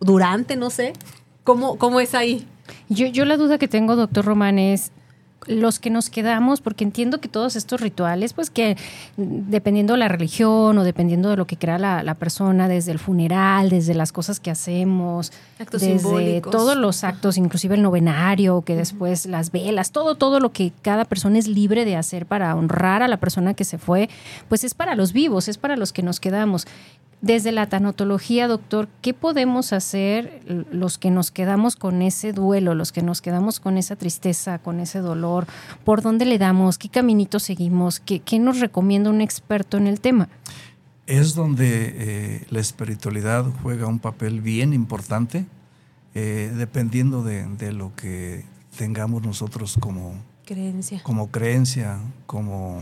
durante, 0.00 0.56
no 0.56 0.70
sé. 0.70 0.92
¿Cómo, 1.44 1.78
cómo 1.78 2.00
es 2.00 2.14
ahí? 2.14 2.46
Yo, 2.88 3.06
yo 3.06 3.24
la 3.24 3.36
duda 3.36 3.58
que 3.58 3.68
tengo, 3.68 3.96
doctor 3.96 4.24
Román, 4.24 4.58
es 4.58 4.92
los 5.46 5.78
que 5.78 5.90
nos 5.90 6.10
quedamos, 6.10 6.60
porque 6.60 6.84
entiendo 6.84 7.20
que 7.20 7.28
todos 7.28 7.56
estos 7.56 7.80
rituales, 7.80 8.32
pues 8.32 8.50
que 8.50 8.76
dependiendo 9.16 9.94
de 9.94 10.00
la 10.00 10.08
religión 10.08 10.76
o 10.76 10.84
dependiendo 10.84 11.30
de 11.30 11.36
lo 11.36 11.46
que 11.46 11.56
crea 11.56 11.78
la, 11.78 12.02
la 12.02 12.14
persona, 12.14 12.68
desde 12.68 12.92
el 12.92 12.98
funeral, 12.98 13.70
desde 13.70 13.94
las 13.94 14.12
cosas 14.12 14.40
que 14.40 14.50
hacemos, 14.50 15.32
Actos 15.58 15.80
desde 15.80 15.98
simbólicos. 15.98 16.52
todos 16.52 16.76
los 16.76 17.04
actos, 17.04 17.38
inclusive 17.38 17.76
el 17.76 17.82
novenario, 17.82 18.62
que 18.62 18.76
después 18.76 19.26
las 19.26 19.50
velas, 19.50 19.92
todo, 19.92 20.16
todo 20.16 20.40
lo 20.40 20.52
que 20.52 20.72
cada 20.82 21.04
persona 21.04 21.38
es 21.38 21.48
libre 21.48 21.84
de 21.84 21.96
hacer 21.96 22.26
para 22.26 22.54
honrar 22.54 23.02
a 23.02 23.08
la 23.08 23.16
persona 23.16 23.54
que 23.54 23.64
se 23.64 23.78
fue, 23.78 24.08
pues 24.48 24.64
es 24.64 24.74
para 24.74 24.94
los 24.94 25.12
vivos, 25.12 25.48
es 25.48 25.56
para 25.56 25.76
los 25.76 25.92
que 25.92 26.02
nos 26.02 26.20
quedamos. 26.20 26.66
Desde 27.20 27.50
la 27.50 27.66
tanatología, 27.68 28.46
doctor, 28.46 28.88
¿qué 29.02 29.12
podemos 29.12 29.72
hacer 29.72 30.40
los 30.70 30.98
que 30.98 31.10
nos 31.10 31.32
quedamos 31.32 31.74
con 31.74 32.00
ese 32.00 32.32
duelo, 32.32 32.76
los 32.76 32.92
que 32.92 33.02
nos 33.02 33.20
quedamos 33.20 33.58
con 33.58 33.76
esa 33.76 33.96
tristeza, 33.96 34.60
con 34.60 34.78
ese 34.78 35.00
dolor? 35.00 35.48
¿Por 35.84 36.00
dónde 36.00 36.26
le 36.26 36.38
damos? 36.38 36.78
¿Qué 36.78 36.88
caminito 36.88 37.40
seguimos? 37.40 37.98
¿Qué, 37.98 38.20
qué 38.20 38.38
nos 38.38 38.60
recomienda 38.60 39.10
un 39.10 39.20
experto 39.20 39.78
en 39.78 39.88
el 39.88 40.00
tema? 40.00 40.28
Es 41.08 41.34
donde 41.34 41.94
eh, 41.96 42.46
la 42.50 42.60
espiritualidad 42.60 43.46
juega 43.62 43.88
un 43.88 43.98
papel 43.98 44.40
bien 44.40 44.72
importante, 44.72 45.44
eh, 46.14 46.52
dependiendo 46.56 47.24
de, 47.24 47.46
de, 47.46 47.72
lo 47.72 47.96
que 47.96 48.44
tengamos 48.76 49.24
nosotros 49.24 49.76
como 49.80 50.14
creencia, 50.46 51.02
como, 51.02 51.32
creencia, 51.32 51.98
como, 52.26 52.80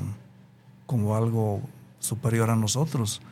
como 0.85 1.17
algo 1.17 1.63
superior 2.01 2.51
a 2.51 2.57
nosotros 2.57 3.23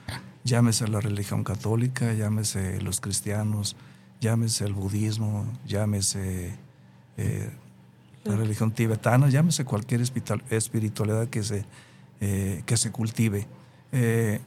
llámese 0.44 0.86
la 0.88 1.00
religión 1.00 1.42
católica, 1.42 2.12
llámese 2.12 2.80
los 2.82 3.00
cristianos, 3.00 3.76
llámese 4.20 4.64
el 4.64 4.74
budismo, 4.74 5.46
llámese 5.66 6.56
eh, 7.16 7.50
la 8.24 8.36
religión 8.36 8.70
tibetana, 8.70 9.28
llámese 9.28 9.64
cualquier 9.64 10.02
espiritualidad 10.50 11.28
que 11.28 11.42
se, 11.42 11.64
eh, 12.20 12.62
que 12.66 12.76
se 12.76 12.92
cultive. 12.92 13.46
Eh, 13.92 14.40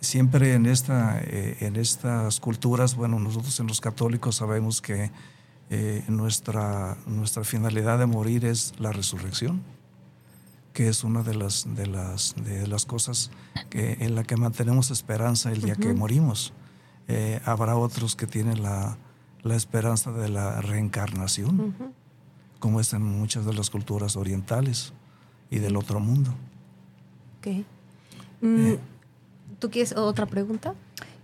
siempre 0.00 0.54
en, 0.54 0.66
esta, 0.66 1.20
en 1.22 1.76
estas 1.76 2.40
culturas, 2.40 2.94
bueno, 2.94 3.18
nosotros 3.18 3.58
en 3.60 3.66
los 3.66 3.80
católicos 3.80 4.36
sabemos 4.36 4.82
que 4.82 5.10
nuestra, 6.08 6.96
nuestra 7.06 7.42
finalidad 7.42 7.98
de 7.98 8.06
morir 8.06 8.44
es 8.44 8.74
la 8.78 8.92
resurrección 8.92 9.62
que 10.74 10.88
es 10.88 11.04
una 11.04 11.22
de 11.22 11.34
las, 11.34 11.66
de 11.74 11.86
las, 11.86 12.34
de 12.44 12.66
las 12.66 12.84
cosas 12.84 13.30
que, 13.70 13.96
en 14.00 14.16
la 14.16 14.24
que 14.24 14.36
mantenemos 14.36 14.90
esperanza 14.90 15.50
el 15.52 15.62
día 15.62 15.74
uh 15.74 15.76
-huh. 15.76 15.80
que 15.80 15.94
morimos. 15.94 16.52
Eh, 17.06 17.40
habrá 17.44 17.76
otros 17.76 18.16
que 18.16 18.26
tienen 18.26 18.62
la, 18.62 18.98
la, 19.42 19.54
esperanza 19.54 20.10
de 20.10 20.28
la 20.28 20.60
reencarnación, 20.60 21.60
uh 21.60 21.72
-huh. 21.72 21.92
como 22.58 22.80
es 22.80 22.92
en 22.92 23.02
muchas 23.02 23.46
de 23.46 23.54
las 23.54 23.70
culturas 23.70 24.16
orientales 24.16 24.92
y 25.48 25.60
del 25.60 25.76
otro 25.76 26.00
mundo. 26.00 26.34
Okay. 27.38 27.64
Mm, 28.40 28.66
eh, 28.66 28.78
¿Tú 29.60 29.70
quieres 29.70 29.92
otra 29.96 30.26
pregunta? 30.26 30.74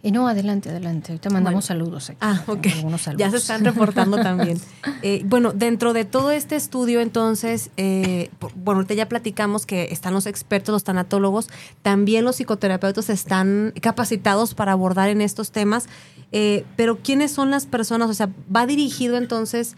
Eh, 0.03 0.11
no, 0.11 0.27
adelante, 0.29 0.71
adelante. 0.71 1.13
Ahorita 1.13 1.29
mandamos 1.29 1.69
bueno. 1.69 1.85
saludos 1.85 2.11
aquí. 2.11 2.19
Ah, 2.23 2.43
ok. 2.47 2.67
Saludos. 2.69 3.17
Ya 3.19 3.31
se 3.31 3.37
están 3.37 3.65
reportando 3.65 4.19
también. 4.23 4.59
Eh, 5.03 5.23
bueno, 5.25 5.53
dentro 5.53 5.95
de 5.95 6.05
todo 6.05 6.31
este 6.31 6.57
estudio, 6.57 7.01
entonces, 7.01 7.71
eh, 7.79 8.31
bueno, 8.55 8.81
ahorita 8.81 8.93
ya 8.93 9.09
platicamos 9.09 9.65
que 9.65 9.89
están 9.93 10.13
los 10.13 10.27
expertos, 10.27 10.73
los 10.75 10.85
tanatólogos, 10.85 11.49
también 11.81 12.25
los 12.25 12.37
psicoterapeutas 12.37 13.09
están 13.09 13.73
capacitados 13.81 14.55
para 14.55 14.73
abordar 14.73 15.09
en 15.09 15.23
estos 15.23 15.53
temas, 15.53 15.89
eh, 16.33 16.65
pero 16.77 16.99
¿quiénes 16.99 17.31
son 17.31 17.51
las 17.51 17.65
personas? 17.65 18.11
O 18.11 18.15
sea, 18.15 18.29
va 18.55 18.67
dirigido 18.67 19.17
entonces 19.17 19.75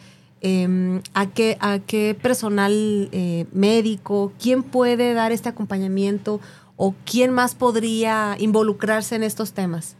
a, 1.15 1.27
qué, 1.27 1.57
a 1.61 1.79
qué 1.79 2.17
personal 2.21 3.09
médico, 3.53 4.33
quién 4.41 4.65
puede 4.65 5.15
dar 5.15 5.31
este 5.31 5.51
acompañamiento 5.51 6.41
o 6.77 6.97
quién 7.05 7.31
más 7.31 7.55
podría 7.55 8.35
involucrarse 8.41 9.15
en 9.15 9.23
estos 9.23 9.53
temas. 9.53 9.97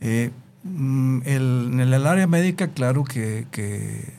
Eh, 0.00 0.30
el, 0.64 1.70
en 1.72 1.80
el 1.80 2.06
área 2.06 2.26
médica, 2.26 2.68
claro 2.68 3.04
que, 3.04 3.46
que, 3.50 4.12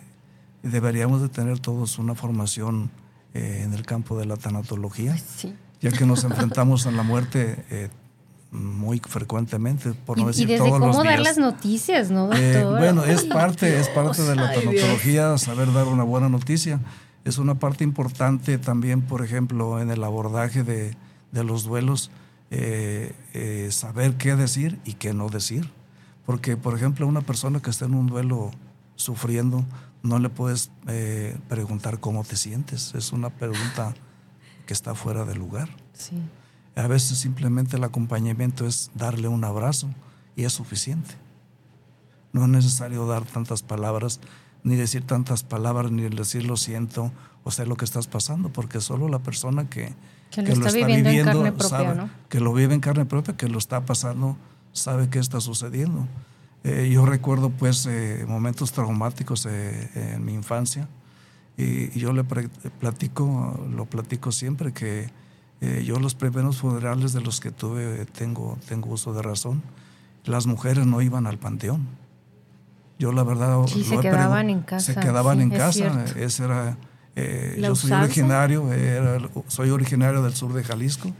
deberíamos 0.64 1.22
de 1.22 1.30
tener 1.30 1.60
todos 1.60 1.98
una 1.98 2.14
formación 2.16 2.92
eh, 3.34 3.64
en 3.66 3.74
el 3.74 3.86
campo 3.86 4.18
de 4.18 4.26
la 4.26 4.38
tanatología, 4.38 5.18
sí. 5.18 5.56
ya 5.82 5.92
que 5.92 6.06
nos 6.06 6.24
enfrentamos 6.26 6.86
a 6.86 6.92
la 6.92 7.04
muerte 7.04 7.66
eh, 7.70 7.90
muy 8.52 9.00
frecuentemente, 9.00 9.94
por 9.94 10.18
no 10.18 10.26
y, 10.26 10.28
decir 10.28 10.44
y 10.44 10.52
desde 10.54 10.66
todos 10.66 10.80
cómo 10.80 10.88
los 10.88 11.02
días. 11.04 11.14
dar 11.16 11.20
las 11.22 11.38
noticias, 11.38 12.12
¿no, 12.12 12.32
Eh, 12.34 12.54
doctor? 12.54 12.80
bueno, 12.80 13.04
es 13.06 13.24
parte, 13.24 13.80
es 13.80 13.88
parte 13.90 14.22
de 14.24 14.36
la 14.36 14.54
tanatología 14.54 15.38
saber 15.38 15.72
dar 15.74 15.88
una 15.88 16.04
buena 16.04 16.30
noticia. 16.30 16.80
Es 17.24 17.38
una 17.38 17.56
parte 17.60 17.84
importante 17.84 18.58
también, 18.58 19.02
por 19.04 19.24
ejemplo, 19.24 19.80
en 19.80 19.92
el 19.92 20.04
abordaje 20.04 20.64
de, 20.64 20.96
de 21.32 21.44
los 21.44 21.64
duelos, 21.64 22.10
eh, 22.54 23.16
eh, 23.34 23.70
saber 23.72 24.18
qué 24.18 24.36
decir 24.36 24.80
y 24.84 24.94
qué 24.94 25.14
no 25.14 25.30
decir. 25.30 25.72
Porque, 26.26 26.58
por 26.58 26.76
ejemplo, 26.76 27.08
una 27.08 27.22
persona 27.22 27.62
que 27.62 27.70
está 27.70 27.86
en 27.86 27.94
un 27.94 28.08
duelo 28.08 28.52
sufriendo, 28.96 29.66
no 30.04 30.20
le 30.20 30.30
puedes 30.30 30.70
eh, 30.88 31.38
preguntar 31.48 32.00
cómo 32.00 32.24
te 32.24 32.36
sientes. 32.36 32.94
Es 32.94 33.14
una 33.14 33.30
pregunta 33.30 33.96
que 34.66 34.74
está 34.74 34.96
fuera 34.96 35.24
de 35.24 35.36
lugar. 35.36 35.70
Sí. 35.94 36.22
A 36.76 36.88
veces 36.88 37.18
simplemente 37.18 37.78
el 37.78 37.84
acompañamiento 37.84 38.68
es 38.68 38.92
darle 38.94 39.28
un 39.30 39.44
abrazo 39.44 39.90
y 40.36 40.44
es 40.44 40.54
suficiente. 40.54 41.16
No 42.34 42.44
es 42.44 42.50
necesario 42.50 43.06
dar 43.08 43.26
tantas 43.26 43.64
palabras, 43.64 44.20
ni 44.64 44.76
decir 44.76 45.06
tantas 45.06 45.44
palabras, 45.44 45.92
ni 45.92 46.04
decir 46.04 46.46
lo 46.46 46.58
siento 46.58 47.12
o 47.44 47.52
sé 47.52 47.66
lo 47.66 47.76
que 47.76 47.86
estás 47.86 48.08
pasando, 48.08 48.52
porque 48.52 48.82
solo 48.82 49.08
la 49.10 49.20
persona 49.20 49.70
que, 49.70 49.94
que, 50.32 50.42
lo, 50.42 50.48
que 50.48 50.54
está 50.54 50.64
lo, 50.64 50.68
está, 50.68 50.78
viviendo, 50.78 51.10
viviendo 51.10 51.32
en 51.32 51.38
carne 51.38 51.52
propia, 51.52 51.78
sabe, 51.78 51.96
¿no? 51.96 52.10
que 52.30 52.40
lo 52.40 52.54
vive 52.54 52.74
en 52.74 52.80
carne 52.80 53.06
propia, 53.06 53.38
que 53.38 53.48
lo 53.48 53.58
está 53.58 53.86
pasando, 53.86 54.38
sabe 54.72 55.10
qué 55.10 55.20
está 55.20 55.40
sucediendo. 55.40 56.08
Eh, 56.64 56.90
yo 56.92 57.06
recuerdo 57.06 57.50
pues 57.50 57.86
eh, 57.86 58.26
momentos 58.28 58.72
traumáticos 58.72 59.46
eh, 59.50 59.90
en 59.96 60.26
mi 60.26 60.34
infancia 60.34 60.88
y, 61.58 61.96
y 61.96 62.00
yo 62.00 62.14
le 62.14 62.24
platico, 62.24 63.68
lo 63.76 63.86
platico 63.86 64.32
siempre 64.32 64.72
que 64.72 65.10
eh, 65.62 65.84
yo 65.86 66.00
los 66.00 66.16
primeros 66.16 66.58
funerales 66.58 67.14
de 67.14 67.22
los 67.22 67.40
que 67.40 67.52
tuve 67.52 68.06
tengo, 68.08 68.58
tengo 68.68 68.90
uso 68.90 69.14
de 69.14 69.22
razón, 69.22 69.62
las 70.26 70.48
mujeres 70.48 70.88
no 70.88 71.02
iban 71.02 71.28
al 71.28 71.38
panteón. 71.38 71.88
Yo 72.98 73.12
la 73.12 73.24
verdad... 73.24 73.58
Sí, 73.68 73.84
se 73.84 74.00
quedaban 74.00 74.50
en 74.50 74.62
casa. 74.62 74.94
Se 74.94 75.00
quedaban 75.00 75.38
sí, 75.38 75.44
en 75.44 75.50
casa. 75.52 76.06
Ese 76.16 76.46
era... 76.46 76.78
Eh, 77.16 77.56
yo 77.60 77.76
soy 77.76 77.90
usanza? 77.90 78.06
originario, 78.06 78.72
era, 78.72 79.20
soy 79.48 79.70
originario 79.70 80.24
del 80.24 80.34
sur 80.34 80.54
de 80.54 80.64
Jalisco 80.64 81.12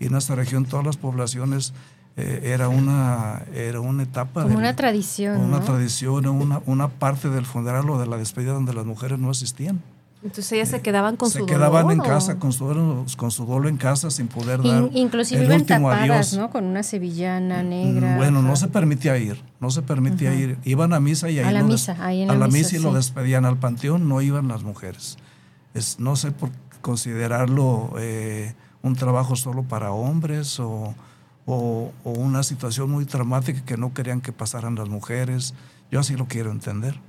y 0.00 0.06
en 0.06 0.16
esta 0.16 0.34
región 0.34 0.64
todas 0.64 0.84
las 0.84 0.96
poblaciones 0.96 1.72
eh, 2.16 2.50
era 2.52 2.68
una 2.68 3.42
era 3.54 3.78
una 3.80 4.02
etapa 4.02 4.42
como 4.42 4.48
de, 4.54 4.56
una 4.56 4.74
tradición 4.74 5.38
una 5.40 5.58
¿no? 5.58 5.64
tradición 5.64 6.26
una, 6.26 6.60
una 6.66 6.88
parte 6.88 7.28
del 7.30 7.46
funeral 7.46 7.88
o 7.88 8.00
de 8.00 8.06
la 8.08 8.16
despedida 8.16 8.52
donde 8.52 8.74
las 8.74 8.84
mujeres 8.84 9.20
no 9.20 9.30
asistían 9.30 9.80
entonces 10.24 10.50
ellas 10.50 10.70
se 10.70 10.80
quedaban 10.80 11.14
con 11.16 11.30
se 11.30 11.38
su 11.38 11.46
quedaban 11.46 11.82
dolor, 11.82 11.92
en 11.92 12.00
¿o? 12.00 12.02
casa 12.02 12.40
con 12.40 12.52
su, 12.52 13.04
con 13.16 13.30
su 13.30 13.46
dolo 13.46 13.68
en 13.68 13.76
casa 13.76 14.10
sin 14.10 14.26
poder 14.26 14.60
dar 14.64 14.66
In, 14.66 14.90
inclusive 14.96 15.38
el 15.42 15.46
iban 15.46 15.60
último 15.60 15.90
tapadas 15.90 16.32
adiós. 16.32 16.34
no 16.34 16.50
con 16.50 16.64
una 16.64 16.82
sevillana 16.82 17.62
negra 17.62 18.16
bueno 18.16 18.42
no 18.42 18.56
se 18.56 18.66
permitía 18.66 19.16
ir 19.16 19.40
no 19.60 19.70
se 19.70 19.82
permitía 19.82 20.30
uh 20.30 20.34
-huh. 20.34 20.40
ir 20.40 20.58
iban 20.64 20.92
a 20.92 20.98
misa 20.98 21.30
y 21.30 21.38
ahí 21.38 21.46
a 21.46 21.52
la 21.52 21.62
misa 21.62 21.96
ahí 22.00 22.22
en 22.22 22.30
a 22.30 22.32
la, 22.34 22.40
la 22.40 22.46
misa, 22.46 22.58
misa 22.58 22.74
y 22.74 22.78
sí. 22.78 22.84
lo 22.84 22.92
despedían 22.94 23.44
al 23.44 23.58
panteón 23.58 24.08
no 24.08 24.20
iban 24.22 24.48
las 24.48 24.64
mujeres 24.64 25.18
no 25.98 26.16
sé 26.16 26.32
por 26.32 26.50
considerarlo 26.80 27.92
eh, 27.98 28.54
un 28.82 28.94
trabajo 28.94 29.36
solo 29.36 29.62
para 29.62 29.92
hombres 29.92 30.60
o, 30.60 30.94
o, 31.46 31.92
una 32.04 32.42
situación 32.42 32.90
muy 32.90 33.04
traumática 33.04 33.64
que 33.64 33.76
no 33.76 33.94
querían 33.94 34.20
que 34.20 34.32
pasaran 34.32 34.74
las 34.74 34.88
mujeres. 34.88 35.54
Yo 35.90 36.00
así 36.00 36.14
lo 36.16 36.26
quiero 36.26 36.50
entender. 36.50 37.00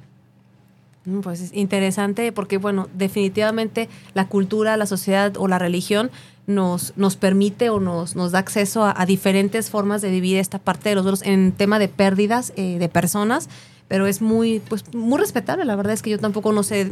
Pues 1.24 1.42
es 1.42 1.54
interesante 1.54 2.32
porque, 2.32 2.58
bueno, 2.58 2.88
definitivamente 2.94 3.90
la 4.14 4.28
cultura, 4.28 4.78
la 4.78 4.86
sociedad 4.86 5.36
o 5.38 5.48
la 5.48 5.58
religión 5.58 6.12
nos, 6.46 6.94
nos 6.98 7.16
permite 7.16 7.70
o 7.70 7.80
nos, 7.80 8.16
nos 8.16 8.32
da 8.32 8.40
acceso 8.40 8.84
a, 8.84 8.94
a 8.96 9.06
diferentes 9.06 9.70
formas 9.70 10.02
de 10.02 10.10
vivir 10.10 10.38
esta 10.38 10.60
parte 10.60 10.90
de 10.90 10.96
los 10.96 11.04
duelos 11.04 11.22
en 11.24 11.52
tema 11.52 11.80
de 11.80 11.88
pérdidas 11.88 12.54
eh, 12.56 12.78
de 12.80 12.90
personas, 12.90 13.50
pero 13.90 14.08
es 14.08 14.22
muy, 14.22 14.62
pues, 14.70 14.94
muy 14.94 15.20
respetable. 15.20 15.66
La 15.66 15.76
verdad 15.76 15.92
es 15.94 16.02
que 16.02 16.12
yo 16.12 16.20
tampoco 16.20 16.54
no 16.54 16.64
sé 16.64 16.90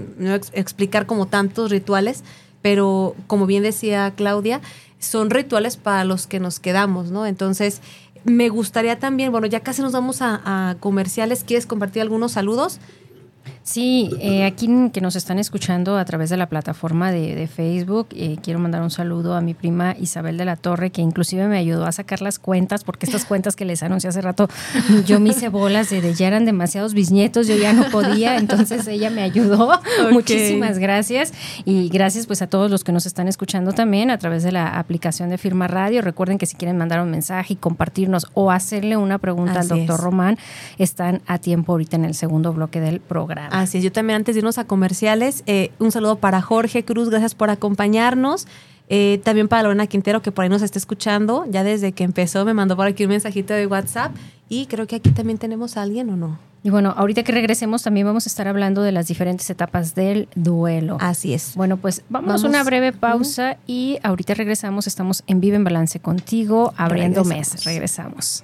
explicar 0.51 1.05
como 1.05 1.27
tantos 1.27 1.71
rituales, 1.71 2.23
pero 2.61 3.15
como 3.27 3.45
bien 3.45 3.63
decía 3.63 4.11
Claudia, 4.15 4.59
son 4.99 5.29
rituales 5.29 5.77
para 5.77 6.03
los 6.03 6.27
que 6.27 6.41
nos 6.41 6.59
quedamos, 6.59 7.11
¿no? 7.11 7.25
Entonces, 7.25 7.81
me 8.25 8.49
gustaría 8.49 8.99
también, 8.99 9.31
bueno, 9.31 9.47
ya 9.47 9.61
casi 9.61 9.81
nos 9.81 9.93
vamos 9.93 10.21
a, 10.21 10.41
a 10.43 10.75
comerciales, 10.79 11.43
¿quieres 11.45 11.67
compartir 11.67 12.01
algunos 12.01 12.33
saludos? 12.33 12.79
Sí, 13.67 14.09
eh, 14.21 14.45
aquí 14.45 14.69
que 14.93 15.01
nos 15.01 15.17
están 15.17 15.39
escuchando 15.39 15.97
a 15.97 16.05
través 16.05 16.29
de 16.29 16.37
la 16.37 16.47
plataforma 16.47 17.11
de, 17.11 17.49
Facebook, 17.53 18.07
eh, 18.11 18.37
quiero 18.41 18.59
mandar 18.59 18.81
un 18.81 18.89
saludo 18.89 19.35
a 19.35 19.41
mi 19.41 19.53
prima 19.53 19.93
Isabel 19.99 20.37
de 20.37 20.45
la 20.45 20.55
Torre, 20.55 20.89
que 20.89 21.01
inclusive 21.01 21.49
me 21.49 21.57
ayudó 21.57 21.85
a 21.85 21.91
sacar 21.91 22.21
las 22.21 22.39
cuentas, 22.39 22.85
porque 22.85 23.05
estas 23.05 23.25
cuentas 23.25 23.57
que 23.57 23.65
les 23.65 23.83
anuncié 23.83 24.09
hace 24.09 24.21
rato, 24.21 24.47
yo 25.05 25.19
me 25.19 25.31
hice 25.31 25.49
bolas 25.49 25.89
de, 25.89 26.13
ya 26.13 26.27
eran 26.27 26.45
demasiados 26.45 26.93
bisnietos, 26.93 27.45
yo 27.45 27.57
ya 27.57 27.73
no 27.73 27.83
podía, 27.91 28.37
entonces 28.37 28.87
ella 28.87 29.09
me 29.09 29.21
ayudó. 29.21 29.81
Muchísimas 30.13 30.79
gracias. 30.79 31.33
Y 31.65 31.89
gracias 31.89 32.25
pues 32.25 32.41
a 32.41 32.47
todos 32.47 32.71
los 32.71 32.85
que 32.85 32.93
nos 32.93 33.05
están 33.05 33.27
escuchando 33.27 33.73
también 33.73 34.11
a 34.11 34.17
través 34.17 34.43
de 34.43 34.53
la 34.53 34.79
aplicación 34.79 35.29
de 35.29 35.37
Firma 35.37 35.67
Radio. 35.67 36.01
Recuerden 36.01 36.37
que 36.37 36.45
si 36.45 36.55
quieren 36.55 36.77
mandar 36.77 37.01
un 37.01 37.11
mensaje 37.11 37.53
y 37.53 37.57
compartirnos 37.57 38.27
o 38.33 38.49
hacerle 38.49 38.95
una 38.95 39.17
pregunta 39.17 39.59
al 39.59 39.67
doctor 39.67 39.99
Román, 39.99 40.37
están 40.77 41.21
a 41.27 41.37
tiempo 41.37 41.73
ahorita 41.73 41.97
en 41.97 42.05
el 42.05 42.13
segundo 42.13 42.53
bloque 42.53 42.79
del 42.79 43.01
programa. 43.01 43.56
Así 43.61 43.79
es, 43.79 43.83
yo 43.83 43.91
también 43.91 44.17
antes 44.17 44.35
de 44.35 44.39
irnos 44.39 44.57
a 44.57 44.65
comerciales, 44.65 45.43
eh, 45.47 45.71
un 45.79 45.91
saludo 45.91 46.17
para 46.17 46.41
Jorge 46.41 46.85
Cruz, 46.85 47.09
gracias 47.09 47.35
por 47.35 47.49
acompañarnos. 47.49 48.47
Eh, 48.89 49.19
también 49.23 49.49
para 49.49 49.63
Lorena 49.63 49.85
Quintero, 49.87 50.21
que 50.21 50.31
por 50.31 50.43
ahí 50.43 50.49
nos 50.49 50.61
está 50.61 50.79
escuchando, 50.79 51.45
ya 51.49 51.63
desde 51.63 51.91
que 51.91 52.05
empezó 52.05 52.45
me 52.45 52.53
mandó 52.53 52.77
por 52.77 52.87
aquí 52.87 53.03
un 53.03 53.09
mensajito 53.09 53.53
de 53.53 53.67
WhatsApp 53.67 54.15
y 54.47 54.67
creo 54.67 54.87
que 54.87 54.95
aquí 54.95 55.09
también 55.09 55.37
tenemos 55.37 55.75
a 55.75 55.81
alguien 55.81 56.09
o 56.09 56.15
no. 56.15 56.39
Y 56.63 56.69
bueno, 56.69 56.93
ahorita 56.95 57.23
que 57.23 57.31
regresemos 57.31 57.83
también 57.83 58.07
vamos 58.07 58.25
a 58.25 58.29
estar 58.29 58.47
hablando 58.47 58.81
de 58.81 58.91
las 58.91 59.07
diferentes 59.07 59.49
etapas 59.49 59.93
del 59.93 60.27
duelo. 60.35 60.97
Así 60.99 61.33
es. 61.33 61.53
Bueno, 61.55 61.77
pues 61.77 62.03
vamos, 62.09 62.43
a 62.43 62.47
una 62.47 62.63
breve 62.63 62.93
pausa 62.93 63.57
y 63.67 63.99
ahorita 64.03 64.33
regresamos, 64.33 64.87
estamos 64.87 65.23
en 65.27 65.41
Vive 65.41 65.57
en 65.57 65.63
Balance 65.63 65.99
contigo, 65.99 66.73
abriendo 66.77 67.23
mes. 67.25 67.65
Regresamos. 67.65 68.43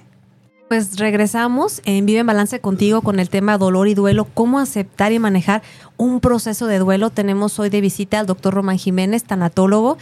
Pues 0.68 0.98
regresamos 0.98 1.82
en 1.84 2.06
Vive 2.06 2.20
en 2.20 2.26
Balance 2.26 2.58
contigo 2.60 3.02
con 3.02 3.20
el 3.20 3.28
tema 3.28 3.58
dolor 3.58 3.86
y 3.86 3.94
duelo, 3.94 4.24
cómo 4.24 4.58
aceptar 4.58 5.12
y 5.12 5.18
manejar 5.18 5.62
un 5.98 6.20
proceso 6.20 6.66
de 6.66 6.78
duelo. 6.78 7.10
Tenemos 7.10 7.58
hoy 7.58 7.68
de 7.68 7.82
visita 7.82 8.18
al 8.18 8.26
doctor 8.26 8.54
Román 8.54 8.78
Jiménez, 8.78 9.24
tanatólogo. 9.24 9.98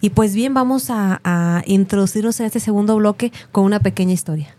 Y 0.00 0.10
pues 0.10 0.34
bien, 0.34 0.54
vamos 0.54 0.86
a, 0.88 1.62
introducirnos 1.66 2.40
en 2.40 2.46
este 2.46 2.60
segundo 2.60 2.96
bloque 2.96 3.30
con 3.52 3.64
una 3.64 3.80
pequeña 3.80 4.14
historia. 4.14 4.54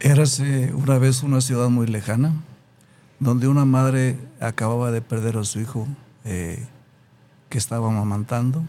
Érase 0.00 0.72
una 0.74 0.98
vez 0.98 1.22
una 1.22 1.40
ciudad 1.40 1.68
muy 1.68 1.86
lejana, 1.86 2.32
donde 3.20 3.46
una 3.46 3.64
madre 3.64 4.18
acababa 4.40 4.90
de 4.90 5.00
perder 5.00 5.36
a 5.36 5.44
su 5.44 5.60
hijo 5.60 5.86
eh, 6.24 6.66
que 7.48 7.58
estaba 7.58 7.88
amamantando 7.88 8.64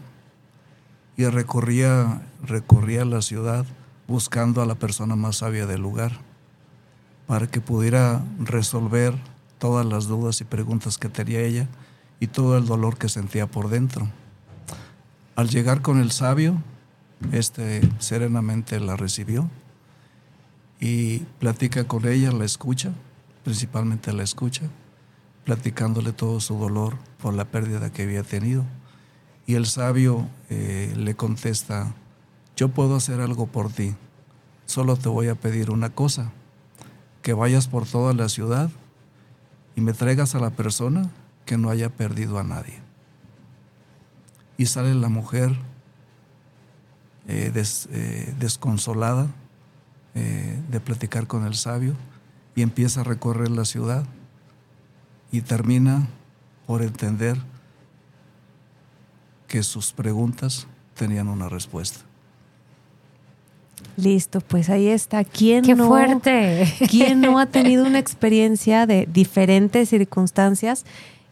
y 1.16 1.24
recorría, 1.24 2.22
recorría 2.44 3.04
la 3.04 3.20
ciudad 3.20 3.66
buscando 4.08 4.62
a 4.62 4.66
la 4.66 4.74
persona 4.74 5.16
más 5.16 5.36
sabia 5.36 5.66
del 5.66 5.80
lugar 5.80 6.12
para 7.26 7.46
que 7.48 7.60
pudiera 7.60 8.24
resolver 8.38 9.14
todas 9.58 9.84
las 9.84 10.06
dudas 10.06 10.40
y 10.40 10.44
preguntas 10.44 10.98
que 10.98 11.08
tenía 11.08 11.40
ella 11.40 11.66
y 12.20 12.28
todo 12.28 12.56
el 12.56 12.66
dolor 12.66 12.98
que 12.98 13.08
sentía 13.08 13.46
por 13.46 13.68
dentro. 13.68 14.08
Al 15.34 15.48
llegar 15.48 15.82
con 15.82 15.98
el 16.00 16.12
sabio, 16.12 16.62
este 17.32 17.80
serenamente 17.98 18.78
la 18.80 18.96
recibió 18.96 19.50
y 20.80 21.20
platica 21.38 21.84
con 21.84 22.06
ella, 22.06 22.32
la 22.32 22.44
escucha, 22.44 22.92
principalmente 23.44 24.12
la 24.12 24.22
escucha, 24.22 24.62
platicándole 25.44 26.12
todo 26.12 26.40
su 26.40 26.58
dolor 26.58 26.96
por 27.20 27.34
la 27.34 27.44
pérdida 27.46 27.92
que 27.92 28.02
había 28.02 28.22
tenido. 28.22 28.64
Y 29.46 29.54
el 29.54 29.66
sabio 29.66 30.28
eh, 30.50 30.92
le 30.96 31.14
contesta, 31.14 31.94
yo 32.56 32.70
puedo 32.70 32.96
hacer 32.96 33.20
algo 33.20 33.46
por 33.46 33.70
ti, 33.70 33.94
solo 34.64 34.96
te 34.96 35.08
voy 35.08 35.28
a 35.28 35.34
pedir 35.34 35.70
una 35.70 35.90
cosa, 35.90 36.32
que 37.22 37.34
vayas 37.34 37.68
por 37.68 37.86
toda 37.86 38.14
la 38.14 38.28
ciudad 38.28 38.70
y 39.74 39.82
me 39.82 39.92
traigas 39.92 40.34
a 40.34 40.40
la 40.40 40.50
persona 40.50 41.10
que 41.44 41.58
no 41.58 41.70
haya 41.70 41.90
perdido 41.90 42.38
a 42.38 42.44
nadie. 42.44 42.80
Y 44.56 44.66
sale 44.66 44.94
la 44.94 45.10
mujer 45.10 45.54
eh, 47.28 47.52
eh, 47.54 48.34
desconsolada 48.38 49.26
eh, 50.14 50.62
de 50.70 50.80
platicar 50.80 51.26
con 51.26 51.44
el 51.44 51.54
sabio 51.54 51.94
y 52.54 52.62
empieza 52.62 53.02
a 53.02 53.04
recorrer 53.04 53.50
la 53.50 53.66
ciudad 53.66 54.06
y 55.30 55.42
termina 55.42 56.08
por 56.66 56.82
entender 56.82 57.36
que 59.46 59.62
sus 59.62 59.92
preguntas 59.92 60.66
tenían 60.94 61.28
una 61.28 61.48
respuesta. 61.48 62.00
Listo, 63.96 64.40
pues 64.40 64.68
ahí 64.68 64.88
está. 64.88 65.24
¿Quién 65.24 65.64
¡Qué 65.64 65.74
fuerte! 65.74 66.66
¿Quién 66.90 67.20
no 67.20 67.38
ha 67.38 67.46
tenido 67.50 67.86
una 67.86 67.98
experiencia 67.98 68.86
de 68.86 69.08
diferentes 69.10 69.88
circunstancias 69.88 70.84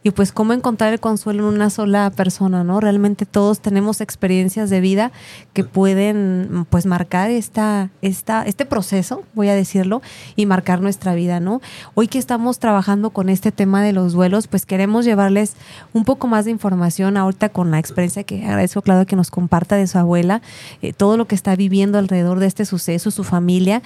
y 0.05 0.11
pues 0.11 0.31
cómo 0.31 0.53
encontrar 0.53 0.93
el 0.93 0.99
consuelo 0.99 1.49
en 1.49 1.55
una 1.55 1.71
sola 1.71 2.11
persona, 2.11 2.63
¿no? 2.63 2.79
Realmente 2.79 3.25
todos 3.25 3.59
tenemos 3.59 4.01
experiencias 4.01 4.69
de 4.69 4.79
vida 4.79 5.11
que 5.53 5.63
pueden 5.63 6.67
pues 6.69 6.85
marcar 6.85 7.31
esta, 7.31 7.89
esta, 8.03 8.43
este 8.43 8.67
proceso, 8.67 9.23
voy 9.33 9.49
a 9.49 9.55
decirlo, 9.55 10.03
y 10.35 10.45
marcar 10.45 10.79
nuestra 10.79 11.15
vida, 11.15 11.39
¿no? 11.39 11.59
Hoy 11.95 12.07
que 12.07 12.19
estamos 12.19 12.59
trabajando 12.59 13.09
con 13.09 13.29
este 13.29 13.51
tema 13.51 13.81
de 13.81 13.93
los 13.93 14.13
duelos, 14.13 14.45
pues 14.45 14.67
queremos 14.67 15.05
llevarles 15.05 15.55
un 15.91 16.05
poco 16.05 16.27
más 16.27 16.45
de 16.45 16.51
información 16.51 17.17
ahorita 17.17 17.49
con 17.49 17.71
la 17.71 17.79
experiencia 17.79 18.23
que 18.23 18.45
agradezco, 18.45 18.83
Claudio, 18.83 19.07
que 19.07 19.15
nos 19.15 19.31
comparta 19.31 19.75
de 19.75 19.87
su 19.87 19.97
abuela, 19.97 20.43
eh, 20.83 20.93
todo 20.93 21.17
lo 21.17 21.25
que 21.25 21.33
está 21.33 21.55
viviendo 21.55 21.97
alrededor 21.97 22.37
de 22.39 22.45
este 22.45 22.65
suceso, 22.65 23.09
su 23.09 23.23
familia 23.23 23.81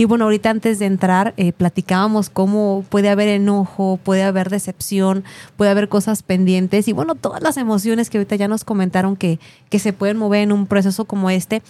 y 0.00 0.06
bueno, 0.06 0.24
ahorita 0.24 0.48
antes 0.48 0.78
de 0.78 0.86
entrar 0.86 1.34
eh, 1.36 1.52
platicábamos 1.52 2.30
cómo 2.30 2.86
puede 2.88 3.10
haber 3.10 3.28
enojo, 3.28 4.00
puede 4.02 4.22
haber 4.22 4.48
decepción, 4.48 5.24
puede 5.58 5.70
haber 5.70 5.90
cosas 5.90 6.22
pendientes. 6.22 6.88
Y 6.88 6.94
bueno, 6.94 7.16
todas 7.16 7.42
las 7.42 7.58
emociones 7.58 8.08
que 8.08 8.16
ahorita 8.16 8.34
ya 8.36 8.48
nos 8.48 8.64
comentaron 8.64 9.14
que, 9.14 9.38
que 9.68 9.78
se 9.78 9.92
pueden 9.92 10.16
mover 10.16 10.40
en 10.40 10.52
un 10.52 10.66
proceso 10.66 11.04
como 11.04 11.28
este, 11.28 11.60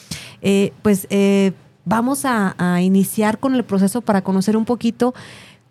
eh, 0.42 0.72
pues 0.82 1.08
eh, 1.10 1.54
vamos 1.84 2.24
a, 2.24 2.54
a 2.58 2.80
iniciar 2.82 3.40
con 3.40 3.56
el 3.56 3.64
proceso 3.64 4.00
para 4.00 4.22
conocer 4.22 4.56
un 4.56 4.64
poquito 4.64 5.12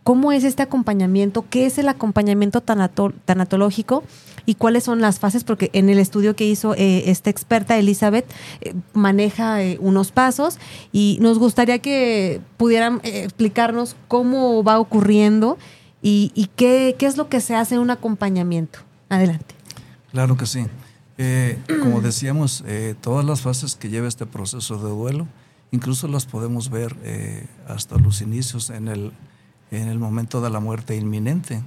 ¿Cómo 0.10 0.32
es 0.32 0.43
este 0.43 0.63
acompañamiento? 0.63 1.45
¿Qué 1.52 1.67
es 1.67 1.78
el 1.78 1.88
acompañamiento 1.88 2.62
tanatológico? 2.62 4.04
¿Y 4.48 4.56
cuáles 4.56 4.84
son 4.84 5.02
las 5.02 5.19
fases? 5.19 5.43
Porque 5.43 5.69
en 5.74 5.88
el 5.88 6.00
estudio 6.00 6.36
que 6.36 6.45
hizo 6.45 6.74
eh, 6.74 7.12
esta 7.12 7.30
experta, 7.30 7.78
Elizabeth, 7.78 8.26
eh, 8.62 8.74
maneja 8.93 9.62
eh, 9.62 9.78
unos 9.80 10.12
pasos 10.12 10.58
y 10.91 11.19
nos 11.22 11.38
gustaría 11.38 11.78
que 11.78 12.41
pudieran 12.58 13.02
explicarnos 13.04 13.95
cómo 14.08 14.63
va 14.63 14.80
ocurriendo 14.80 15.60
y, 16.02 16.50
qué, 16.56 16.95
qué, 16.98 17.06
es 17.06 17.15
lo 17.15 17.30
que 17.30 17.39
se 17.39 17.56
hace 17.56 17.76
en 17.76 17.82
un 17.82 17.91
acompañamiento. 17.91 18.80
Adelante. 19.10 19.54
Claro 20.12 20.36
que 20.38 20.48
sí. 20.48 20.65
como 21.84 22.02
decíamos, 22.02 22.63
todas 23.02 23.24
las 23.26 23.41
fases 23.41 23.76
que 23.76 23.89
lleva 23.89 24.08
este 24.08 24.26
proceso 24.26 24.76
de 24.78 24.89
duelo, 24.89 25.28
incluso 25.69 26.08
las 26.08 26.26
podemos 26.26 26.72
ver 26.72 26.95
hasta 27.67 28.00
los 28.00 28.24
inicios 28.24 28.72
en 28.72 28.88
el 28.88 29.12
en 29.71 29.88
el 29.88 29.99
momento 29.99 30.41
de 30.41 30.49
la 30.49 30.60
muerte 30.60 30.95
inminente. 30.95 31.62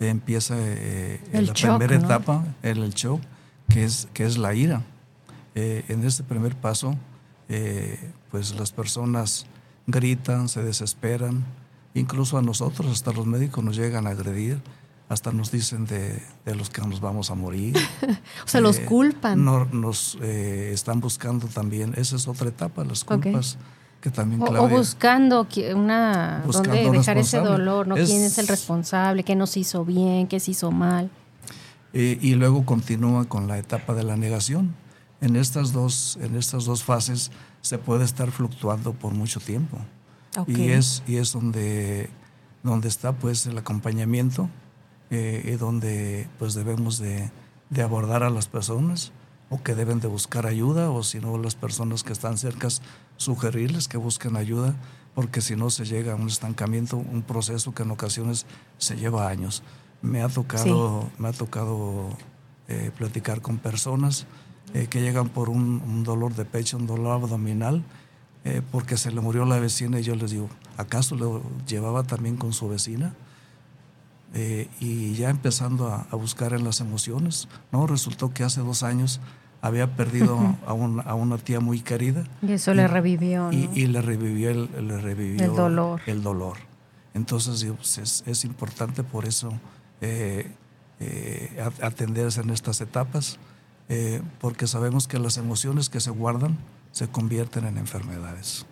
empieza 0.00 0.54
eh, 0.58 1.20
en 1.32 1.46
la 1.46 1.52
primera 1.52 1.96
etapa, 1.96 2.44
el, 2.62 2.82
el 2.82 2.92
shock, 2.92 3.20
que 3.68 3.84
es, 3.84 4.08
que 4.12 4.24
es 4.24 4.38
la 4.38 4.54
ira. 4.54 4.82
Eh, 5.54 5.84
en 5.88 6.04
este 6.04 6.22
primer 6.22 6.54
paso, 6.56 6.96
eh, 7.48 8.12
pues 8.30 8.54
las 8.54 8.72
personas 8.72 9.46
gritan, 9.86 10.48
se 10.48 10.62
desesperan, 10.62 11.44
incluso 11.94 12.38
a 12.38 12.42
nosotros, 12.42 12.90
hasta 12.92 13.12
los 13.12 13.26
médicos 13.26 13.64
nos 13.64 13.76
llegan 13.76 14.06
a 14.06 14.10
agredir, 14.10 14.60
hasta 15.08 15.32
nos 15.32 15.50
dicen 15.50 15.86
de, 15.86 16.22
los 16.44 16.70
que 16.70 16.82
nos 16.82 17.00
vamos 17.00 17.30
a 17.30 17.34
morir. 17.34 17.76
o 18.44 18.48
sea, 18.48 18.60
los 18.60 18.78
culpan. 18.80 19.44
nos 19.44 20.16
están 20.16 21.00
buscando 21.00 21.48
también, 21.48 21.94
esa 21.96 22.16
es 22.16 22.28
otra 22.28 22.48
etapa, 22.48 22.84
las 22.84 23.04
culpas 23.04 23.58
que 24.00 24.10
también 24.10 24.42
o, 24.42 24.68
buscando 24.68 25.46
una 25.74 26.44
dónde 26.46 26.90
dejar 26.90 27.18
ese 27.18 27.40
dolor, 27.40 27.88
¿no? 27.88 27.96
¿Quién 27.96 28.22
es 28.22 28.38
el 28.38 28.46
responsable? 28.46 29.24
¿Qué 29.24 29.34
nos 29.34 29.56
hizo 29.56 29.84
bien? 29.84 30.28
¿Qué 30.28 30.38
se 30.38 30.52
hizo 30.52 30.70
mal? 30.70 31.10
Eh, 31.92 32.18
y 32.20 32.34
luego 32.34 32.64
continúa 32.64 33.24
con 33.24 33.48
la 33.48 33.58
etapa 33.58 33.94
de 33.94 34.04
la 34.04 34.16
negación. 34.16 34.74
En 35.20 35.34
estas 35.34 35.72
dos, 35.72 36.16
en 36.22 36.36
estas 36.36 36.64
dos 36.64 36.84
fases 36.84 37.32
se 37.60 37.78
puede 37.78 38.04
estar 38.04 38.30
fluctuando 38.30 38.92
por 38.92 39.12
mucho 39.14 39.40
tiempo. 39.40 39.78
Y 40.46 40.68
es, 40.68 41.02
y 41.08 41.16
es 41.16 41.32
donde, 41.32 42.10
donde 42.62 42.86
está 42.86 43.12
pues 43.12 43.46
el 43.46 43.58
acompañamiento 43.58 44.48
eh, 45.10 45.42
y 45.52 45.56
donde 45.56 46.28
pues 46.38 46.54
debemos 46.54 46.98
de, 46.98 47.32
de 47.70 47.82
abordar 47.82 48.22
a 48.22 48.30
las 48.30 48.46
personas 48.46 49.10
o 49.50 49.62
que 49.62 49.74
deben 49.74 50.00
de 50.00 50.08
buscar 50.08 50.46
ayuda 50.46 50.90
o 50.90 51.02
si 51.02 51.20
no 51.20 51.38
las 51.38 51.54
personas 51.54 52.02
que 52.02 52.12
están 52.12 52.36
cerca 52.38 52.68
sugerirles 53.16 53.88
que 53.88 53.96
busquen 53.96 54.36
ayuda 54.36 54.74
porque 55.18 55.40
si 55.40 55.56
no 55.56 55.68
se 55.68 55.84
llega 55.84 56.12
a 56.12 56.14
un 56.14 56.28
estancamiento, 56.28 56.96
un 56.96 57.22
proceso 57.22 57.74
que 57.74 57.82
en 57.82 57.90
ocasiones 57.90 58.46
se 58.76 58.94
lleva 58.96 59.28
años. 59.28 59.64
Me 60.00 60.22
ha 60.22 60.28
tocado, 60.28 61.10
me 61.18 61.26
ha 61.26 61.32
tocado 61.32 62.10
eh, 62.68 62.92
platicar 62.96 63.40
con 63.40 63.58
personas 63.58 64.26
eh, 64.74 64.86
que 64.88 65.00
llegan 65.00 65.28
por 65.28 65.48
un, 65.48 66.04
dolor 66.04 66.36
de 66.36 66.44
pecho, 66.44 66.76
un 66.76 66.86
dolor 66.86 67.20
abdominal, 67.20 67.82
eh, 68.44 68.62
porque 68.70 68.96
se 68.96 69.10
le 69.10 69.20
murió 69.20 69.44
la 69.44 69.58
vecina 69.58 69.98
y 69.98 70.04
yo 70.04 70.14
les 70.14 70.30
digo, 70.30 70.48
¿acaso 70.76 71.16
lo 71.16 71.42
llevaba 71.66 72.04
también 72.04 72.36
con 72.36 72.52
su 72.52 72.68
vecina? 72.68 73.14
y 74.78 75.14
ya 75.14 75.30
empezando 75.30 75.88
a, 75.88 76.14
buscar 76.14 76.52
en 76.52 76.62
las 76.62 76.80
emociones, 76.80 77.48
¿no? 77.72 77.88
Resultó 77.88 78.32
que 78.32 78.44
hace 78.44 78.60
dos 78.60 78.84
años 78.84 79.20
había 79.60 79.96
perdido 79.96 80.38
a, 80.66 80.70
a, 80.70 81.14
una 81.14 81.38
tía 81.38 81.60
muy 81.60 81.80
querida. 81.80 82.24
Y 82.42 82.52
eso 82.52 82.74
le 82.74 82.86
revivió. 82.86 83.50
Y, 83.52 83.86
le 83.86 84.02
revivió, 84.02 84.50
el, 84.50 84.88
le 84.88 84.98
revivió 84.98 85.44
el 85.44 85.54
dolor. 85.54 86.00
El 86.06 86.22
dolor. 86.22 86.58
Entonces 87.14 87.64
pues, 87.76 87.98
es, 87.98 88.22
es, 88.26 88.44
importante 88.44 89.02
por 89.02 89.24
eso 89.24 89.52
eh, 90.00 90.50
eh, 91.00 91.64
atenderse 91.82 92.40
en 92.40 92.50
estas 92.50 92.80
etapas, 92.80 93.38
eh, 93.88 94.22
porque 94.40 94.66
sabemos 94.66 95.08
que 95.08 95.18
las 95.18 95.36
emociones 95.36 95.88
que 95.88 96.00
se 96.00 96.10
guardan 96.10 96.58
se 96.92 97.08
convierten 97.08 97.64
en 97.64 97.78
enfermedades. 97.78 98.66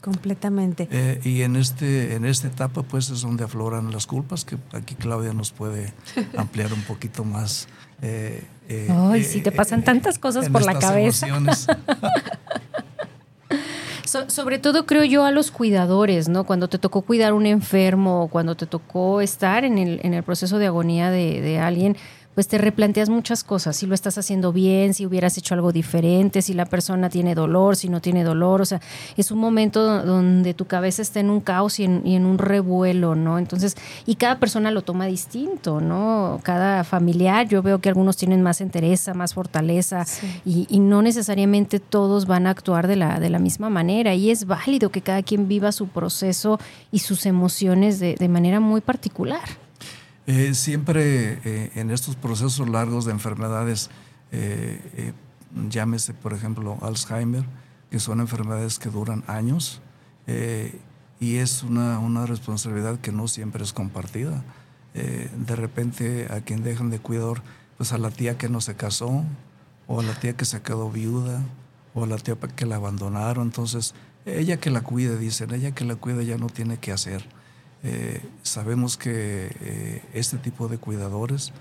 Completamente. 0.00 0.88
Eh, 0.90 1.20
y 1.24 1.42
en 1.42 1.56
este 1.56 2.14
en 2.14 2.24
esta 2.24 2.48
etapa 2.48 2.82
pues 2.82 3.10
es 3.10 3.20
donde 3.20 3.44
afloran 3.44 3.92
las 3.92 4.06
culpas, 4.06 4.44
que 4.46 4.56
aquí 4.72 4.94
Claudia 4.94 5.34
nos 5.34 5.52
puede 5.52 5.92
ampliar 6.36 6.72
un 6.72 6.82
poquito 6.82 7.24
más. 7.24 7.68
Eh, 8.00 8.42
eh, 8.68 8.88
Ay, 8.90 9.24
si 9.24 9.42
te 9.42 9.52
pasan 9.52 9.84
tantas 9.84 10.18
cosas 10.18 10.48
por 10.48 10.62
la 10.64 10.78
cabeza. 10.78 11.26
sobre 14.28 14.58
todo 14.58 14.86
creo 14.86 15.04
yo 15.04 15.24
a 15.24 15.30
los 15.30 15.50
cuidadores, 15.50 16.28
¿no? 16.28 16.44
Cuando 16.44 16.68
te 16.68 16.78
tocó 16.78 17.02
cuidar 17.02 17.30
a 17.30 17.34
un 17.34 17.46
enfermo, 17.46 18.28
cuando 18.32 18.56
te 18.56 18.66
tocó 18.66 19.20
estar 19.20 19.64
en 19.64 19.78
el, 19.78 20.00
en 20.02 20.14
el 20.14 20.22
proceso 20.22 20.58
de 20.58 20.66
agonía 20.66 21.10
de, 21.10 21.40
de 21.40 21.58
alguien, 21.60 21.96
pues 22.34 22.46
te 22.46 22.58
replanteas 22.58 23.08
muchas 23.08 23.42
cosas, 23.42 23.76
si 23.76 23.86
lo 23.86 23.94
estás 23.94 24.16
haciendo 24.16 24.52
bien, 24.52 24.94
si 24.94 25.04
hubieras 25.04 25.36
hecho 25.36 25.54
algo 25.54 25.72
diferente, 25.72 26.42
si 26.42 26.54
la 26.54 26.64
persona 26.64 27.10
tiene 27.10 27.34
dolor, 27.34 27.76
si 27.76 27.88
no 27.88 28.00
tiene 28.00 28.22
dolor, 28.22 28.60
o 28.60 28.64
sea, 28.64 28.80
es 29.16 29.30
un 29.30 29.38
momento 29.38 30.04
donde 30.04 30.54
tu 30.54 30.66
cabeza 30.66 31.02
está 31.02 31.18
en 31.20 31.28
un 31.28 31.40
caos 31.40 31.80
y 31.80 31.84
en, 31.84 32.24
un 32.24 32.38
revuelo, 32.38 33.14
¿no? 33.16 33.38
Entonces, 33.38 33.76
y 34.06 34.14
cada 34.14 34.38
persona 34.38 34.70
lo 34.70 34.82
toma 34.82 35.06
distinto, 35.06 35.80
¿no? 35.80 36.40
Cada 36.42 36.84
familiar, 36.84 37.48
yo 37.48 37.62
veo 37.62 37.80
que 37.80 37.88
algunos 37.88 38.16
tienen 38.16 38.42
más 38.42 38.60
entereza, 38.60 39.12
más 39.12 39.34
fortaleza 39.34 40.06
y, 40.44 40.80
no 40.80 41.02
necesariamente 41.02 41.78
todos 41.78 42.26
van 42.26 42.46
a 42.46 42.50
actuar 42.50 42.86
de 42.86 42.96
la, 42.96 43.20
de 43.20 43.28
la 43.28 43.38
misma 43.38 43.68
manera 43.68 44.14
y 44.14 44.30
es 44.30 44.46
válido 44.46 44.88
que 44.90 45.02
cada 45.02 45.22
quien 45.22 45.46
viva 45.46 45.72
su 45.72 45.88
proceso 45.88 46.58
y 46.90 47.00
sus 47.00 47.26
emociones 47.26 48.00
de, 48.00 48.14
de 48.14 48.28
manera 48.28 48.60
muy 48.60 48.80
particular. 48.80 49.42
Eh, 50.32 50.54
siempre 50.54 51.40
eh, 51.44 51.72
en 51.74 51.90
estos 51.90 52.14
procesos 52.14 52.68
largos 52.68 53.04
de 53.04 53.10
enfermedades, 53.10 53.90
eh, 54.30 55.12
llámese 55.68 56.14
por 56.14 56.32
ejemplo 56.32 56.78
Alzheimer, 56.82 57.44
que 57.90 57.98
son 57.98 58.20
enfermedades 58.20 58.78
que 58.78 58.90
duran 58.90 59.24
años, 59.26 59.82
y 61.18 61.36
es 61.38 61.64
una, 61.64 61.98
una, 61.98 62.26
responsabilidad 62.26 63.00
que 63.00 63.10
no 63.10 63.26
siempre 63.26 63.64
es 63.64 63.72
compartida. 63.72 64.44
de 64.94 65.56
repente 65.56 66.28
a 66.30 66.40
quien 66.42 66.62
dejan 66.62 66.90
de 66.90 67.00
cuidar, 67.00 67.42
pues 67.76 67.92
a 67.92 67.98
la 67.98 68.12
tía 68.12 68.38
que 68.38 68.48
no 68.48 68.60
se 68.60 68.76
casó, 68.76 69.24
o 69.88 69.98
a 69.98 70.04
la 70.04 70.14
tía 70.14 70.36
que 70.36 70.44
se 70.44 70.62
quedó 70.62 70.92
viuda, 70.92 71.42
o 71.92 72.04
a 72.04 72.06
la 72.06 72.18
tía 72.18 72.36
que 72.36 72.66
la 72.66 72.76
abandonaron, 72.76 73.48
entonces 73.48 73.94
ella 74.24 74.58
que 74.58 74.70
la 74.70 74.82
cuide, 74.82 75.18
dicen, 75.18 75.52
ella 75.52 75.72
que 75.72 75.84
la 75.84 75.96
cuide 75.96 76.24
ya 76.24 76.38
no 76.38 76.46
tiene 76.46 76.78
que 76.78 76.92
hacer. 76.92 77.39
Eh, 77.82 78.22
sabemos 78.42 78.96
que 78.96 79.50
eh, 79.60 80.02
este 80.12 80.36
tipo 80.36 80.68
de 80.68 80.78
cuidadores 80.78 81.52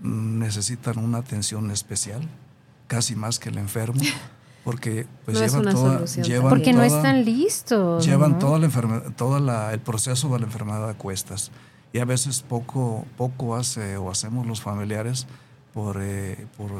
necesitan 0.00 0.98
una 0.98 1.18
atención 1.18 1.70
especial, 1.70 2.22
casi 2.86 3.16
más 3.16 3.38
que 3.38 3.48
el 3.48 3.58
enfermo, 3.58 4.00
porque 4.64 5.06
pues 5.24 5.38
llevan 5.40 5.74
toda, 5.74 6.04
porque 6.48 6.72
no 6.72 6.82
están 6.82 7.24
listos. 7.24 8.04
Llevan 8.06 8.38
todo 8.38 8.56
el 8.58 9.80
proceso 9.80 10.28
de 10.28 10.38
la 10.38 10.46
enfermedad 10.46 10.88
a 10.88 10.94
cuestas 10.94 11.50
y 11.92 11.98
a 11.98 12.04
veces 12.04 12.42
poco, 12.42 13.04
poco 13.16 13.56
hace 13.56 13.96
o 13.96 14.10
hacemos 14.10 14.46
los 14.46 14.60
familiares 14.60 15.26
por, 15.72 15.98
eh, 16.00 16.46
por 16.56 16.70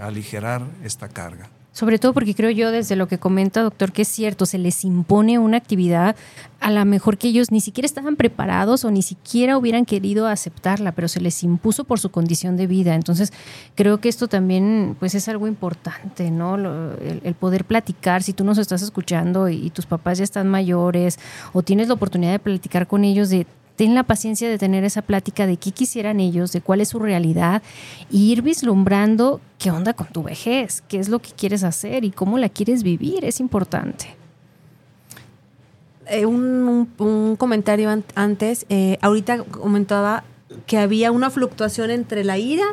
aligerar 0.00 0.66
esta 0.82 1.08
carga. 1.08 1.50
Sobre 1.72 1.98
todo 1.98 2.12
porque 2.12 2.34
creo 2.34 2.50
yo, 2.50 2.72
desde 2.72 2.96
lo 2.96 3.06
que 3.06 3.18
comenta 3.18 3.62
doctor, 3.62 3.92
que 3.92 4.02
es 4.02 4.08
cierto, 4.08 4.44
se 4.44 4.58
les 4.58 4.84
impone 4.84 5.38
una 5.38 5.56
actividad 5.56 6.16
a 6.58 6.70
la 6.70 6.84
mejor 6.84 7.16
que 7.16 7.28
ellos 7.28 7.52
ni 7.52 7.60
siquiera 7.60 7.86
estaban 7.86 8.16
preparados 8.16 8.84
o 8.84 8.90
ni 8.90 9.02
siquiera 9.02 9.56
hubieran 9.56 9.86
querido 9.86 10.26
aceptarla, 10.26 10.92
pero 10.92 11.08
se 11.08 11.20
les 11.20 11.42
impuso 11.42 11.84
por 11.84 12.00
su 12.00 12.10
condición 12.10 12.56
de 12.56 12.66
vida. 12.66 12.94
Entonces, 12.96 13.32
creo 13.76 14.00
que 14.00 14.08
esto 14.08 14.26
también 14.26 14.96
pues 14.98 15.14
es 15.14 15.28
algo 15.28 15.46
importante, 15.46 16.30
¿no? 16.30 16.56
el, 16.56 17.34
poder 17.34 17.64
platicar, 17.64 18.22
si 18.22 18.32
tú 18.32 18.44
nos 18.44 18.58
estás 18.58 18.82
escuchando 18.82 19.48
y 19.48 19.70
tus 19.70 19.86
papás 19.86 20.18
ya 20.18 20.24
están 20.24 20.48
mayores 20.48 21.18
o 21.52 21.62
tienes 21.62 21.88
la 21.88 21.94
oportunidad 21.94 22.32
de 22.32 22.38
platicar 22.40 22.88
con 22.88 23.04
ellos 23.04 23.30
de 23.30 23.46
ten 23.80 23.94
la 23.94 24.02
paciencia 24.02 24.46
de 24.46 24.58
tener 24.58 24.84
esa 24.84 25.00
plática 25.00 25.46
de 25.46 25.56
qué 25.56 25.70
quisieran 25.70 26.20
ellos, 26.20 26.52
de 26.52 26.60
cuál 26.60 26.82
es 26.82 26.90
su 26.90 26.98
realidad, 26.98 27.62
y 28.10 28.30
ir 28.30 28.42
vislumbrando 28.42 29.40
qué 29.58 29.70
onda 29.70 29.94
con 29.94 30.08
tu 30.08 30.22
vejez, 30.22 30.82
qué 30.86 30.98
es 30.98 31.08
lo 31.08 31.20
que 31.20 31.30
quieres 31.30 31.64
hacer 31.64 32.04
y 32.04 32.10
cómo 32.10 32.36
la 32.36 32.50
quieres 32.50 32.82
vivir, 32.82 33.24
es 33.24 33.40
importante. 33.40 34.14
Eh, 36.08 36.26
un, 36.26 36.90
comentario 37.38 37.88
antes, 38.16 38.66
eh, 38.68 38.98
ahorita 39.00 39.44
comentaba 39.44 40.24
que 40.66 40.76
había 40.76 41.10
una 41.10 41.30
fluctuación 41.30 41.90
entre 41.90 42.22
la 42.22 42.36
ira 42.36 42.66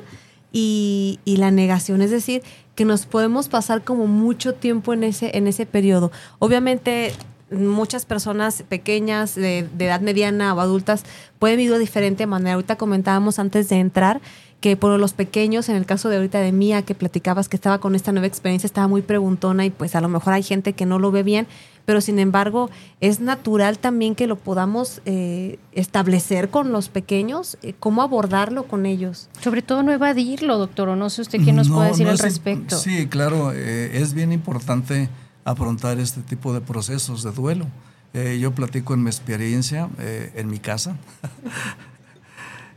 y, 0.52 1.22
y, 1.24 1.38
la 1.38 1.52
negación, 1.52 2.02
es 2.02 2.12
decir, 2.12 2.44
que 2.76 2.84
nos 2.84 3.06
podemos 3.06 3.48
pasar 3.48 3.82
como 3.82 4.08
mucho 4.08 4.56
tiempo 4.56 4.92
en 4.92 5.06
ese, 5.06 5.38
en 5.38 5.48
ese 5.48 5.66
periodo. 5.66 6.12
Obviamente 6.40 7.14
muchas 7.52 8.06
personas 8.06 8.64
pequeñas, 8.68 9.36
de, 9.36 9.68
edad 9.80 10.02
mediana 10.02 10.54
o 10.54 10.60
adultas, 10.60 11.04
pueden 11.40 11.58
vivir 11.58 11.74
de 11.74 11.80
diferente 11.80 12.26
manera. 12.26 12.56
Ahorita 12.56 12.76
comentábamos 12.76 13.40
antes 13.40 13.70
de 13.70 13.78
entrar 13.78 14.22
que 14.60 14.76
por 14.76 15.00
los 15.00 15.14
pequeños, 15.14 15.70
en 15.70 15.76
el 15.76 15.86
caso 15.86 16.10
de 16.10 16.18
ahorita 16.18 16.40
de 16.40 16.52
Mía, 16.52 16.82
que 16.82 16.96
platicabas 16.96 17.48
que 17.48 17.56
estaba 17.56 17.80
con 17.80 17.94
esta 17.94 18.12
nueva 18.12 18.28
experiencia, 18.28 18.66
estaba 18.66 18.88
muy 18.88 19.04
preguntona 19.04 19.66
y 19.66 19.70
pues 19.70 19.96
a 19.96 20.02
lo 20.02 20.10
mejor 20.10 20.34
hay 20.34 20.42
gente 20.42 20.74
que 20.74 20.88
no 20.88 20.98
lo 20.98 21.12
ve 21.12 21.22
bien, 21.22 21.48
pero 21.86 22.02
sin 22.02 22.18
embargo 22.18 22.72
es 23.00 23.20
natural 23.20 23.78
también 23.78 24.16
que 24.16 24.26
lo 24.26 24.36
podamos 24.36 25.02
eh, 25.06 25.60
establecer 25.74 26.50
con 26.50 26.72
los 26.72 26.90
pequeños, 26.90 27.58
eh, 27.62 27.76
cómo 27.80 28.02
abordarlo 28.02 28.64
con 28.64 28.88
ellos. 28.88 29.30
Sobre 29.42 29.62
todo 29.62 29.84
no 29.84 29.92
evadirlo, 29.92 30.58
doctor, 30.58 30.90
o 30.90 30.96
no 30.96 31.12
sé 31.12 31.22
usted 31.22 31.40
qué 31.46 31.54
nos 31.54 31.70
puede 31.70 31.90
decir 31.90 32.08
al 32.08 32.18
respecto. 32.18 32.78
Sí, 32.78 33.08
claro, 33.08 33.52
eh, 33.54 33.92
es 33.94 34.16
bien 34.16 34.32
importante 34.32 35.08
afrontar 35.48 35.98
este 35.98 36.22
tipo 36.22 36.54
de 36.54 36.60
procesos 36.60 37.24
de 37.24 37.32
duelo. 37.32 37.68
Eh, 38.14 38.38
yo 38.40 38.54
platico 38.54 38.94
en 38.94 39.04
mi 39.04 39.10
experiencia 39.10 39.90
eh, 40.00 40.32
en 40.36 40.50
mi 40.50 40.60
casa. 40.60 40.96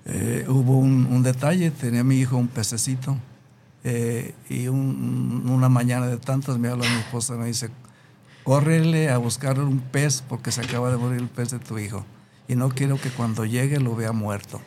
Eh, 0.07 0.47
hubo 0.49 0.79
un, 0.79 1.23
detalle, 1.23 1.71
tenía 1.71 2.03
mi 2.03 2.17
hijo 2.17 2.37
un 2.37 2.49
pececito 2.49 3.19
y 4.49 4.67
una 4.67 5.69
mañana 5.69 6.07
de 6.07 6.17
tantas 6.17 6.59
me 6.59 6.69
habla 6.69 6.89
mi 6.89 7.01
esposa 7.01 7.35
y 7.35 7.39
me 7.39 7.47
dice, 7.47 7.69
córrele 8.43 9.11
a 9.11 9.19
buscar 9.19 9.61
un 9.61 9.79
pez 9.79 10.25
porque 10.27 10.53
se 10.53 10.63
acaba 10.63 10.91
de 10.91 10.97
morir 10.97 11.21
el 11.21 11.29
pez 11.29 11.51
de 11.51 11.59
tu 11.59 11.79
hijo 11.79 12.05
y 12.49 12.57
no 12.57 12.71
quiero 12.71 12.99
que 12.99 13.11
cuando 13.11 13.45
llegue 13.45 13.79
lo 13.79 13.95
vea 13.95 14.13
muerto. 14.13 14.61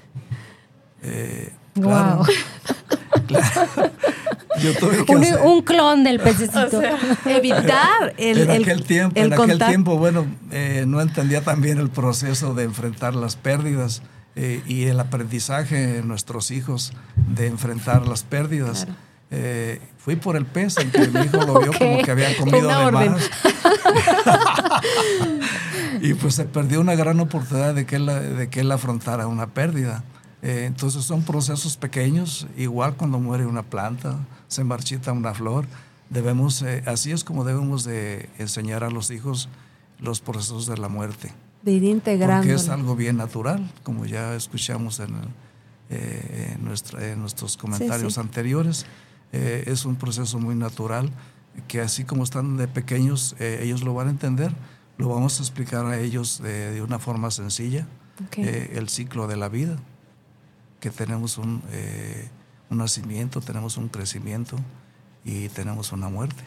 claro, 1.73 2.23
claro 3.27 3.91
un, 5.43 5.61
clon 5.61 6.03
del 6.03 6.19
pececito. 6.19 6.81
evitar 7.25 8.13
el, 8.17 8.41
en 8.41 8.51
aquel 8.51 8.83
tiempo, 8.83 9.19
en 9.19 9.33
aquel 9.33 9.59
tiempo 9.59 9.97
bueno, 9.97 10.25
eh, 10.51 10.85
no 10.87 11.01
entendía 11.01 11.41
también 11.41 11.79
el 11.79 11.89
proceso 11.89 12.53
de 12.53 12.63
enfrentar 12.63 13.15
las 13.15 13.35
pérdidas 13.35 14.01
eh, 14.35 14.61
y 14.65 14.85
el 14.85 14.99
aprendizaje 14.99 15.75
de 15.75 16.03
nuestros 16.03 16.51
hijos 16.51 16.93
de 17.15 17.47
enfrentar 17.47 18.07
las 18.07 18.23
pérdidas. 18.23 18.87
Eh, 19.35 19.81
fui 19.97 20.15
por 20.15 20.35
el 20.35 20.45
pez, 20.45 20.77
aunque 20.77 21.07
mi 21.07 21.21
hijo 21.21 21.37
lo 21.37 21.59
vio 21.59 21.71
como 21.77 22.01
que 22.01 22.11
había 22.11 22.35
comido 22.37 22.67
de 22.67 22.91
más. 22.91 23.23
y 26.01 26.13
pues 26.13 26.35
se 26.35 26.45
perdió 26.45 26.81
una 26.81 26.95
gran 26.95 27.19
oportunidad 27.19 27.73
de 27.73 27.85
que 27.85 27.95
él, 27.95 28.05
de 28.05 28.49
que 28.49 28.59
él 28.59 28.71
afrontara 28.71 29.27
una 29.27 29.47
pérdida. 29.47 30.03
Entonces 30.65 31.05
son 31.05 31.23
procesos 31.23 31.77
pequeños, 31.77 32.47
igual 32.57 32.95
cuando 32.95 33.19
muere 33.19 33.45
una 33.45 33.63
planta, 33.63 34.19
se 34.47 34.63
marchita 34.63 35.11
una 35.11 35.33
flor. 35.33 35.65
Debemos, 36.09 36.61
eh, 36.61 36.83
así 36.85 37.11
es 37.11 37.23
como 37.23 37.45
debemos 37.45 37.85
de 37.85 38.29
enseñar 38.37 38.83
a 38.83 38.89
los 38.89 39.09
hijos 39.09 39.49
los 39.99 40.19
procesos 40.19 40.67
de 40.67 40.77
la 40.77 40.89
muerte. 40.89 41.31
De 41.61 41.71
ir 41.71 41.83
integrando. 41.85 42.43
Porque 42.43 42.55
es 42.55 42.67
algo 42.67 42.95
bien 42.95 43.17
natural, 43.17 43.71
como 43.83 44.05
ya 44.05 44.35
escuchamos 44.35 44.99
en, 44.99 45.15
eh, 45.89 46.57
en, 46.57 47.19
nuestros 47.19 47.55
comentarios 47.55 48.17
anteriores. 48.17 48.85
Eh, 49.31 49.63
es 49.67 49.85
un 49.85 49.95
proceso 49.95 50.39
muy 50.39 50.55
natural 50.55 51.09
que 51.67 51.79
así 51.79 52.03
como 52.03 52.23
están 52.23 52.57
de 52.57 52.67
pequeños, 52.67 53.35
ellos 53.39 53.83
lo 53.83 53.93
van 53.93 54.07
a 54.07 54.09
entender 54.09 54.51
lo 54.97 55.09
vamos 55.09 55.39
a 55.39 55.43
explicar 55.43 55.85
a 55.85 55.99
ellos 55.99 56.41
de, 56.41 56.81
una 56.81 56.99
forma 56.99 57.31
sencilla, 57.31 57.87
eh, 58.37 58.73
el 58.75 58.89
ciclo 58.89 59.27
de 59.27 59.37
la 59.37 59.49
vida, 59.49 59.77
que 60.83 60.89
tenemos 60.89 61.37
un, 61.37 61.63
eh, 61.71 62.27
un 62.69 62.79
nacimiento, 62.79 63.39
tenemos 63.39 63.77
un 63.77 63.87
crecimiento 63.87 64.57
y 65.23 65.47
tenemos 65.47 65.93
una 65.93 66.09
muerte. 66.09 66.43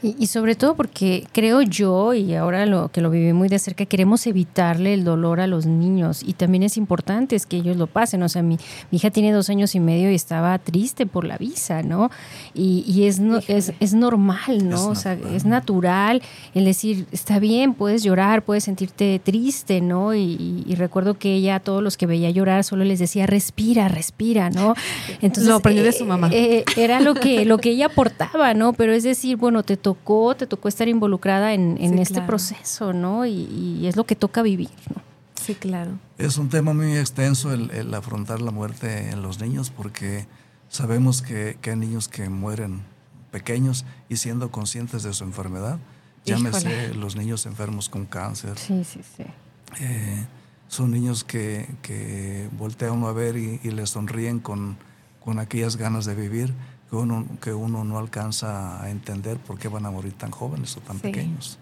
Y, 0.00 0.28
sobre 0.28 0.54
todo 0.54 0.76
porque 0.76 1.26
creo 1.32 1.60
yo, 1.60 2.14
y 2.14 2.32
ahora 2.36 2.66
lo 2.66 2.88
que 2.88 3.00
lo 3.00 3.10
viví 3.10 3.32
muy 3.32 3.48
de 3.48 3.58
cerca, 3.58 3.84
queremos 3.84 4.28
evitarle 4.28 4.94
el 4.94 5.02
dolor 5.02 5.40
a 5.40 5.48
los 5.48 5.66
niños. 5.66 6.22
Y 6.24 6.34
también 6.34 6.62
es 6.62 6.76
importante 6.76 7.34
es 7.34 7.46
que 7.46 7.56
ellos 7.56 7.76
lo 7.76 7.88
pasen. 7.88 8.22
O 8.22 8.28
sea, 8.28 8.42
mi, 8.42 8.58
hija 8.92 9.10
tiene 9.10 9.32
dos 9.32 9.50
años 9.50 9.74
y 9.74 9.80
medio 9.80 10.08
y 10.12 10.14
estaba 10.14 10.56
triste 10.58 11.06
por 11.06 11.24
la 11.24 11.36
visa, 11.36 11.82
¿no? 11.82 12.12
Y, 12.54 12.84
y 12.86 13.06
es, 13.06 13.20
es, 13.48 13.72
es, 13.80 13.94
normal, 13.94 14.68
¿no? 14.68 14.86
o 14.86 14.94
sea, 14.94 15.18
es 15.34 15.44
natural 15.44 16.22
el 16.54 16.64
decir, 16.64 17.06
está 17.10 17.40
bien, 17.40 17.74
puedes 17.74 18.04
llorar, 18.04 18.44
puedes 18.44 18.64
sentirte 18.64 19.20
triste, 19.22 19.80
¿no? 19.80 20.14
Y, 20.14 20.64
recuerdo 20.78 21.18
que 21.18 21.34
ella 21.34 21.56
a 21.56 21.60
todos 21.60 21.82
los 21.82 21.96
que 21.96 22.06
veía 22.06 22.30
llorar 22.30 22.62
solo 22.62 22.84
les 22.84 23.00
decía, 23.00 23.26
respira, 23.26 23.88
respira, 23.88 24.48
¿no? 24.48 24.74
Entonces, 25.20 25.48
lo 25.48 25.56
aprendió 25.56 25.82
de 25.82 25.90
su 25.90 26.04
mamá. 26.04 26.28
Eh, 26.30 26.58
eh, 26.58 26.64
era 26.76 27.00
lo 27.00 27.14
que, 27.14 27.44
lo 27.44 27.58
que 27.58 27.70
ella 27.70 27.86
aportaba, 27.86 28.54
¿no? 28.54 28.74
Pero 28.74 28.92
es 28.92 29.02
decir, 29.02 29.36
bueno, 29.36 29.64
te 29.64 29.76
tocó, 29.88 30.36
te 30.36 30.46
tocó 30.46 30.68
estar 30.68 30.86
involucrada 30.86 31.54
en, 31.54 31.98
este 31.98 32.20
proceso, 32.20 32.92
¿no? 32.92 33.24
Y, 33.24 33.86
es 33.86 33.96
lo 33.96 34.04
que 34.04 34.16
toca 34.16 34.42
vivir, 34.42 34.68
¿no? 34.94 35.00
Sí, 35.42 35.54
claro. 35.54 35.92
Es 36.18 36.36
un 36.36 36.50
tema 36.50 36.74
muy 36.74 36.94
extenso 36.98 37.54
el, 37.54 37.94
afrontar 37.94 38.42
la 38.42 38.50
muerte 38.50 39.08
en 39.08 39.22
los 39.22 39.40
niños 39.40 39.70
porque 39.70 40.26
sabemos 40.68 41.22
que, 41.22 41.56
hay 41.62 41.76
niños 41.76 42.06
que 42.08 42.28
mueren 42.28 42.82
pequeños 43.30 43.86
y 44.10 44.16
siendo 44.16 44.50
conscientes 44.50 45.04
de 45.04 45.14
su 45.14 45.24
enfermedad. 45.24 45.78
Llámese 46.26 46.92
los 46.92 47.16
niños 47.16 47.46
enfermos 47.46 47.88
con 47.88 48.04
cáncer. 48.04 48.58
Sí, 48.58 48.84
sí, 48.84 49.00
sí. 49.16 49.24
Eh, 49.80 50.26
son 50.66 50.90
niños 50.90 51.24
que, 51.24 51.66
que 51.80 52.50
voltea 52.58 52.92
uno 52.92 53.08
a 53.08 53.14
ver 53.14 53.38
y, 53.38 53.58
y 53.62 53.70
les 53.70 53.88
sonríen 53.88 54.38
con, 54.38 54.76
con 55.24 55.38
aquellas 55.38 55.76
ganas 55.76 56.04
de 56.04 56.14
vivir 56.14 56.52
que 56.88 56.96
uno, 56.96 57.26
que 57.40 57.52
uno 57.52 57.84
no 57.84 57.98
alcanza 57.98 58.82
a 58.82 58.90
entender 58.90 59.36
por 59.38 59.58
qué 59.58 59.68
van 59.68 59.84
a 59.86 59.90
morir 59.90 60.14
tan 60.14 60.30
jóvenes 60.30 60.76
o 60.76 60.80
tan 60.80 60.98
pequeños. 60.98 61.58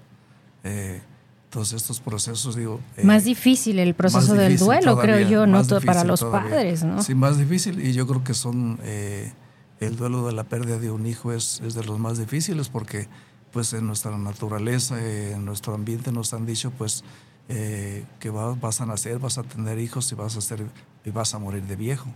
Eh, 0.63 1.03
todos 1.51 1.73
estos 1.73 2.01
procesos, 2.01 2.55
digo... 2.55 2.81
Eh, 2.97 3.05
más 3.05 3.25
difícil 3.25 3.79
el 3.79 3.95
proceso 3.95 4.35
del 4.35 4.59
duelo, 4.59 4.99
creo 4.99 5.29
yo, 5.29 5.47
no 5.47 5.63
para 5.85 6.05
los 6.05 6.23
padres, 6.23 6.85
¿no? 6.85 7.03
Sí, 7.03 7.15
más 7.15 7.39
difícil 7.39 7.85
y 7.85 7.93
yo 7.93 8.07
creo 8.07 8.23
que 8.23 8.35
son... 8.35 8.79
Eh, 8.83 9.33
el 9.79 9.97
duelo 9.97 10.27
de 10.27 10.33
la 10.33 10.45
pérdida 10.45 10.79
de 10.79 10.91
un 10.91 11.07
hijo 11.07 11.33
es, 11.33 11.61
es, 11.61 11.75
de 11.75 11.85
los 11.85 11.99
más 11.99 12.17
difíciles 12.17 12.71
porque 12.71 13.09
pues 13.53 13.75
en 13.75 13.87
nuestra 13.87 14.17
naturaleza, 14.17 14.97
en 14.99 15.45
nuestro 15.45 15.75
ambiente 15.75 16.13
nos 16.13 16.33
han 16.33 16.47
dicho 16.47 16.71
pues 16.71 17.05
que 17.47 18.31
vas 18.31 18.81
a 18.81 18.87
nacer, 18.87 19.19
vas 19.19 19.37
a 19.37 19.43
tener 19.43 19.79
hijos 19.79 20.11
y 20.13 20.15
vas 20.15 20.35
a, 20.37 20.41
ser, 20.41 20.65
y 21.05 21.11
vas 21.11 21.35
a 21.35 21.39
morir 21.39 21.63
de 21.65 21.77
viejo 21.77 22.07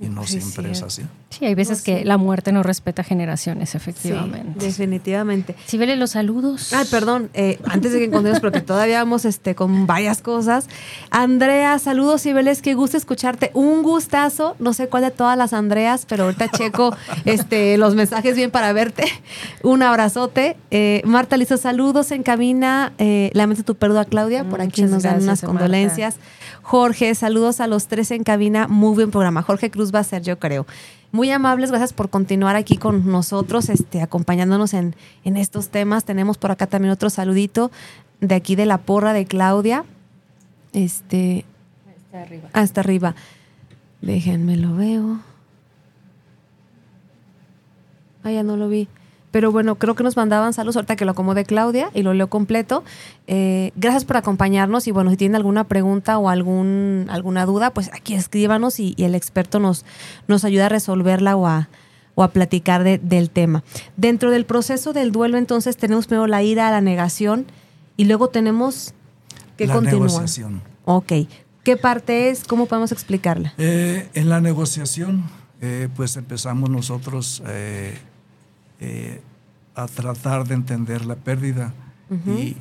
y 0.00 0.08
no 0.08 0.24
siempre 0.26 0.70
es 0.70 0.82
así. 0.82 1.02
Sí, 1.30 1.44
hay 1.44 1.54
veces 1.54 1.82
que 1.82 2.04
la 2.04 2.16
muerte 2.16 2.52
no 2.52 2.62
respeta 2.62 3.02
generaciones, 3.02 3.74
efectivamente. 3.74 4.64
definitivamente. 4.64 5.56
Si 5.66 5.76
vele 5.76 5.96
los 5.96 6.10
saludos. 6.12 6.72
Ay, 6.72 6.86
perdón, 6.90 7.30
eh, 7.34 7.58
antes 7.64 7.92
de 7.92 7.98
que 7.98 8.04
encontremos, 8.04 8.40
porque 8.40 8.60
todavía 8.60 8.98
vamos 8.98 9.24
este, 9.24 9.54
con 9.54 9.86
varias 9.86 10.22
cosas. 10.22 10.68
Andrea, 11.10 11.78
saludos, 11.80 12.22
Cibeles, 12.22 12.62
qué 12.62 12.74
gusto 12.74 12.96
escucharte. 12.96 13.50
Un 13.54 13.82
gustazo, 13.82 14.54
no 14.60 14.72
sé 14.72 14.88
cuál 14.88 15.02
de 15.02 15.10
todas 15.10 15.36
las 15.36 15.52
Andreas, 15.52 16.06
pero 16.08 16.24
ahorita 16.24 16.48
checo 16.48 16.96
este, 17.24 17.76
los 17.76 17.94
mensajes 17.94 18.36
bien 18.36 18.50
para 18.50 18.72
verte. 18.72 19.04
Un 19.62 19.82
abrazote. 19.82 20.56
Eh, 20.70 21.02
Marta 21.04 21.36
Lizo, 21.36 21.56
saludos 21.56 22.12
en 22.12 22.22
cabina. 22.22 22.92
Eh, 22.98 23.30
lamento 23.34 23.64
tu 23.64 23.74
pérdida, 23.74 24.04
Claudia, 24.04 24.44
por 24.44 24.60
aquí 24.60 24.82
nos 24.82 25.02
dan 25.02 25.22
unas 25.22 25.42
condolencias. 25.42 26.16
Jorge, 26.62 27.14
saludos 27.14 27.60
a 27.60 27.66
los 27.66 27.86
tres 27.86 28.10
en 28.10 28.24
cabina. 28.24 28.68
Muy 28.68 28.94
buen 28.94 29.10
programa. 29.10 29.42
Jorge 29.42 29.70
Cruz 29.70 29.87
va 29.94 30.00
a 30.00 30.04
ser, 30.04 30.22
yo 30.22 30.38
creo. 30.38 30.66
Muy 31.10 31.30
amables, 31.30 31.70
gracias 31.70 31.92
por 31.92 32.10
continuar 32.10 32.54
aquí 32.56 32.76
con 32.76 33.10
nosotros, 33.10 33.70
este, 33.70 34.02
acompañándonos 34.02 34.74
en, 34.74 34.94
estos 35.24 35.68
temas. 35.70 36.04
Tenemos 36.04 36.36
por 36.36 36.50
acá 36.50 36.66
también 36.66 36.92
otro 36.92 37.08
saludito 37.08 37.70
de 38.20 38.34
aquí 38.34 38.56
de 38.56 38.66
la 38.66 38.78
porra 38.78 39.12
de 39.12 39.24
Claudia. 39.24 39.84
Este. 40.72 41.44
Hasta 41.96 42.22
arriba. 42.22 42.48
Hasta 42.52 42.80
arriba. 42.80 43.14
Déjenme 44.02 44.56
lo 44.56 44.76
veo. 44.76 45.20
Ah, 48.22 48.30
ya 48.30 48.42
no 48.42 48.56
lo 48.56 48.68
vi. 48.68 48.88
Pero 49.30 49.52
bueno, 49.52 49.76
creo 49.76 49.94
que 49.94 50.02
nos 50.02 50.16
mandaban 50.16 50.52
saludos 50.52 50.76
ahorita 50.76 50.96
que 50.96 51.04
lo 51.04 51.12
acomode 51.12 51.44
Claudia 51.44 51.90
y 51.94 52.02
lo 52.02 52.14
leo 52.14 52.28
completo. 52.28 52.82
Eh, 53.26 53.72
gracias 53.76 54.04
por 54.04 54.16
acompañarnos 54.16 54.86
y 54.86 54.90
bueno, 54.90 55.10
si 55.10 55.16
tienen 55.16 55.36
alguna 55.36 55.64
pregunta 55.64 56.18
o 56.18 56.28
algún, 56.28 57.06
alguna 57.10 57.44
duda, 57.44 57.70
pues 57.70 57.90
aquí 57.92 58.14
escríbanos 58.14 58.80
y, 58.80 58.94
el 58.98 59.14
experto 59.14 59.60
nos, 59.60 59.84
nos 60.26 60.44
ayuda 60.44 60.66
a 60.66 60.68
resolverla 60.70 61.36
o 61.36 61.46
a, 61.46 61.68
o 62.14 62.22
a 62.22 62.28
platicar 62.28 62.84
del 62.84 63.30
tema. 63.30 63.62
Dentro 63.96 64.30
del 64.30 64.44
proceso 64.44 64.92
del 64.92 65.12
duelo 65.12 65.36
entonces 65.38 65.76
tenemos 65.76 66.06
primero 66.06 66.26
la 66.26 66.42
ira, 66.42 66.70
la 66.70 66.80
negación 66.80 67.46
y 67.96 68.06
luego 68.06 68.28
tenemos 68.28 68.94
que 69.56 69.66
la 69.66 69.80
Negociación. 69.80 70.62
Ok. 70.84 71.12
¿Qué 71.64 71.76
parte 71.76 72.30
es? 72.30 72.44
¿Cómo 72.44 72.64
podemos 72.64 72.92
explicarla? 72.92 73.52
Eh, 73.58 74.08
en 74.14 74.30
la 74.30 74.40
negociación, 74.40 75.24
eh, 75.60 75.88
pues 75.94 76.16
empezamos 76.16 76.70
nosotros 76.70 77.42
eh, 77.46 77.98
a 79.78 79.86
tratar 79.86 80.46
de 80.46 80.54
entender 80.54 81.04
la 81.06 81.14
pérdida 81.14 81.72
y, 82.26 82.56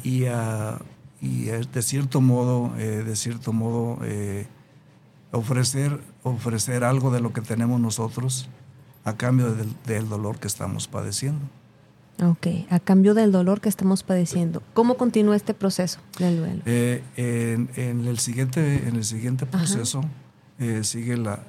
y, 1.22 1.46
de 1.46 1.82
cierto 1.82 2.22
modo, 2.22 2.74
eh, 2.78 3.04
de 3.04 3.16
cierto 3.16 3.54
modo 3.54 4.00
eh, 4.04 4.46
ofrecer, 5.32 6.00
ofrecer 6.24 6.84
algo 6.84 7.12
de 7.12 7.22
lo 7.22 7.34
que 7.34 7.42
tenemos 7.42 7.80
nosotros 7.80 8.50
a 9.04 9.16
cambio 9.16 9.56
del, 9.86 10.10
dolor 10.10 10.38
que 10.38 10.48
estamos 10.48 10.88
padeciendo. 10.88 11.42
Ok, 12.24 12.48
a 12.70 12.80
cambio 12.80 13.14
del 13.14 13.32
dolor 13.32 13.62
que 13.62 13.70
estamos 13.70 14.04
padeciendo. 14.04 14.62
¿Cómo 14.74 14.98
continúa 14.98 15.36
este 15.36 15.54
proceso 15.54 16.00
del 16.20 16.38
duelo? 16.38 16.62
En, 16.66 18.06
el 18.06 18.20
siguiente, 18.20 18.88
en 18.88 18.96
el 18.96 19.06
siguiente 19.06 19.46
proceso 19.46 20.02
sigue 20.82 21.18
la, 21.18 21.40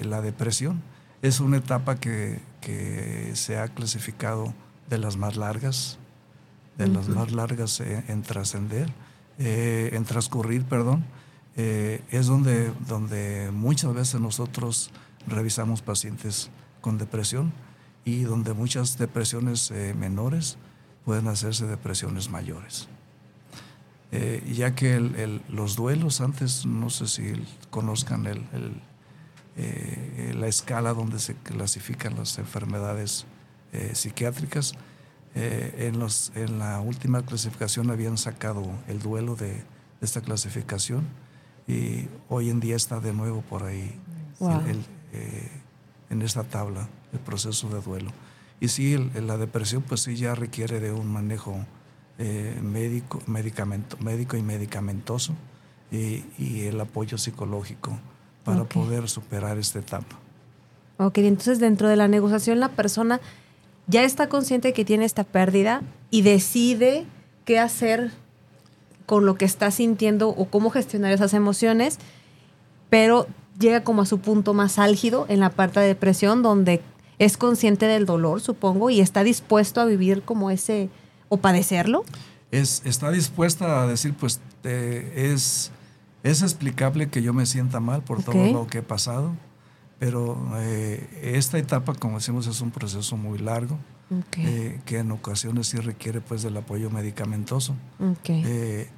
la 0.00 0.20
depresión. 0.22 0.82
Es 1.22 1.40
una 1.40 1.56
etapa 1.56 1.96
que, 1.96 2.40
que 2.60 3.32
se 3.34 3.58
ha 3.58 3.68
clasificado 3.68 4.54
de 4.90 4.98
las 4.98 5.16
más 5.16 5.36
largas, 5.36 5.98
de 6.76 6.86
las 6.86 7.08
más 7.08 7.32
largas 7.32 7.80
en, 7.80 8.22
trascender, 8.22 8.92
eh, 9.38 9.90
en 9.92 10.04
transcurrir, 10.04 10.64
perdón, 10.64 11.04
eh, 11.56 12.02
es 12.10 12.26
donde, 12.26 12.72
donde 12.86 13.50
muchas 13.52 13.92
veces 13.94 14.20
nosotros 14.20 14.90
revisamos 15.26 15.82
pacientes 15.82 16.50
con 16.80 16.98
depresión 16.98 17.52
y 18.04 18.22
donde 18.22 18.52
muchas 18.52 18.96
depresiones 18.96 19.70
eh, 19.72 19.94
menores 19.98 20.56
pueden 21.04 21.26
hacerse 21.26 21.66
depresiones 21.66 22.30
mayores. 22.30 22.88
ya 24.46 24.74
que 24.74 25.40
los 25.48 25.76
duelos, 25.76 26.20
antes 26.20 26.64
no 26.64 26.88
sé 26.90 27.08
si 27.08 27.32
conozcan 27.70 28.26
el, 28.26 28.80
eh, 29.60 30.34
la 30.38 30.46
escala 30.46 30.94
donde 30.94 31.18
se 31.18 31.34
clasifican 31.34 32.14
las 32.14 32.38
enfermedades 32.38 33.26
eh, 33.72 33.90
psiquiátricas. 33.92 34.74
Eh, 35.34 35.88
en, 35.88 35.98
los, 35.98 36.30
en 36.36 36.60
la 36.60 36.80
última 36.80 37.22
clasificación 37.22 37.90
habían 37.90 38.18
sacado 38.18 38.64
el 38.86 39.00
duelo 39.00 39.34
de, 39.34 39.64
esta 40.00 40.20
clasificación 40.20 41.08
y 41.66 42.06
hoy 42.28 42.50
en 42.50 42.60
día 42.60 42.76
está 42.76 43.00
de 43.00 43.12
nuevo 43.12 43.42
por 43.42 43.64
ahí 43.64 44.00
en 46.08 46.22
esta 46.22 46.44
tabla 46.44 46.88
el 47.12 47.18
proceso 47.18 47.68
de 47.68 47.80
duelo. 47.80 48.12
Y 48.60 48.68
sí, 48.68 48.96
la 48.96 49.36
depresión 49.38 49.82
pues 49.82 50.02
sí 50.02 50.14
ya 50.14 50.36
requiere 50.36 50.78
de 50.78 50.92
un 50.92 51.12
manejo 51.12 51.66
médico, 52.62 53.20
medicamento, 53.26 53.96
médico 53.98 54.36
y 54.36 54.42
medicamentoso 54.42 55.34
y, 55.90 56.24
y 56.38 56.66
el 56.66 56.80
apoyo 56.80 57.18
psicológico 57.18 57.98
para 58.48 58.64
poder 58.64 59.08
superar 59.08 59.58
esta 59.58 59.78
etapa. 59.78 60.18
Ok, 60.96 61.18
entonces 61.18 61.60
dentro 61.60 61.88
de 61.88 61.96
la 61.96 62.08
negociación 62.08 62.60
la 62.60 62.70
persona 62.70 63.20
ya 63.86 64.02
está 64.04 64.28
consciente 64.28 64.72
que 64.72 64.84
tiene 64.84 65.04
esta 65.04 65.24
pérdida 65.24 65.82
y 66.10 66.22
decide 66.22 67.06
qué 67.44 67.58
hacer 67.58 68.10
con 69.06 69.24
lo 69.24 69.36
que 69.36 69.44
está 69.44 69.70
sintiendo 69.70 70.28
o 70.28 70.46
cómo 70.46 70.70
gestionar 70.70 71.12
esas 71.12 71.34
emociones, 71.34 71.98
pero 72.90 73.26
llega 73.58 73.82
como 73.82 74.02
a 74.02 74.06
su 74.06 74.18
punto 74.18 74.54
más 74.54 74.78
álgido 74.78 75.26
en 75.28 75.40
la 75.40 75.50
parte 75.50 75.80
de 75.80 75.86
depresión 75.86 76.42
donde 76.42 76.82
es 77.18 77.36
consciente 77.36 77.86
del 77.86 78.06
dolor, 78.06 78.40
supongo, 78.40 78.90
y 78.90 79.00
está 79.00 79.24
dispuesto 79.24 79.80
a 79.80 79.86
vivir 79.86 80.22
como 80.22 80.50
ese 80.50 80.88
o 81.28 81.38
padecerlo. 81.38 82.04
Es, 82.50 82.82
está 82.84 83.10
dispuesta 83.10 83.82
a 83.82 83.86
decir, 83.86 84.14
pues 84.14 84.40
es 84.62 85.70
es 86.22 86.42
explicable 86.42 87.08
que 87.08 87.22
yo 87.22 87.32
me 87.32 87.46
sienta 87.46 87.80
mal 87.80 88.02
por 88.02 88.22
todo 88.22 88.52
lo 88.52 88.66
que 88.66 88.78
he 88.78 88.82
pasado, 88.82 89.32
pero 89.98 90.38
eh, 90.56 91.34
esta 91.34 91.58
etapa, 91.58 91.94
como 91.94 92.18
decimos, 92.18 92.46
es 92.46 92.60
un 92.60 92.70
proceso 92.70 93.16
muy 93.16 93.38
largo, 93.38 93.78
eh, 94.36 94.80
que 94.84 94.98
en 94.98 95.10
ocasiones 95.12 95.68
sí 95.68 95.76
requiere 95.78 96.20
pues 96.20 96.42
del 96.42 96.56
apoyo 96.56 96.90
medicamentoso. 96.90 97.74
Eh, 98.26 98.88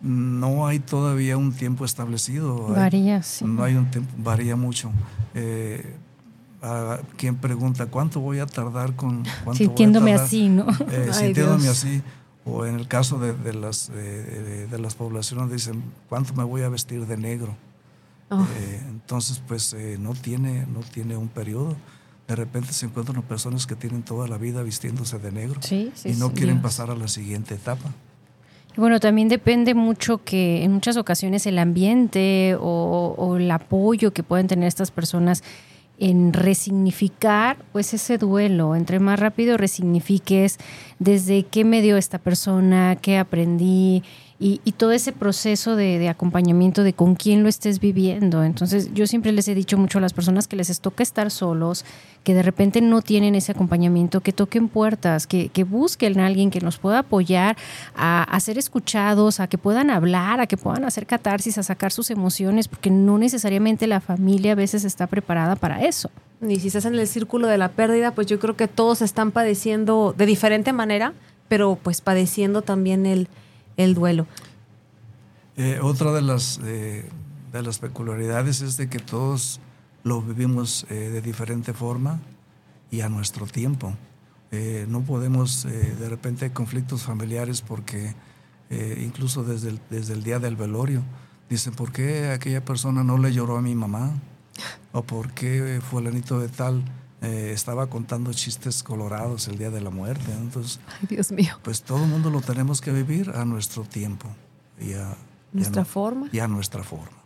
no 0.00 0.66
hay 0.66 0.78
todavía 0.78 1.36
un 1.36 1.52
tiempo 1.52 1.84
establecido. 1.84 2.68
Varía, 2.68 3.22
sí. 3.22 3.44
No 3.44 3.64
hay 3.64 3.74
un 3.74 3.90
tiempo, 3.90 4.12
varía 4.18 4.56
mucho. 4.56 4.92
a 6.60 6.98
quien 7.16 7.36
pregunta 7.36 7.86
cuánto 7.86 8.20
voy 8.20 8.40
a 8.40 8.46
tardar 8.46 8.94
con 8.94 9.24
sintiéndome 9.52 10.14
así, 10.14 10.48
¿no? 10.48 10.66
sintiéndome 11.12 11.68
así 11.68 12.02
o 12.50 12.66
en 12.66 12.74
el 12.74 12.88
caso 12.88 13.18
de, 13.18 13.32
de 13.32 13.54
las 13.54 13.88
de, 13.92 14.66
de, 14.66 14.78
las 14.78 14.94
poblaciones 14.94 15.50
dicen 15.50 15.82
cuánto 16.08 16.34
me 16.34 16.44
voy 16.44 16.62
a 16.62 16.68
vestir 16.68 17.06
de 17.06 17.16
negro 17.16 17.56
Oh. 18.30 18.46
Eh, 18.60 18.80
entonces, 18.90 19.40
pues 19.46 19.72
eh, 19.72 19.96
no, 19.98 20.12
tiene, 20.12 20.66
no 20.66 20.80
tiene 20.80 21.16
un 21.16 21.28
periodo. 21.28 21.76
De 22.26 22.36
repente 22.36 22.72
se 22.72 22.86
encuentran 22.86 23.22
personas 23.22 23.66
que 23.66 23.74
tienen 23.74 24.02
toda 24.02 24.28
la 24.28 24.36
vida 24.36 24.62
vistiéndose 24.62 25.18
de 25.18 25.32
negro 25.32 25.60
y 25.70 26.12
no 26.18 26.32
quieren 26.34 26.60
pasar 26.60 26.90
a 26.90 26.94
la 26.94 27.08
siguiente 27.08 27.54
etapa. 27.54 27.90
Y 28.76 28.80
bueno, 28.80 29.00
también 29.00 29.28
depende 29.28 29.72
mucho 29.72 30.22
que 30.22 30.62
en 30.62 30.72
muchas 30.72 30.98
ocasiones 30.98 31.46
el 31.46 31.58
ambiente 31.58 32.54
o, 32.60 33.14
o 33.16 33.36
el 33.38 33.50
apoyo 33.50 34.12
que 34.12 34.22
pueden 34.22 34.46
tener 34.46 34.68
estas 34.68 34.90
personas 34.90 35.42
en 35.98 36.32
resignificar 36.32 37.56
pues 37.72 37.92
ese 37.92 38.18
duelo, 38.18 38.76
entre 38.76 39.00
más 39.00 39.18
rápido 39.18 39.56
resignifiques 39.56 40.58
desde 40.98 41.42
qué 41.42 41.64
me 41.64 41.82
dio 41.82 41.96
esta 41.96 42.18
persona, 42.18 42.96
qué 42.96 43.18
aprendí, 43.18 44.02
y, 44.40 44.58
todo 44.72 44.92
ese 44.92 45.10
proceso 45.10 45.74
de, 45.74 46.08
acompañamiento 46.08 46.84
de 46.84 46.92
con 46.92 47.16
quién 47.16 47.42
lo 47.42 47.48
estés 47.48 47.80
viviendo. 47.80 48.44
Entonces, 48.44 48.94
yo 48.94 49.08
siempre 49.08 49.32
les 49.32 49.48
he 49.48 49.54
dicho 49.54 49.76
mucho 49.76 49.98
a 49.98 50.00
las 50.00 50.12
personas 50.12 50.46
que 50.46 50.54
les 50.54 50.78
toca 50.78 51.02
estar 51.02 51.32
solos, 51.32 51.84
que 52.22 52.34
de 52.34 52.42
repente 52.44 52.80
no 52.80 53.02
tienen 53.02 53.34
ese 53.34 53.50
acompañamiento, 53.50 54.20
que 54.20 54.32
toquen 54.32 54.68
puertas, 54.68 55.26
que, 55.26 55.50
busquen 55.68 56.20
a 56.20 56.26
alguien 56.26 56.50
que 56.50 56.60
nos 56.60 56.78
pueda 56.78 57.00
apoyar 57.00 57.56
a, 57.96 58.22
a, 58.22 58.38
ser 58.38 58.58
escuchados, 58.58 59.40
a 59.40 59.48
que 59.48 59.58
puedan 59.58 59.90
hablar, 59.90 60.40
a 60.40 60.46
que 60.46 60.56
puedan 60.56 60.84
hacer 60.84 61.06
catarsis, 61.06 61.58
a 61.58 61.64
sacar 61.64 61.90
sus 61.90 62.10
emociones, 62.12 62.68
porque 62.68 62.90
no 62.90 63.18
necesariamente 63.18 63.88
la 63.88 64.00
familia 64.00 64.52
a 64.52 64.54
veces 64.54 64.84
está 64.84 65.08
preparada 65.08 65.56
para 65.56 65.84
eso. 65.84 66.10
Y 66.48 66.60
si 66.60 66.68
estás 66.68 66.84
en 66.84 66.94
el 66.94 67.08
círculo 67.08 67.48
de 67.48 67.58
la 67.58 67.70
pérdida, 67.70 68.12
pues 68.12 68.28
yo 68.28 68.38
creo 68.38 68.56
que 68.56 68.68
todos 68.68 69.02
están 69.02 69.32
padeciendo 69.32 70.14
de 70.16 70.26
diferente 70.26 70.72
manera, 70.72 71.12
pero 71.48 71.76
pues 71.82 72.00
padeciendo 72.00 72.62
también 72.62 73.04
el 73.04 73.28
el 73.78 73.94
duelo. 73.94 74.26
Eh, 75.56 75.80
otra 75.82 76.12
de 76.12 76.20
las, 76.20 76.60
de 76.60 77.10
las 77.52 77.78
peculiaridades 77.78 78.60
es 78.60 78.76
de 78.76 78.90
que 78.90 78.98
todos 78.98 79.60
lo 80.04 80.20
vivimos 80.20 80.86
eh, 80.90 80.94
de 80.94 81.22
diferente 81.22 81.72
forma 81.72 82.20
y 82.90 83.00
a 83.00 83.08
nuestro 83.08 83.46
tiempo. 83.46 83.94
Eh, 84.50 84.86
no 84.88 85.02
podemos, 85.02 85.64
de 85.64 86.08
repente, 86.08 86.52
conflictos 86.52 87.02
familiares 87.02 87.62
porque 87.62 88.14
incluso 88.70 89.44
desde 89.44 89.70
el, 89.70 89.80
desde 89.88 90.12
el 90.12 90.22
día 90.22 90.38
del 90.38 90.54
velorio, 90.54 91.02
dicen, 91.48 91.72
¿por 91.72 91.90
qué 91.90 92.30
aquella 92.30 92.62
persona 92.62 93.02
no 93.02 93.16
le 93.16 93.32
lloró 93.32 93.56
a 93.56 93.62
mi 93.62 93.74
mamá? 93.74 94.12
¿O 94.92 95.02
por 95.02 95.32
qué 95.32 95.80
fulanito 95.82 96.38
de 96.38 96.48
tal 96.48 96.84
eh, 97.20 97.50
estaba 97.52 97.88
contando 97.88 98.32
chistes 98.32 98.82
colorados 98.82 99.48
el 99.48 99.58
día 99.58 99.70
de 99.70 99.80
la 99.80 99.90
muerte. 99.90 100.32
Entonces, 100.32 100.78
Ay, 101.00 101.08
Dios 101.08 101.32
mío. 101.32 101.58
Pues 101.62 101.82
todo 101.82 102.04
el 102.04 102.08
mundo 102.08 102.30
lo 102.30 102.40
tenemos 102.40 102.80
que 102.80 102.92
vivir 102.92 103.30
a 103.30 103.44
nuestro 103.44 103.82
tiempo 103.82 104.28
y 104.80 104.92
a 104.92 105.16
nuestra 105.52 105.84
forma. 105.84 106.28
Y 106.32 106.38
a 106.38 106.48
nuestra 106.48 106.84
forma. 106.84 107.18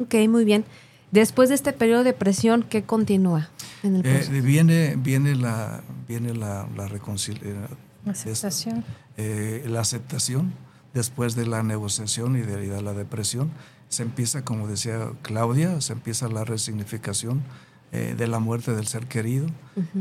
Ok, 0.00 0.14
muy 0.28 0.44
bien. 0.44 0.64
Después 1.12 1.48
de 1.48 1.54
este 1.54 1.72
periodo 1.72 2.02
de 2.02 2.12
presión, 2.12 2.64
¿qué 2.68 2.82
continúa 2.82 3.48
en 3.82 3.96
el 3.96 4.06
eh, 4.06 4.40
viene, 4.42 4.96
viene 4.96 5.36
la, 5.36 5.82
viene 6.08 6.34
la, 6.34 6.68
la 6.76 6.88
reconciliación. 6.88 7.68
La 8.04 8.12
aceptación. 8.12 8.84
Eh, 9.16 9.64
la 9.68 9.80
aceptación 9.80 10.52
después 10.94 11.34
de 11.36 11.46
la 11.46 11.62
negociación 11.62 12.36
y 12.36 12.40
de, 12.40 12.64
y 12.64 12.68
de, 12.68 12.82
la 12.82 12.92
depresión. 12.94 13.50
Se 13.88 14.02
empieza, 14.02 14.44
como 14.44 14.66
decía 14.66 15.10
Claudia, 15.22 15.80
se 15.80 15.92
empieza 15.92 16.28
la 16.28 16.44
resignificación 16.44 17.42
eh, 17.96 18.14
de 18.14 18.26
la 18.26 18.40
muerte 18.40 18.74
del 18.74 18.86
ser 18.86 19.06
querido 19.06 19.46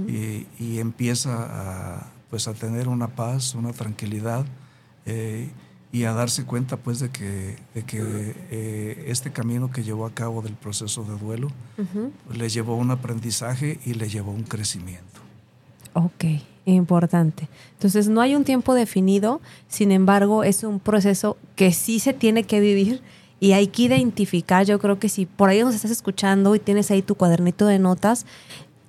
y, 0.06 0.80
empieza 0.80 1.32
a, 1.40 2.08
pues 2.30 2.50
a 2.50 2.54
tener 2.54 2.90
una 2.90 3.08
paz, 3.08 3.56
una 3.56 3.72
tranquilidad 3.72 4.46
eh, 5.06 5.50
y 5.94 6.04
a 6.04 6.12
darse 6.12 6.44
cuenta 6.44 6.76
pues 6.76 7.00
de 7.00 7.10
que, 7.10 7.56
de 7.74 7.84
que 7.84 8.36
eh, 8.52 9.06
este 9.08 9.32
camino 9.32 9.72
que 9.72 9.84
llevó 9.84 10.06
a 10.06 10.12
cabo 10.12 10.42
del 10.42 10.56
proceso 10.56 11.06
de 11.06 11.18
duelo 11.18 11.48
le 12.34 12.50
llevó 12.50 12.76
un 12.76 12.92
aprendizaje 12.92 13.80
y 13.86 13.94
le 13.94 14.10
llevó 14.10 14.34
un 14.34 14.44
crecimiento. 14.44 15.22
Ok, 15.94 16.26
importante. 16.66 17.48
Entonces 17.76 18.10
no 18.10 18.20
hay 18.20 18.36
un 18.36 18.44
tiempo 18.44 18.74
definido, 18.74 19.40
sin 19.70 19.94
embargo 19.94 20.44
es 20.44 20.66
un 20.66 20.82
proceso 20.82 21.38
que 21.56 21.72
sí 21.72 22.00
se 22.00 22.12
tiene 22.12 22.44
que 22.44 22.60
vivir 22.60 23.02
y 23.40 23.52
hay 23.52 23.68
que 23.68 23.84
identificar, 23.84 24.66
yo 24.66 24.80
creo 24.80 25.00
que 25.00 25.10
si 25.10 25.26
por 25.26 25.50
ahí 25.50 25.62
nos 25.62 25.76
estás 25.76 25.92
escuchando 25.92 26.56
y 26.56 26.60
tienes 26.60 26.90
ahí 26.92 27.02
tu 27.02 27.16
cuadernito 27.16 27.66
de 27.66 27.80
notas 27.80 28.26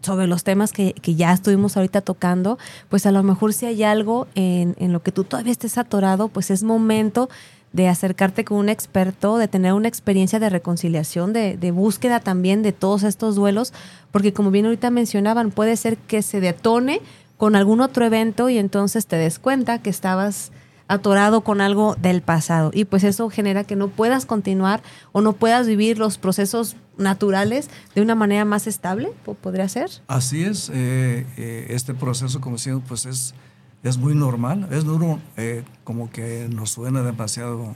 sobre 0.02 0.28
los 0.28 0.44
temas 0.44 0.72
que, 0.72 0.94
ya 1.02 1.32
estuvimos 1.32 1.76
ahorita 1.76 2.00
tocando, 2.00 2.58
pues 2.88 3.06
a 3.06 3.10
lo 3.10 3.22
mejor 3.22 3.52
si 3.52 3.66
hay 3.66 3.82
algo 3.82 4.28
en, 4.34 4.74
lo 4.92 5.02
que 5.02 5.10
tú 5.12 5.24
todavía 5.24 5.52
estés 5.52 5.78
atorado, 5.78 6.28
pues 6.28 6.50
es 6.50 6.62
momento 6.62 7.28
de 7.72 7.88
acercarte 7.88 8.44
con 8.44 8.58
un 8.58 8.68
experto, 8.68 9.36
de 9.36 9.48
tener 9.48 9.72
una 9.72 9.88
experiencia 9.88 10.38
de 10.38 10.48
reconciliación, 10.48 11.32
de, 11.32 11.56
de, 11.56 11.70
búsqueda 11.72 12.20
también 12.20 12.62
de 12.62 12.72
todos 12.72 13.02
estos 13.02 13.34
duelos, 13.34 13.72
porque 14.12 14.32
como 14.32 14.50
bien 14.50 14.66
ahorita 14.66 14.90
mencionaban, 14.90 15.50
puede 15.50 15.76
ser 15.76 15.98
que 15.98 16.22
se 16.22 16.40
detone 16.40 17.00
con 17.36 17.56
algún 17.56 17.80
otro 17.80 18.06
evento 18.06 18.48
y 18.48 18.58
entonces 18.58 19.06
te 19.06 19.16
des 19.16 19.38
cuenta 19.38 19.82
que 19.82 19.90
estabas 19.90 20.52
atorado 20.88 21.42
con 21.42 21.60
algo 21.60 21.96
del 21.96 22.22
pasado. 22.22 22.70
Y 22.72 22.84
pues 22.84 23.04
eso 23.04 23.28
genera 23.30 23.64
que 23.64 23.76
no 23.76 23.88
puedas 23.88 24.26
continuar 24.26 24.82
o 25.12 25.20
no 25.20 25.32
puedas 25.32 25.66
vivir 25.66 25.98
los 25.98 26.18
procesos 26.18 26.76
naturales 26.96 27.68
de 27.94 28.02
una 28.02 28.14
manera 28.14 28.44
más 28.44 28.66
estable, 28.66 29.12
¿podría 29.42 29.68
ser? 29.68 29.90
Así 30.06 30.44
es, 30.44 30.70
eh, 30.72 31.26
eh, 31.36 31.66
este 31.70 31.94
proceso, 31.94 32.40
como 32.40 32.56
decimos, 32.56 32.82
pues 32.86 33.06
es, 33.06 33.34
es 33.82 33.98
muy 33.98 34.14
normal, 34.14 34.68
es 34.70 34.84
duro, 34.84 35.18
eh, 35.36 35.64
como 35.84 36.10
que 36.10 36.48
nos 36.50 36.70
suena 36.70 37.02
demasiado 37.02 37.74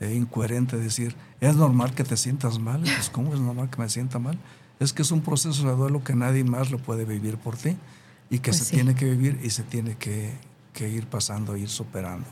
incoherente 0.00 0.76
decir, 0.76 1.14
es 1.40 1.54
normal 1.54 1.94
que 1.94 2.02
te 2.02 2.16
sientas 2.16 2.58
mal, 2.58 2.80
pues 2.82 3.08
¿cómo 3.10 3.34
es 3.34 3.40
normal 3.40 3.70
que 3.70 3.80
me 3.80 3.88
sienta 3.88 4.18
mal? 4.18 4.38
Es 4.80 4.92
que 4.92 5.02
es 5.02 5.12
un 5.12 5.20
proceso 5.20 5.68
de 5.68 5.76
duelo 5.76 6.02
que 6.02 6.14
nadie 6.14 6.42
más 6.42 6.70
lo 6.72 6.78
puede 6.78 7.04
vivir 7.04 7.36
por 7.36 7.56
ti 7.56 7.76
y 8.30 8.38
que 8.40 8.50
pues 8.50 8.64
se 8.64 8.74
tiene 8.74 8.96
que 8.96 9.04
vivir 9.04 9.38
y 9.44 9.50
se 9.50 9.62
tiene 9.62 9.96
que, 9.96 10.32
que 10.72 10.88
ir 10.88 11.06
pasando, 11.06 11.56
ir 11.56 11.68
superando. 11.68 12.26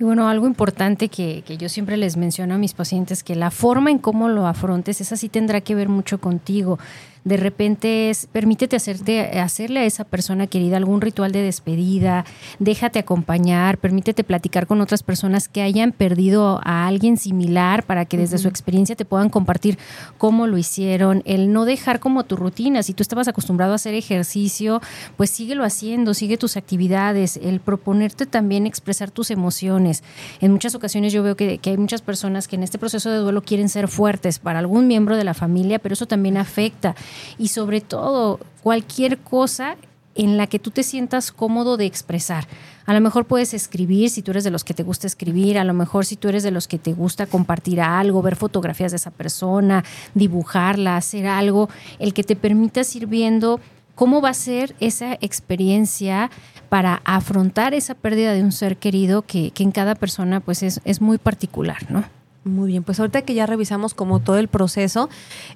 Y 0.00 0.04
bueno, 0.04 0.28
algo 0.28 0.46
importante 0.46 1.08
que, 1.08 1.42
que, 1.46 1.58
yo 1.58 1.68
siempre 1.68 1.98
les 1.98 2.16
menciono 2.16 2.54
a 2.54 2.58
mis 2.58 2.72
pacientes, 2.72 3.22
que 3.22 3.36
la 3.36 3.50
forma 3.50 3.90
en 3.90 3.98
cómo 3.98 4.30
lo 4.30 4.46
afrontes, 4.46 5.02
esa 5.02 5.14
sí 5.14 5.28
tendrá 5.28 5.60
que 5.60 5.74
ver 5.74 5.90
mucho 5.90 6.18
contigo 6.18 6.78
de 7.24 7.36
repente 7.36 8.10
es, 8.10 8.26
permítete 8.26 8.76
hacerte, 8.76 9.38
hacerle 9.40 9.80
a 9.80 9.84
esa 9.84 10.04
persona 10.04 10.46
querida 10.46 10.76
algún 10.76 11.00
ritual 11.00 11.32
de 11.32 11.42
despedida, 11.42 12.24
déjate 12.58 12.98
acompañar, 12.98 13.78
permítete 13.78 14.24
platicar 14.24 14.66
con 14.66 14.80
otras 14.80 15.02
personas 15.02 15.48
que 15.48 15.62
hayan 15.62 15.92
perdido 15.92 16.60
a 16.64 16.86
alguien 16.86 17.16
similar 17.16 17.84
para 17.84 18.04
que 18.04 18.16
desde 18.16 18.38
su 18.38 18.48
experiencia 18.48 18.96
te 18.96 19.04
puedan 19.04 19.28
compartir 19.28 19.78
cómo 20.18 20.46
lo 20.46 20.56
hicieron, 20.56 21.22
el 21.26 21.52
no 21.52 21.64
dejar 21.64 22.00
como 22.00 22.24
tu 22.24 22.36
rutina, 22.36 22.82
si 22.82 22.94
tú 22.94 23.02
estabas 23.02 23.28
acostumbrado 23.28 23.72
a 23.72 23.76
hacer 23.76 23.94
ejercicio, 23.94 24.80
pues 25.16 25.30
síguelo 25.30 25.64
haciendo, 25.64 26.14
sigue 26.14 26.38
tus 26.38 26.56
actividades, 26.56 27.36
el 27.42 27.60
proponerte 27.60 28.26
también 28.26 28.66
expresar 28.66 29.10
tus 29.10 29.30
emociones. 29.30 30.02
En 30.40 30.52
muchas 30.52 30.74
ocasiones 30.74 31.12
yo 31.12 31.22
veo 31.22 31.36
que, 31.36 31.58
que 31.58 31.70
hay 31.70 31.76
muchas 31.76 32.02
personas 32.02 32.48
que 32.48 32.56
en 32.56 32.62
este 32.62 32.78
proceso 32.78 33.10
de 33.10 33.18
duelo 33.18 33.42
quieren 33.42 33.68
ser 33.68 33.88
fuertes 33.88 34.38
para 34.38 34.58
algún 34.58 34.86
miembro 34.86 35.16
de 35.16 35.24
la 35.24 35.34
familia, 35.34 35.78
pero 35.78 35.92
eso 35.92 36.06
también 36.06 36.36
afecta 36.36 36.94
y 37.38 37.48
sobre 37.48 37.80
todo 37.80 38.40
cualquier 38.62 39.18
cosa 39.18 39.76
en 40.14 40.36
la 40.36 40.46
que 40.46 40.58
tú 40.58 40.70
te 40.70 40.82
sientas 40.82 41.32
cómodo 41.32 41.76
de 41.76 41.86
expresar. 41.86 42.46
A 42.86 42.92
lo 42.92 43.00
mejor 43.00 43.26
puedes 43.26 43.54
escribir 43.54 44.10
si 44.10 44.22
tú 44.22 44.32
eres 44.32 44.44
de 44.44 44.50
los 44.50 44.64
que 44.64 44.74
te 44.74 44.82
gusta 44.82 45.06
escribir, 45.06 45.58
a 45.58 45.64
lo 45.64 45.74
mejor 45.74 46.04
si 46.04 46.16
tú 46.16 46.28
eres 46.28 46.42
de 46.42 46.50
los 46.50 46.66
que 46.66 46.78
te 46.78 46.92
gusta 46.92 47.26
compartir 47.26 47.80
algo, 47.80 48.20
ver 48.20 48.36
fotografías 48.36 48.92
de 48.92 48.96
esa 48.96 49.10
persona, 49.10 49.84
dibujarla, 50.14 50.96
hacer 50.96 51.26
algo, 51.26 51.68
el 51.98 52.12
que 52.12 52.24
te 52.24 52.36
permita 52.36 52.82
ir 52.94 53.06
viendo 53.06 53.60
cómo 53.94 54.20
va 54.20 54.30
a 54.30 54.34
ser 54.34 54.74
esa 54.80 55.14
experiencia 55.20 56.30
para 56.68 57.02
afrontar 57.04 57.74
esa 57.74 57.94
pérdida 57.94 58.32
de 58.32 58.42
un 58.42 58.52
ser 58.52 58.76
querido 58.76 59.22
que, 59.22 59.52
en 59.56 59.72
cada 59.72 59.94
persona 59.94 60.40
pues 60.40 60.62
es, 60.62 60.80
es 60.84 61.00
muy 61.00 61.18
particular, 61.18 61.90
¿no? 61.90 62.19
Muy 62.44 62.68
bien, 62.68 62.84
pues 62.84 62.98
ahorita 62.98 63.22
que 63.22 63.34
ya 63.34 63.46
revisamos 63.46 63.92
como 63.92 64.20
todo 64.20 64.38
el 64.38 64.48
proceso, 64.48 65.08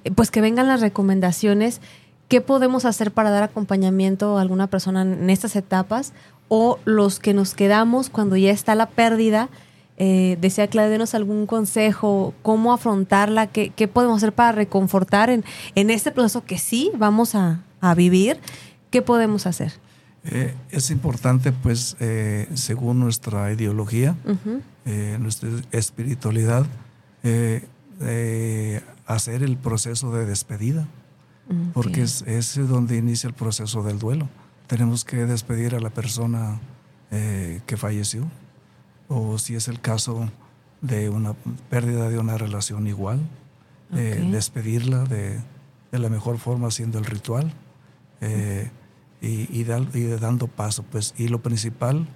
eh, 0.03 0.11
pues 0.11 0.29
que 0.29 0.41
vengan 0.41 0.67
las 0.67 0.81
recomendaciones, 0.81 1.81
¿qué 2.27 2.41
podemos 2.41 2.85
hacer 2.85 3.11
para 3.11 3.31
dar 3.31 3.43
acompañamiento 3.43 4.37
a 4.37 4.41
alguna 4.41 4.67
persona 4.67 5.01
en 5.01 5.29
estas 5.29 5.55
etapas? 5.55 6.13
O 6.47 6.77
los 6.85 7.19
que 7.19 7.33
nos 7.33 7.55
quedamos 7.55 8.09
cuando 8.09 8.35
ya 8.35 8.51
está 8.51 8.75
la 8.75 8.87
pérdida, 8.87 9.49
Eh, 9.97 10.37
decía 10.41 10.67
Claudia, 10.67 10.89
denos 10.89 11.15
algún 11.15 11.45
consejo, 11.45 12.33
cómo 12.41 12.73
afrontarla, 12.73 13.47
qué, 13.47 13.71
qué 13.73 13.87
podemos 13.87 14.17
hacer 14.17 14.33
para 14.33 14.51
reconfortar 14.51 15.29
en, 15.29 15.45
en 15.73 15.89
este 15.89 16.11
proceso 16.11 16.43
que 16.43 16.57
sí 16.57 16.91
vamos 16.97 17.33
a, 17.33 17.61
a 17.79 17.95
vivir, 17.95 18.37
¿qué 18.91 19.01
podemos 19.01 19.47
hacer? 19.47 19.71
Eh, 20.27 20.55
es 20.71 20.89
importante, 20.89 21.51
pues, 21.51 21.95
eh, 21.99 22.49
según 22.55 22.99
nuestra 22.99 23.51
ideología, 23.51 24.15
eh, 24.85 25.17
nuestra 25.19 25.49
espiritualidad, 25.71 26.65
hacer 29.07 29.43
el 29.43 29.57
proceso 29.57 30.11
de 30.11 30.25
despedida, 30.25 30.87
porque 31.73 32.03
es, 32.03 32.23
es 32.23 32.55
donde 32.67 32.97
inicia 32.97 33.27
el 33.27 33.33
proceso 33.33 33.83
del 33.83 33.99
duelo. 33.99 34.29
Tenemos 34.67 35.05
que 35.05 35.25
despedir 35.25 35.75
a 35.75 35.79
la 35.79 35.89
persona 35.89 36.59
que 37.09 37.77
falleció, 37.77 38.25
o 39.07 39.37
si 39.39 39.55
es 39.55 39.67
el 39.67 39.79
caso 39.79 40.29
de 40.81 41.09
una 41.09 41.33
pérdida 41.69 42.09
de 42.09 42.19
una 42.19 42.37
relación 42.37 42.85
igual, 42.85 43.21
despedirla 43.91 45.03
de, 45.05 45.39
de 45.91 45.99
la 45.99 46.09
mejor 46.09 46.37
forma 46.37 46.67
haciendo 46.67 46.99
el 46.99 47.05
ritual 47.05 47.53
y, 49.21 49.47
y 49.59 49.63
dal- 49.65 49.89
y 49.93 50.03
dando 50.19 50.47
paso. 50.47 50.83
Pues, 50.83 51.13
y 51.17 51.27
lo 51.27 51.41
principal, 51.41 52.07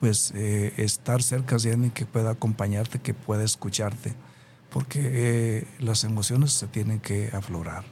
pues 0.00 0.32
eh, 0.34 0.72
estar 0.76 1.22
cerca 1.22 1.56
de 1.56 1.72
alguien 1.72 1.90
que 1.90 2.06
pueda 2.06 2.30
acompañarte, 2.30 3.00
que 3.00 3.14
pueda 3.14 3.44
escucharte, 3.44 4.14
porque 4.70 5.00
eh, 5.02 5.64
las 5.78 6.04
emociones 6.04 6.52
se 6.52 6.66
tienen 6.68 7.00
que 7.00 7.30
aflorar. 7.32 7.84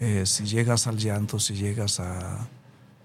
Eh, 0.00 0.24
si 0.26 0.44
llegas 0.44 0.86
al 0.86 0.96
llanto, 0.98 1.38
si 1.40 1.54
llegas 1.54 2.00
a, 2.00 2.48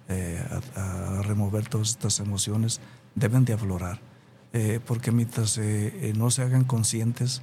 eh, 0.10 0.44
a- 0.76 1.18
a 1.20 1.22
remover 1.24 1.68
todas 1.68 1.90
estas 1.92 2.20
emociones, 2.20 2.80
deben 3.16 3.46
de 3.46 3.54
aflorar. 3.54 4.00
Eh, 4.54 4.80
porque 4.86 5.12
mientras 5.12 5.58
eh, 5.58 6.14
no 6.16 6.30
se 6.30 6.44
hagan 6.44 6.64
conscientes, 6.64 7.42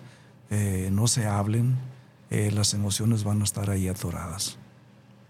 no 0.90 1.06
se 1.06 1.26
hablen, 1.26 1.76
las 2.30 2.74
emociones 2.74 3.22
van 3.22 3.40
a 3.40 3.44
estar 3.44 3.70
ahí 3.70 3.86
atoradas. 3.86 4.56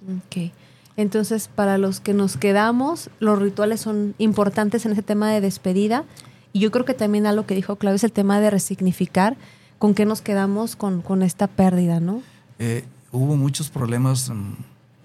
Ok. 0.02 0.50
Entonces, 0.96 1.48
para 1.48 1.78
los 1.78 2.00
que 2.00 2.12
nos 2.14 2.36
quedamos, 2.36 3.10
los 3.20 3.38
rituales 3.38 3.80
son 3.80 4.14
importantes 4.18 4.84
en 4.86 4.92
ese 4.92 5.02
tema 5.02 5.30
de 5.30 5.40
despedida. 5.40 6.04
Y 6.52 6.60
yo 6.60 6.70
creo 6.70 6.84
que 6.84 6.94
también 6.94 7.26
algo 7.26 7.46
que 7.46 7.54
dijo 7.54 7.76
Claudio 7.76 7.96
es 7.96 8.04
el 8.04 8.12
tema 8.12 8.40
de 8.40 8.50
resignificar 8.50 9.36
con 9.78 9.94
qué 9.94 10.04
nos 10.04 10.20
quedamos 10.20 10.76
con, 10.76 11.00
con 11.00 11.22
esta 11.22 11.46
pérdida, 11.46 12.00
¿no? 12.00 12.22
Eh, 12.58 12.84
hubo 13.12 13.36
muchos 13.36 13.70
problemas, 13.70 14.28
mm, 14.28 14.34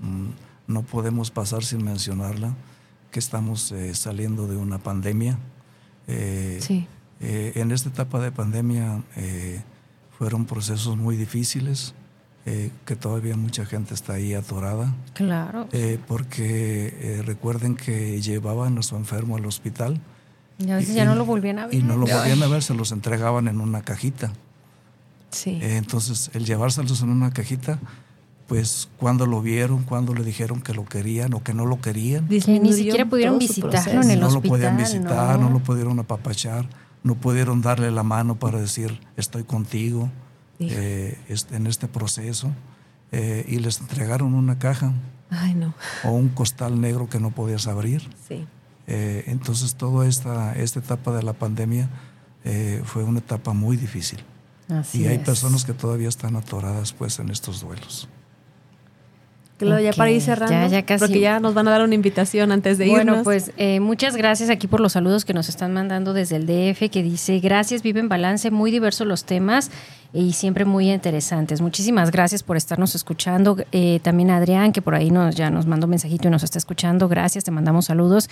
mm, 0.01 0.33
no 0.67 0.81
podemos 0.81 1.31
pasar 1.31 1.63
sin 1.63 1.83
mencionarla, 1.83 2.53
que 3.11 3.19
estamos 3.19 3.71
eh, 3.71 3.95
saliendo 3.95 4.47
de 4.47 4.57
una 4.57 4.79
pandemia. 4.79 5.38
Eh, 6.07 6.59
Sí. 6.61 6.88
eh, 7.21 7.53
en 7.55 7.71
esta 7.71 7.89
etapa 7.89 8.19
de 8.19 8.31
pandemia 8.31 9.01
eh, 9.15 9.61
fueron 10.17 10.45
procesos 10.45 10.97
muy 10.97 11.15
difíciles, 11.15 11.93
eh, 12.46 12.72
que 12.86 12.96
todavía 12.96 13.36
mucha 13.36 13.66
gente 13.66 13.93
está 13.93 14.14
ahí 14.14 14.34
atorada, 14.34 14.93
Claro. 15.14 15.68
eh, 15.72 15.98
porque 16.08 16.93
eh, 17.00 17.24
recuerden 17.26 17.76
que 17.76 18.22
llevaban 18.22 18.78
a 18.78 18.84
su 18.84 18.96
enfermo 18.96 19.36
al 19.38 19.46
hospital 19.46 20.00
Y 20.60 20.70
a 20.70 20.76
veces 20.78 20.91
y- 20.91 20.96
ya 20.98 21.06
no 21.06 21.16
lo 21.16 21.26
volvían 21.26 21.60
a 21.60 21.66
ver. 21.68 21.74
y 21.76 21.82
no 21.82 21.96
lo 21.98 22.06
volvían 22.06 22.41
a 22.43 22.48
ver, 22.48 22.62
se 22.64 22.74
los 22.76 22.91
entregaban 22.91 23.48
en 23.48 23.60
una 23.62 23.82
cajita. 23.82 24.32
Sí. 25.32 25.52
Eh, 25.62 25.78
entonces, 25.78 26.30
el 26.34 26.46
llevárselos 26.46 27.02
en 27.02 27.10
una 27.10 27.32
cajita, 27.32 27.80
pues 28.48 28.89
cuando 28.98 29.26
lo 29.26 29.41
vieron, 29.41 29.84
cuando 29.84 30.14
le 30.14 30.24
dijeron 30.24 30.62
que 30.62 30.74
lo 30.74 30.86
querían 30.86 31.34
o 31.34 31.43
que 31.43 31.54
no 31.56 31.66
lo 31.66 31.82
querían, 31.82 32.28
Que 32.28 32.60
ni 32.60 32.74
siquiera 32.74 33.06
pudieron 33.06 33.39
visitarlo 33.39 34.02
en 34.04 34.12
el 34.12 34.20
no 34.20 34.28
lo 34.30 34.36
hospital. 34.38 34.50
podían 34.50 34.78
visitar, 34.78 35.39
no. 35.39 35.48
¿no? 35.48 35.50
lo 35.50 35.60
pudieron 35.64 35.98
apapachar, 36.00 36.68
no 37.04 37.16
pudieron 37.16 37.62
darle 37.64 37.89
la 37.91 38.04
mano 38.04 38.36
para 38.36 38.60
decir 38.62 39.00
estoy 39.18 39.43
contigo. 39.43 40.10
Eh, 40.60 41.18
este- 41.30 41.56
en 41.56 41.68
este 41.68 41.88
proceso. 41.88 42.51
eh, 43.12 43.45
y 43.47 43.60
les 43.60 43.80
entregaron 43.80 44.34
una 44.34 44.58
caja 44.60 44.91
Ay, 45.30 45.53
no. 45.53 45.74
o 46.03 46.12
un 46.12 46.28
costal 46.30 46.82
negro 46.82 47.08
que 47.08 47.20
no 47.20 47.32
podías 47.32 47.68
abrir. 47.68 48.01
Sí. 48.28 48.45
Eh, 48.88 49.24
entonces, 49.28 49.76
toda 49.76 50.06
esta, 50.08 50.53
esta 50.56 50.80
etapa 50.80 51.16
de 51.16 51.24
la 51.24 51.34
pandemia 51.34 51.88
eh, 52.43 52.82
fue 52.84 53.03
una 53.03 53.20
etapa 53.20 53.53
muy 53.53 53.78
difícil. 53.78 54.20
Así 54.68 55.03
y 55.03 55.08
hay 55.08 55.18
es. 55.18 55.22
personas 55.24 55.64
que 55.64 55.74
todavía 55.74 56.10
están 56.10 56.36
atoradas 56.36 56.91
pues 56.93 57.20
en 57.20 57.30
estos 57.30 57.62
duelos. 57.62 58.10
Claudia, 59.58 59.91
ya 59.91 59.93
para 59.97 60.12
ir 60.12 60.22
cerrando, 60.22 60.53
ya- 60.53 60.68
ya 60.68 60.86
casi. 60.86 60.99
porque 61.06 61.20
ya 61.22 61.39
nos 61.39 61.53
van 61.53 61.66
a 61.70 61.72
dar 61.72 61.82
una 61.84 61.95
invitación 61.95 62.51
antes 62.51 62.78
de 62.78 62.89
Bueno, 62.89 63.12
irnos. 63.14 63.24
pues 63.24 63.51
eh, 63.56 63.80
muchas 63.80 64.18
gracias 64.18 64.49
aquí 64.49 64.68
por 64.68 64.82
los 64.82 64.91
saludos 64.93 65.24
que 65.24 65.34
nos 65.34 65.47
están 65.47 65.72
mandando 65.74 66.12
desde 66.14 66.36
el 66.36 66.45
DF, 66.45 66.89
que 66.89 67.01
dice, 67.03 67.39
gracias, 67.39 67.82
vive 67.82 68.01
en 68.01 68.10
balance, 68.10 68.51
muy 68.51 68.70
diversos 68.70 69.08
los 69.08 69.24
temas 69.24 69.72
y 70.14 70.32
siempre 70.34 70.64
muy 70.64 70.91
interesantes. 70.91 71.60
Muchísimas 71.60 72.10
gracias 72.12 72.41
por 72.41 72.56
estarnos 72.56 72.95
escuchando. 72.95 73.58
Eh, 73.74 73.99
también 74.01 74.32
Adrián, 74.32 74.72
que 74.72 74.82
por 74.82 74.95
ahí 74.95 75.12
nos, 75.12 75.36
ya 75.36 75.49
nos 75.49 75.66
mandó 75.66 75.88
un 75.88 75.91
mensajito 75.91 76.28
y 76.30 76.32
nos 76.32 76.41
está 76.43 76.58
escuchando. 76.58 77.10
Gracias, 77.10 77.43
te 77.43 77.51
mandamos 77.51 77.86
saludos. 77.86 78.30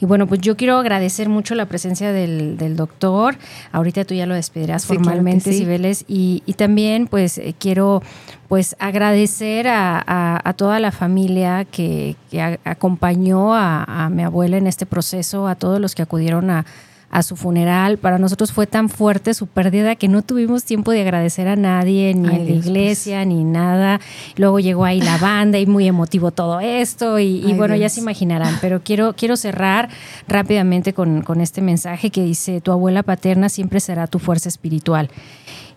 Y 0.00 0.04
bueno, 0.06 0.26
pues 0.26 0.40
yo 0.42 0.56
quiero 0.58 0.76
agradecer 0.78 1.30
mucho 1.30 1.54
la 1.54 1.64
presencia 1.66 2.12
del, 2.12 2.58
del 2.58 2.76
doctor. 2.76 3.36
Ahorita 3.72 4.04
tú 4.04 4.12
ya 4.14 4.26
lo 4.26 4.34
despedirás 4.34 4.82
Sí, 4.82 4.88
claro 4.88 5.04
formalmente, 5.04 5.52
sí. 5.52 5.58
Cibeles. 5.60 6.04
Y, 6.06 6.42
y 6.44 6.52
también 6.54 7.06
pues 7.06 7.38
eh, 7.38 7.54
quiero 7.58 8.02
pues 8.48 8.76
agradecer 8.78 9.68
a, 9.68 10.02
a- 10.06 10.40
a 10.46 10.52
toda 10.52 10.78
la 10.80 10.92
familia 10.92 11.64
que, 11.64 12.16
que 12.30 12.42
a- 12.42 12.58
acompañó 12.64 13.54
a, 13.54 13.84
a 13.84 14.10
mi 14.10 14.22
abuela 14.22 14.58
en 14.58 14.66
este 14.66 14.84
proceso, 14.84 15.48
a 15.48 15.54
todos 15.54 15.80
los 15.80 15.94
que 15.94 16.02
acudieron 16.02 16.50
a, 16.50 16.66
a 17.12 17.22
su 17.22 17.36
funeral. 17.36 17.98
Para 17.98 18.18
nosotros 18.18 18.52
fue 18.52 18.66
tan 18.66 18.88
fuerte 18.88 19.34
su 19.34 19.46
pérdida 19.46 19.94
que 19.96 20.08
no 20.08 20.22
tuvimos 20.22 20.64
tiempo 20.64 20.90
de 20.90 21.02
agradecer 21.02 21.46
a 21.46 21.56
nadie, 21.56 22.14
ni 22.14 22.28
Ay, 22.28 22.34
en 22.34 22.38
la 22.40 22.44
Dios, 22.44 22.56
pues. 22.56 22.66
iglesia, 22.66 23.24
ni 23.26 23.44
nada. 23.44 24.00
Luego 24.36 24.58
llegó 24.58 24.84
ahí 24.84 25.00
la 25.00 25.18
banda 25.18 25.58
y 25.58 25.66
muy 25.66 25.86
emotivo 25.86 26.30
todo 26.30 26.58
esto. 26.58 27.18
Y, 27.18 27.52
bueno, 27.52 27.76
ya 27.76 27.90
se 27.90 28.00
imaginarán. 28.00 28.56
Pero 28.60 28.80
quiero, 28.82 29.12
quiero 29.12 29.36
cerrar 29.36 29.90
rápidamente 30.26 30.94
con, 30.94 31.22
con 31.22 31.42
este 31.42 31.60
mensaje 31.60 32.10
que 32.10 32.24
dice, 32.24 32.62
tu 32.62 32.72
abuela 32.72 33.02
paterna 33.02 33.50
siempre 33.50 33.78
será 33.78 34.06
tu 34.06 34.18
fuerza 34.18 34.48
espiritual. 34.48 35.10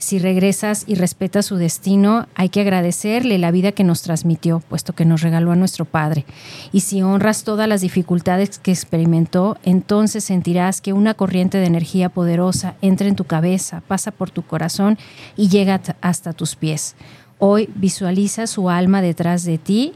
Si 0.05 0.19
regresas 0.19 0.83
y 0.85 0.93
respetas 0.93 1.47
su 1.47 1.55
destino, 1.55 2.27
hay 2.35 2.49
que 2.49 2.61
agradecerle 2.61 3.39
la 3.39 3.49
vida 3.49 3.71
que 3.71 3.83
nos 3.83 4.03
transmitió, 4.03 4.59
puesto 4.59 4.93
que 4.93 5.03
nos 5.03 5.21
regaló 5.21 5.51
a 5.51 5.55
nuestro 5.55 5.83
Padre. 5.85 6.25
Y 6.71 6.81
si 6.81 7.01
honras 7.01 7.43
todas 7.43 7.67
las 7.67 7.81
dificultades 7.81 8.59
que 8.59 8.69
experimentó, 8.69 9.57
entonces 9.63 10.23
sentirás 10.23 10.79
que 10.79 10.93
una 10.93 11.15
corriente 11.15 11.57
de 11.57 11.65
energía 11.65 12.09
poderosa 12.09 12.75
entra 12.83 13.07
en 13.07 13.15
tu 13.15 13.23
cabeza, 13.23 13.81
pasa 13.87 14.11
por 14.11 14.29
tu 14.29 14.43
corazón 14.43 14.99
y 15.35 15.47
llega 15.47 15.81
hasta 16.01 16.33
tus 16.33 16.55
pies. 16.55 16.95
Hoy 17.39 17.67
visualiza 17.73 18.45
su 18.45 18.69
alma 18.69 19.01
detrás 19.01 19.43
de 19.43 19.57
ti, 19.57 19.93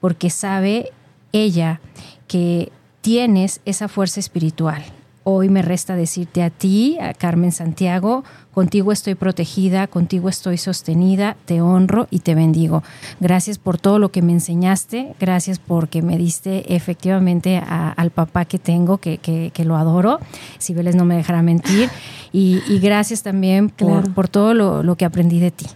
porque 0.00 0.30
sabe 0.30 0.90
ella 1.32 1.82
que 2.28 2.72
tienes 3.02 3.60
esa 3.66 3.88
fuerza 3.88 4.20
espiritual. 4.20 4.82
Hoy 5.32 5.48
me 5.48 5.62
resta 5.62 5.94
decirte 5.94 6.42
a 6.42 6.50
ti, 6.50 6.98
a 7.00 7.14
Carmen 7.14 7.52
Santiago, 7.52 8.24
contigo 8.52 8.90
estoy 8.90 9.14
protegida, 9.14 9.86
contigo 9.86 10.28
estoy 10.28 10.58
sostenida, 10.58 11.36
te 11.44 11.60
honro 11.60 12.08
y 12.10 12.18
te 12.18 12.34
bendigo. 12.34 12.82
Gracias 13.20 13.56
por 13.56 13.78
todo 13.78 14.00
lo 14.00 14.10
que 14.10 14.22
me 14.22 14.32
enseñaste, 14.32 15.14
gracias 15.20 15.60
porque 15.60 16.02
me 16.02 16.18
diste 16.18 16.74
efectivamente 16.74 17.58
a- 17.58 17.92
al 17.92 18.10
papá 18.10 18.44
que 18.44 18.58
tengo, 18.58 18.98
que, 18.98 19.18
que- 19.18 19.52
que 19.54 19.64
lo 19.64 19.76
adoro, 19.76 20.18
Cibeles 20.60 20.96
no 20.96 21.04
me 21.04 21.14
dejará 21.16 21.42
mentir, 21.42 21.88
y, 22.32 22.60
y 22.68 22.80
gracias 22.80 23.22
también 23.22 23.68
por, 23.70 24.00
Claro. 24.00 24.12
por 24.14 24.28
todo 24.28 24.52
lo, 24.52 24.82
lo 24.82 24.96
que 24.96 25.04
aprendí 25.04 25.38
de 25.38 25.52
ti. 25.52 25.66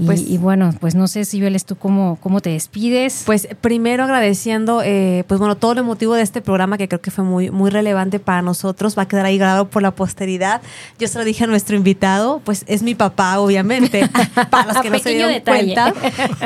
Y, 0.00 0.06
Pues- 0.06 0.20
y 0.20 0.38
bueno, 0.38 0.72
pues 0.80 0.94
no 0.94 1.08
sé, 1.08 1.24
Cibeles, 1.24 1.64
tú 1.64 1.74
cómo, 1.76 2.18
cómo 2.22 2.40
te 2.40 2.50
despides. 2.50 3.24
Pues 3.26 3.48
primero 3.60 4.04
agradeciendo, 4.04 4.80
eh, 4.84 5.24
pues 5.26 5.40
bueno, 5.40 5.56
todo 5.56 5.72
el 5.72 5.82
motivo 5.82 6.14
de 6.14 6.22
este 6.22 6.40
programa 6.40 6.78
que 6.78 6.86
creo 6.86 7.00
que 7.00 7.10
fue 7.10 7.24
muy, 7.24 7.50
muy 7.50 7.68
relevante 7.70 8.20
para 8.20 8.40
nosotros, 8.40 8.96
va 8.96 9.02
a 9.02 9.08
quedar 9.08 9.26
ahí 9.26 9.38
grabado 9.38 9.68
por 9.68 9.82
la 9.82 9.90
posteridad. 9.90 10.62
Yo 11.00 11.08
se 11.08 11.18
lo 11.18 11.24
dije 11.24 11.42
a 11.44 11.46
nuestro 11.48 11.74
invitado, 11.76 12.40
pues 12.44 12.64
es 12.68 12.82
mi 12.84 12.94
papá, 12.94 13.40
obviamente, 13.40 14.08
para 14.50 14.72
los 14.72 14.82
que 14.82 14.90
no 14.90 14.98
se 15.00 15.10
dieron 15.10 15.32
detalle. 15.32 15.74
cuenta. 15.74 15.94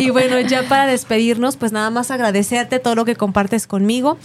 Y 0.00 0.09
bueno, 0.09 0.40
ya 0.40 0.62
para 0.68 0.86
despedirnos, 0.86 1.57
pues 1.57 1.72
nada 1.72 1.90
más 1.90 2.11
agradecerte 2.11 2.78
todo 2.78 2.94
lo 2.94 3.05
que 3.05 3.16
compartes 3.16 3.66
conmigo. 3.66 4.16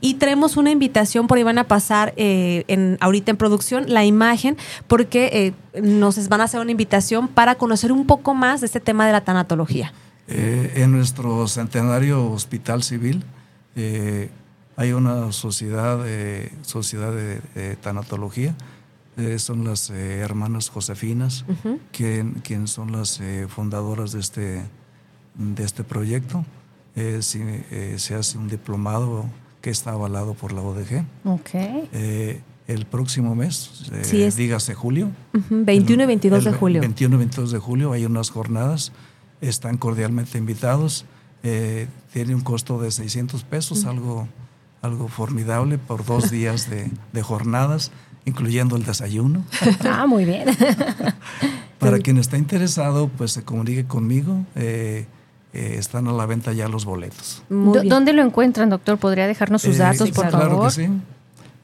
Y 0.00 0.14
traemos 0.14 0.56
una 0.56 0.70
invitación, 0.70 1.26
por 1.26 1.38
ahí 1.38 1.42
van 1.44 1.58
a 1.58 1.64
pasar 1.64 2.14
eh, 2.16 2.62
en, 2.68 2.98
ahorita 3.00 3.32
en 3.32 3.36
producción 3.36 3.86
la 3.88 4.04
imagen, 4.04 4.56
porque 4.86 5.28
eh, 5.32 5.52
nos 5.82 6.28
van 6.28 6.40
a 6.40 6.44
hacer 6.44 6.60
una 6.60 6.70
invitación 6.70 7.28
para 7.28 7.54
conocer 7.56 7.92
un 7.92 8.06
poco 8.06 8.34
más 8.34 8.60
de 8.60 8.66
este 8.66 8.80
tema 8.80 9.06
de 9.06 9.12
la 9.12 9.22
tanatología. 9.22 9.92
Eh, 10.28 10.72
en 10.76 10.92
nuestro 10.92 11.46
centenario 11.46 12.30
hospital 12.32 12.82
civil 12.82 13.22
eh, 13.76 14.30
hay 14.76 14.92
una 14.92 15.30
sociedad, 15.32 16.00
eh, 16.06 16.52
sociedad 16.62 17.12
de, 17.12 17.40
de 17.54 17.76
tanatología. 17.76 18.54
Eh, 19.16 19.38
son 19.38 19.64
las 19.64 19.88
eh, 19.88 20.18
hermanas 20.18 20.68
Josefinas, 20.68 21.46
quien, 21.90 22.34
quien 22.42 22.66
son 22.68 22.92
las 22.92 23.18
eh, 23.20 23.46
fundadoras 23.48 24.12
de 24.12 24.20
este, 24.20 24.62
de 25.34 25.64
este 25.64 25.84
proyecto. 25.84 26.44
Eh, 26.96 27.20
si, 27.22 27.40
eh, 27.42 27.94
se 27.98 28.14
hace 28.14 28.36
un 28.36 28.48
diplomado 28.48 29.24
que 29.62 29.70
está 29.70 29.92
avalado 29.92 30.34
por 30.34 30.52
la 30.52 30.60
ODG. 30.60 31.04
ok. 31.24 31.50
El 32.68 32.84
próximo 32.84 33.34
mes, 33.36 33.70
eh, 33.92 34.02
Sí, 34.02 34.22
es- 34.22 34.36
dígase 34.36 34.74
julio. 34.74 35.10
Ujú, 35.34 35.64
21 35.64 36.02
y 36.02 36.06
22 36.06 36.44
de 36.44 36.50
El 36.50 36.56
julio. 36.56 36.80
21 36.80 37.14
y 37.14 37.18
22 37.18 37.52
de 37.52 37.58
julio 37.58 37.92
hay 37.92 38.04
unas 38.04 38.30
jornadas, 38.30 38.92
están 39.40 39.76
cordialmente 39.76 40.36
invitados, 40.38 41.04
eh, 41.44 41.86
tiene 42.12 42.34
un 42.34 42.40
costo 42.40 42.80
de 42.80 42.90
600 42.90 43.44
pesos, 43.44 43.84
algo, 43.84 44.26
algo 44.82 45.06
formidable 45.08 45.78
por 45.78 46.04
dos 46.04 46.30
días 46.30 46.68
de, 46.68 46.90
de 47.12 47.22
jornadas, 47.22 47.92
incluyendo 48.24 48.74
el 48.76 48.84
desayuno. 48.84 49.44
Ah, 49.84 50.06
muy 50.06 50.24
bien. 50.24 50.46
Para 51.78 51.98
quien 52.00 52.16
está 52.18 52.36
interesado, 52.38 53.08
pues 53.08 53.32
se 53.32 53.44
comunique 53.44 53.84
conmigo, 53.84 54.44
eh, 54.56 55.06
eh, 55.52 55.76
están 55.78 56.08
a 56.08 56.12
la 56.12 56.26
venta 56.26 56.52
ya 56.52 56.68
los 56.68 56.84
boletos. 56.84 57.42
¿Dónde 57.48 58.12
lo 58.12 58.22
encuentran, 58.22 58.70
doctor? 58.70 58.98
¿Podría 58.98 59.26
dejarnos 59.28 59.62
sus 59.62 59.76
Eh, 59.76 59.80
datos, 59.80 60.08
sí, 60.08 60.12
por 60.12 60.28
claro 60.28 60.48
favor? 60.50 60.64
que 60.68 60.70
sí. 60.74 60.88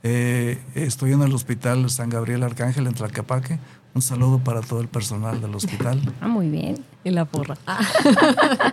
Eh, 0.05 0.59
estoy 0.74 1.12
en 1.12 1.22
el 1.22 1.32
Hospital 1.32 1.88
San 1.90 2.11
Gabriel 2.11 2.42
Arcángel 2.42 2.86
en 2.86 2.94
Tlaquepaque. 2.94 3.59
Un 3.94 4.03
saludo 4.03 4.38
para 4.38 4.62
todo 4.62 4.80
el 4.80 4.88
personal 4.88 5.40
del 5.40 5.55
hospital. 5.55 6.00
Ah, 6.20 6.28
muy 6.28 6.48
bien. 6.48 6.76
Y 7.05 7.11
la 7.11 7.24
porra. 7.24 7.57
Ah, 7.66 7.80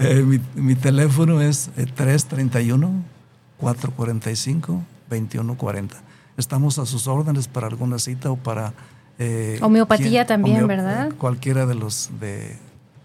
Eh, 0.00 0.24
mi, 0.26 0.40
mi 0.60 0.74
teléfono 0.74 1.40
es 1.40 1.70
eh, 1.76 1.86
331-445-2140. 3.60 5.90
Estamos 6.36 6.78
a 6.78 6.86
sus 6.86 7.06
órdenes 7.06 7.48
para 7.48 7.66
alguna 7.68 7.98
cita 7.98 8.30
o 8.30 8.36
para... 8.36 8.72
eh, 9.18 9.58
Homeopatía 9.62 10.26
también, 10.26 10.66
¿verdad? 10.66 11.10
Cualquiera 11.18 11.66
de 11.66 11.74
los 11.74 12.10
de, 12.20 12.56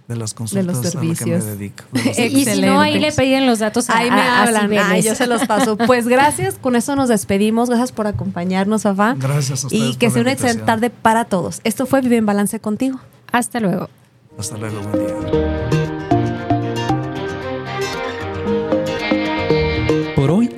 de 0.07 0.15
las 0.15 0.33
consultas 0.33 0.65
los 0.65 0.77
a 0.77 0.83
las 0.83 1.19
que 1.19 1.25
me 1.25 1.37
dedico. 1.39 1.83
de 1.91 2.03
los 2.05 2.17
Y 2.19 2.45
si 2.45 2.61
no, 2.61 2.79
ahí 2.79 2.99
le 2.99 3.11
pedían 3.11 3.45
los 3.45 3.59
datos 3.59 3.89
a, 3.89 3.97
Ahí 3.97 4.09
me 4.09 4.21
a- 4.21 4.39
a 4.39 4.43
hablan, 4.43 4.71
ay, 4.71 5.01
yo 5.03 5.15
se 5.15 5.27
los 5.27 5.45
paso. 5.45 5.77
Pues 5.77 6.07
gracias, 6.07 6.55
con 6.55 6.75
eso 6.75 6.95
nos 6.95 7.09
despedimos. 7.09 7.69
Gracias 7.69 7.91
por 7.91 8.07
acompañarnos, 8.07 8.83
papá. 8.83 9.15
Gracias 9.19 9.63
a 9.63 9.67
ustedes 9.67 9.83
Y 9.83 9.95
que 9.97 10.07
por 10.07 10.13
sea 10.13 10.21
una 10.21 10.31
excelente 10.31 10.63
tarde 10.63 10.89
para 10.89 11.25
todos. 11.25 11.59
Esto 11.63 11.85
fue 11.85 12.01
Vive 12.01 12.17
en 12.17 12.25
Balance 12.25 12.59
contigo. 12.59 12.99
Hasta 13.31 13.59
luego. 13.59 13.89
Hasta 14.37 14.57
luego, 14.57 14.79
buen 14.81 15.07
día. 15.07 15.53